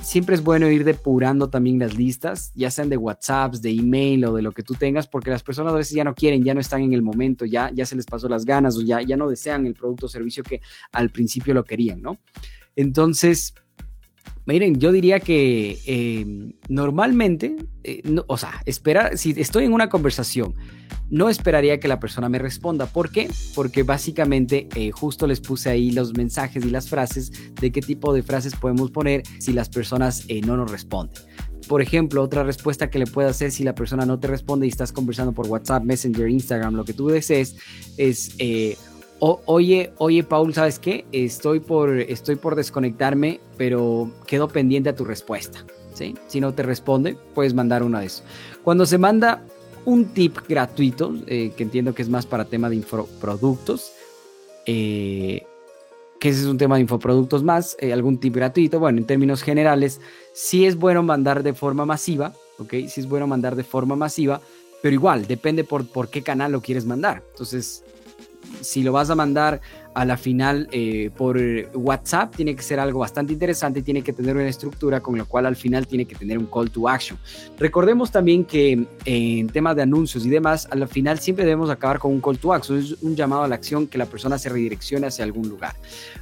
siempre 0.02 0.36
es 0.36 0.44
bueno 0.44 0.70
ir 0.70 0.84
depurando 0.84 1.50
también 1.50 1.80
las 1.80 1.96
listas, 1.96 2.52
ya 2.56 2.70
sean 2.72 2.90
de 2.90 2.98
WhatsApps, 2.98 3.62
de 3.62 3.72
email 3.72 4.26
o 4.26 4.34
de 4.34 4.42
lo 4.42 4.52
que 4.52 4.64
tú 4.64 4.76
tengas, 4.76 5.08
porque 5.08 5.32
las 5.32 5.44
personas 5.44 5.74
a 5.74 5.78
veces 5.78 5.94
ya 5.94 6.04
no 6.04 6.14
quieren, 6.14 6.44
ya 6.44 6.54
no 6.54 6.60
están 6.60 6.82
en 6.82 6.94
el 6.94 7.02
momento, 7.02 7.46
ya, 7.46 7.72
ya 7.74 7.86
se 7.86 7.96
les 7.96 8.06
pasó 8.06 8.28
las 8.30 8.46
ganas 8.46 8.78
o 8.78 8.82
ya, 8.82 9.02
ya 9.02 9.18
no 9.18 9.30
desean 9.30 9.66
el 9.66 9.74
producto 9.74 10.06
o 10.06 10.10
servicio 10.10 10.44
que 10.44 10.62
al 10.92 11.10
principio 11.10 11.54
lo 11.54 11.64
querían, 11.64 12.02
¿no? 12.02 12.18
Entonces, 12.76 13.54
Miren, 14.50 14.80
yo 14.80 14.92
diría 14.92 15.20
que 15.20 15.78
eh, 15.86 16.26
normalmente, 16.70 17.56
eh, 17.84 18.02
o 18.26 18.36
sea, 18.36 18.64
esperar, 18.66 19.16
si 19.16 19.36
estoy 19.38 19.66
en 19.66 19.74
una 19.74 19.90
conversación, 19.90 20.56
no 21.12 21.30
esperaría 21.30 21.80
que 21.80 21.88
la 21.88 22.00
persona 22.00 22.30
me 22.30 22.40
responda. 22.40 22.88
¿Por 22.88 23.12
qué? 23.12 23.30
Porque 23.54 23.84
básicamente 23.84 24.68
eh, 24.76 24.90
justo 24.90 25.28
les 25.28 25.40
puse 25.40 25.70
ahí 25.70 25.92
los 25.92 26.18
mensajes 26.18 26.66
y 26.66 26.72
las 26.72 26.90
frases 26.90 27.32
de 27.62 27.72
qué 27.72 27.82
tipo 27.82 28.12
de 28.12 28.24
frases 28.24 28.56
podemos 28.56 28.90
poner 28.90 29.22
si 29.38 29.54
las 29.54 29.70
personas 29.70 30.26
no 30.44 30.58
nos 30.58 30.72
responden. 30.72 31.14
Por 31.68 31.84
ejemplo, 31.84 32.24
otra 32.24 32.44
respuesta 32.44 32.90
que 32.90 32.98
le 32.98 33.06
puedo 33.06 33.30
hacer 33.30 33.52
si 33.52 33.64
la 33.64 33.76
persona 33.76 34.04
no 34.08 34.20
te 34.20 34.26
responde 34.26 34.66
y 34.66 34.70
estás 34.70 34.92
conversando 34.92 35.32
por 35.32 35.46
WhatsApp, 35.46 35.84
Messenger, 35.84 36.28
Instagram, 36.28 36.74
lo 36.74 36.86
que 36.86 36.94
tú 36.94 37.08
desees, 37.10 37.56
es 37.98 38.36
oye, 39.20 39.92
oye, 39.98 40.24
Paul, 40.24 40.54
¿sabes 40.54 40.80
qué? 40.80 41.06
Estoy 41.12 41.60
por, 41.60 42.00
estoy 42.00 42.36
por 42.36 42.56
desconectarme, 42.56 43.40
pero 43.58 44.12
quedo 44.26 44.48
pendiente 44.48 44.90
a 44.90 44.96
tu 44.96 45.06
respuesta. 45.06 45.66
¿sí? 45.94 46.16
Si 46.28 46.40
no 46.40 46.54
te 46.54 46.64
responde, 46.64 47.18
puedes 47.34 47.54
mandar 47.54 47.84
una 47.84 48.00
de 48.00 48.08
eso. 48.08 48.24
Cuando 48.64 48.86
se 48.86 48.98
manda 48.98 49.44
un 49.86 50.06
tip 50.06 50.38
gratuito, 50.48 51.14
eh, 51.28 51.52
que 51.56 51.64
entiendo 51.64 51.94
que 51.94 52.02
es 52.02 52.10
más 52.10 52.26
para 52.26 52.46
tema 52.46 52.70
de 52.70 52.78
infoproductos, 52.78 53.92
eh, 54.66 55.44
que 56.20 56.30
ese 56.30 56.42
es 56.42 56.48
un 56.48 56.58
tema 56.58 56.76
de 56.76 56.82
infoproductos 56.82 57.44
más, 57.44 57.78
eh, 57.80 57.94
algún 57.94 58.20
tip 58.20 58.36
gratuito, 58.36 58.80
bueno, 58.80 59.00
en 59.00 59.06
términos 59.06 59.42
generales, 59.42 60.02
sí 60.34 60.66
es 60.66 60.76
bueno 60.76 61.02
mandar 61.02 61.44
de 61.44 61.54
forma 61.54 61.86
masiva, 61.86 62.34
¿ok? 62.58 62.74
Sí 62.88 63.02
es 63.02 63.08
bueno 63.08 63.26
mandar 63.26 63.56
de 63.56 63.64
forma 63.64 63.96
masiva, 63.96 64.42
pero 64.82 64.94
igual, 64.94 65.28
depende 65.28 65.64
por, 65.64 65.88
por 65.88 66.10
qué 66.10 66.22
canal 66.22 66.52
lo 66.52 66.62
quieres 66.62 66.86
mandar. 66.86 67.24
Entonces, 67.32 67.84
si 68.62 68.84
lo 68.84 68.92
vas 68.92 69.10
a 69.10 69.16
mandar 69.16 69.62
a 69.94 70.06
la 70.06 70.18
final 70.18 70.68
eh, 70.72 71.10
por 71.16 71.38
WhatsApp, 71.74 72.36
tiene 72.36 72.56
que 72.56 72.62
ser 72.62 72.80
algo 72.80 73.00
bastante 73.00 73.34
interesante, 73.34 73.82
tiene 73.82 74.02
que 74.02 74.14
tener 74.14 74.36
una 74.36 74.48
estructura 74.48 75.02
con 75.02 75.18
lo 75.18 75.26
cual 75.26 75.46
al 75.46 75.56
final 75.56 75.88
tiene 75.88 76.06
que 76.06 76.16
tener 76.16 76.38
un 76.38 76.46
call 76.46 76.70
to 76.70 76.88
action. 76.88 77.18
Recordemos 77.58 78.12
también 78.12 78.46
que 78.46 78.74
eh, 78.74 79.40
en 79.40 79.48
temas 79.48 79.76
de 79.76 79.82
anuncios 79.82 80.26
y 80.26 80.30
demás, 80.30 80.68
al 80.72 80.88
final 80.88 81.20
siempre 81.20 81.44
debemos 81.44 81.70
acabar 81.70 82.00
con 82.00 82.12
un 82.12 82.22
call 82.22 82.38
to 82.38 82.54
action, 82.54 82.78
es 82.78 82.96
un 83.02 83.16
llamado 83.16 83.44
a 83.44 83.48
la 83.48 83.56
acción 83.56 83.88
que 83.88 83.98
la 83.98 84.06
persona 84.06 84.38
se 84.38 84.50
redireccione 84.50 85.08
hacia 85.08 85.26
algún 85.26 85.50
lugar. 85.50 85.76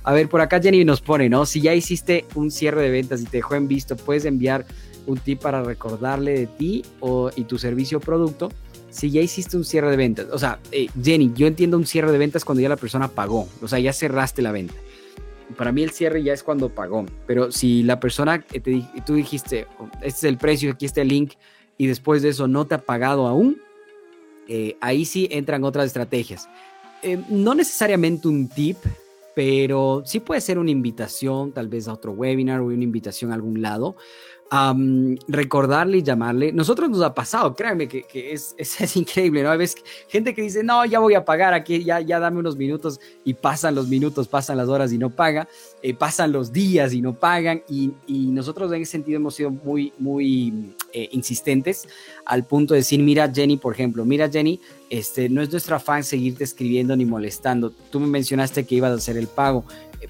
A 0.03 0.13
ver, 0.13 0.30
por 0.30 0.41
acá 0.41 0.60
Jenny 0.62 0.84
nos 0.86 1.01
pone, 1.01 1.30
¿no? 1.30 1.45
Si 1.45 1.62
ya 1.62 1.73
hiciste 1.73 2.25
un 2.36 2.51
cierre 2.51 2.82
de 2.82 2.89
ventas 2.89 3.21
y 3.21 3.25
te 3.25 3.38
dejó 3.38 3.56
en 3.56 3.67
visto, 3.67 3.95
puedes 3.95 4.25
enviar 4.25 4.65
un 5.08 5.17
tip 5.17 5.41
para 5.41 5.63
recordarle 5.63 6.38
de 6.38 6.48
ti 6.48 6.84
o, 7.00 7.32
y 7.36 7.46
tu 7.46 7.58
servicio 7.58 7.98
o 7.98 8.02
producto 8.02 8.50
si 8.89 9.12
ya 9.12 9.22
hiciste 9.22 9.58
un 9.58 9.65
cierre 9.65 9.91
de 9.91 9.98
ventas, 9.98 10.28
o 10.32 10.39
sea, 10.39 10.60
eh, 10.72 10.88
Jenny, 11.02 11.32
yo 11.36 11.46
entiendo 11.46 11.78
un 11.78 11.86
cierre 11.86 12.12
de 12.12 12.17
ventas 12.17 12.43
cuando 12.43 12.62
ya 12.62 12.70
la 12.70 12.78
persona 12.78 13.08
pagó, 13.08 13.48
o 13.62 13.67
sea, 13.67 13.80
ya 13.80 13.93
cerraste 13.93 14.41
la 14.41 14.52
venta. 14.52 14.74
Para 15.56 15.72
mí 15.72 15.84
el 15.84 15.91
cierre 15.91 16.24
ya 16.24 16.34
es 16.34 16.43
cuando 16.43 16.70
pagó, 16.70 17.06
pero 17.26 17.52
si 17.52 17.84
la 17.84 18.00
persona, 18.00 18.43
eh, 18.52 18.60
te, 18.60 18.84
tú 19.06 19.15
dijiste, 19.15 19.67
este 20.02 20.08
es 20.08 20.24
el 20.24 20.38
precio, 20.38 20.72
aquí 20.72 20.86
está 20.86 21.02
el 21.02 21.10
link, 21.10 21.34
y 21.78 21.88
después 21.88 22.22
de 22.22 22.30
eso 22.30 22.48
no 22.48 22.65
te 22.65 22.76
ha 22.76 22.80
pagado 22.80 23.28
aún, 23.28 23.62
eh, 24.48 24.78
ahí 24.82 25.06
sí 25.06 25.28
entran 25.32 25.63
otras 25.63 25.86
estrategias. 25.86 26.50
no 27.30 27.54
necesariamente 27.54 28.28
un 28.28 28.50
tip, 28.50 28.78
pero 29.36 30.02
sí 30.04 30.20
puede 30.20 30.41
ser 30.41 30.58
una 30.58 30.72
invitación, 30.72 31.52
tal 31.52 31.67
vez 31.67 31.88
a 31.88 31.93
otro 31.93 32.13
webinar 32.13 32.62
o 32.62 32.65
una 32.65 32.84
invitación 32.84 33.32
a 33.32 33.36
algún 33.36 33.62
lado, 33.62 33.96
recordarle 35.27 35.97
y 35.97 36.03
llamarle. 36.03 36.53
Nosotros 36.53 36.89
nos 36.89 37.01
ha 37.01 37.13
pasado, 37.13 37.53
créanme 37.53 37.88
que, 37.88 38.05
es, 38.31 38.55
es, 38.57 38.95
increíble, 38.95 39.43
¿no? 39.43 39.51
Hay 39.51 39.57
veces 39.57 39.83
gente 40.07 40.33
que 40.33 40.41
dice, 40.41 40.63
no, 40.63 40.86
ya 40.86 40.99
voy 40.99 41.15
a 41.15 41.25
pagar 41.25 41.53
aquí, 41.53 41.83
ya, 41.83 41.99
ya 41.99 42.19
dame 42.19 42.39
unos 42.39 42.55
minutos 42.55 42.99
y 43.23 43.33
pasan 43.33 43.75
los 43.75 43.88
minutos, 43.88 44.27
pasan 44.27 44.57
las 44.57 44.69
horas 44.69 44.91
y 44.93 44.97
no 44.97 45.10
paga, 45.10 45.47
eh, 45.81 45.93
pasan 45.93 46.31
los 46.31 46.51
días 46.51 46.93
y 46.93 47.01
no 47.01 47.13
pagan 47.13 47.63
y, 47.67 47.91
nosotros 48.38 48.71
en 48.71 48.83
ese 48.83 48.91
sentido 48.91 49.17
hemos 49.17 49.36
sido 49.36 49.49
muy, 49.49 49.93
muy 49.97 50.73
eh, 50.93 51.10
insistentes 51.12 51.88
al 52.25 52.45
punto 52.45 52.73
de 52.73 52.81
decir, 52.81 53.01
mira 53.01 53.31
Jenny, 53.33 53.57
por 53.57 53.73
ejemplo, 53.73 54.05
mira 54.05 54.29
Jenny, 54.29 54.60
este, 54.89 55.27
no 55.27 55.41
es 55.41 55.51
nuestra 55.51 55.77
afán 55.77 56.03
seguirte 56.03 56.43
escribiendo 56.43 56.95
ni 56.95 57.05
molestando. 57.05 57.71
Tú 57.71 57.99
me 57.99 58.07
mencionaste 58.07 58.65
que 58.65 58.75
ibas 58.75 58.91
a 58.91 58.95
hacer 58.95 59.17
el 59.17 59.27
pago 59.27 59.65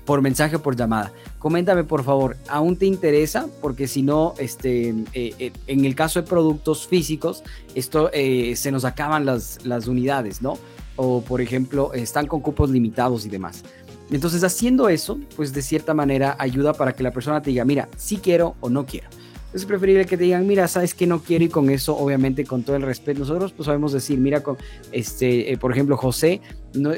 por 0.05 0.21
mensaje 0.21 0.57
por 0.59 0.75
llamada. 0.75 1.11
Coméntame 1.39 1.83
por 1.83 2.03
favor, 2.03 2.37
¿aún 2.47 2.77
te 2.77 2.85
interesa? 2.85 3.47
Porque 3.61 3.87
si 3.87 4.01
no, 4.01 4.33
este, 4.37 4.89
eh, 5.13 5.33
eh, 5.39 5.51
en 5.67 5.85
el 5.85 5.95
caso 5.95 6.21
de 6.21 6.27
productos 6.27 6.87
físicos, 6.87 7.43
esto 7.75 8.09
eh, 8.13 8.55
se 8.55 8.71
nos 8.71 8.85
acaban 8.85 9.25
las, 9.25 9.65
las 9.65 9.87
unidades, 9.87 10.41
¿no? 10.41 10.57
O 10.95 11.21
por 11.21 11.41
ejemplo, 11.41 11.93
están 11.93 12.27
con 12.27 12.41
cupos 12.41 12.69
limitados 12.69 13.25
y 13.25 13.29
demás. 13.29 13.63
Entonces, 14.09 14.43
haciendo 14.43 14.87
eso, 14.87 15.19
pues 15.35 15.53
de 15.53 15.61
cierta 15.61 15.93
manera 15.93 16.35
ayuda 16.39 16.73
para 16.73 16.93
que 16.93 17.03
la 17.03 17.11
persona 17.11 17.41
te 17.41 17.49
diga, 17.49 17.65
mira, 17.65 17.89
si 17.97 18.17
quiero 18.17 18.55
o 18.61 18.69
no 18.69 18.85
quiero. 18.85 19.09
Es 19.53 19.65
preferible 19.65 20.05
que 20.05 20.17
te 20.17 20.23
digan, 20.23 20.45
mira, 20.47 20.67
sabes 20.67 20.93
que 20.93 21.07
no 21.07 21.19
quiero 21.19 21.43
y 21.43 21.49
con 21.49 21.69
eso, 21.69 21.97
obviamente, 21.97 22.45
con 22.45 22.63
todo 22.63 22.75
el 22.75 22.83
respeto, 22.83 23.21
nosotros 23.21 23.53
pues 23.53 23.65
sabemos 23.65 23.91
decir, 23.91 24.19
mira, 24.19 24.41
con, 24.43 24.57
este, 24.91 25.57
por 25.59 25.71
ejemplo, 25.71 25.97
José, 25.97 26.41
no, 26.73 26.91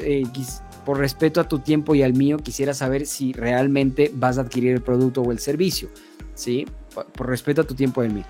por 0.90 0.98
respeto 0.98 1.40
a 1.40 1.44
tu 1.44 1.60
tiempo 1.60 1.94
y 1.94 2.02
al 2.02 2.14
mío, 2.14 2.38
quisiera 2.38 2.74
saber 2.74 3.06
si 3.06 3.32
realmente 3.32 4.10
vas 4.12 4.38
a 4.38 4.40
adquirir 4.40 4.72
el 4.72 4.82
producto 4.82 5.22
o 5.22 5.30
el 5.30 5.38
servicio, 5.38 5.88
¿sí? 6.34 6.66
Por, 6.92 7.28
respeto 7.28 7.60
a 7.60 7.64
tu 7.64 7.76
tiempo 7.76 8.02
y 8.02 8.06
al 8.06 8.12
mío. 8.12 8.24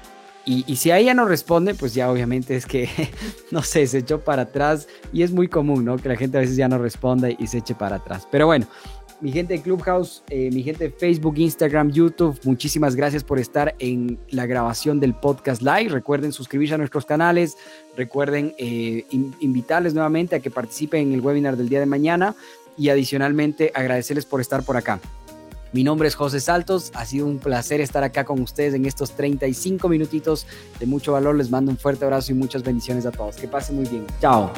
Y, 0.45 0.77
si 0.77 0.91
a 0.91 0.99
ella 0.99 1.15
no 1.15 1.25
responde, 1.25 1.75
pues 1.75 1.95
ya 1.95 2.13
obviamente 2.13 2.55
es 2.57 2.67
que, 2.67 2.87
no 3.51 3.63
sé, 3.63 3.87
se 3.87 3.97
echó 3.97 4.21
para 4.21 4.43
atrás 4.43 4.89
y 5.11 5.23
es 5.23 5.33
muy 5.33 5.49
común, 5.49 5.87
¿no? 5.87 5.97
Que 5.97 6.11
la 6.11 6.17
gente 6.17 6.37
a 6.37 6.43
veces 6.43 6.57
ya 6.57 6.69
no 6.69 6.77
responda 6.77 7.31
y 7.31 7.47
se 7.47 7.57
eche 7.57 7.75
para 7.75 7.97
atrás. 7.97 8.29
Pero 8.31 8.45
bueno, 8.45 8.67
mi 9.21 9.33
gente 9.33 9.55
de 9.55 9.63
Clubhouse, 9.63 10.23
eh, 10.29 10.51
mi 10.53 10.63
gente 10.63 10.85
de 10.85 10.91
Facebook, 10.91 11.39
Instagram, 11.39 11.91
YouTube, 11.91 12.39
muchísimas 12.45 12.97
gracias 12.97 13.23
por 13.23 13.39
estar 13.39 13.75
en 13.79 14.19
la 14.31 14.47
grabación 14.47 15.01
del 15.01 15.15
podcast 15.15 15.63
live. 15.63 15.91
Recuerden 15.91 16.33
suscribirse 16.33 16.75
a 16.75 16.79
nuestros 16.79 17.05
canales, 17.05 17.57
recuerden 17.97 18.55
eh, 18.59 19.05
invitarles 19.41 19.95
nuevamente 19.95 20.37
a 20.37 20.41
que 20.41 20.51
participen 20.51 21.09
en 21.09 21.15
el 21.15 21.21
webinar 21.21 21.57
del 21.57 21.69
día 21.69 21.81
de 21.81 21.87
mañana 21.87 22.35
y 22.77 22.89
adicionalmente 22.89 23.73
agradecerles 23.75 24.25
por 24.25 24.41
estar 24.41 24.63
por 24.63 24.77
acá. 24.77 25.01
Mi 25.73 25.85
nombre 25.85 26.09
es 26.09 26.17
José 26.17 26.41
Saltos, 26.41 26.91
ha 26.95 27.05
sido 27.05 27.27
un 27.27 27.39
placer 27.39 27.81
estar 27.81 28.03
acá 28.03 28.25
con 28.25 28.41
ustedes 28.41 28.75
en 28.75 28.87
estos 28.87 29.13
35 29.13 29.89
minutitos 29.89 30.47
de 30.81 30.87
mucho 30.87 31.13
valor. 31.13 31.37
Les 31.37 31.51
mando 31.51 31.71
un 31.71 31.79
fuerte 31.79 32.05
abrazo 32.05 32.33
y 32.33 32.35
muchas 32.35 32.65
bendiciones 32.65 33.07
a 33.07 33.13
todos. 33.13 33.37
Que 33.37 33.47
pasen 33.47 33.77
muy 33.77 33.87
bien. 33.87 34.05
Chao. 34.21 34.51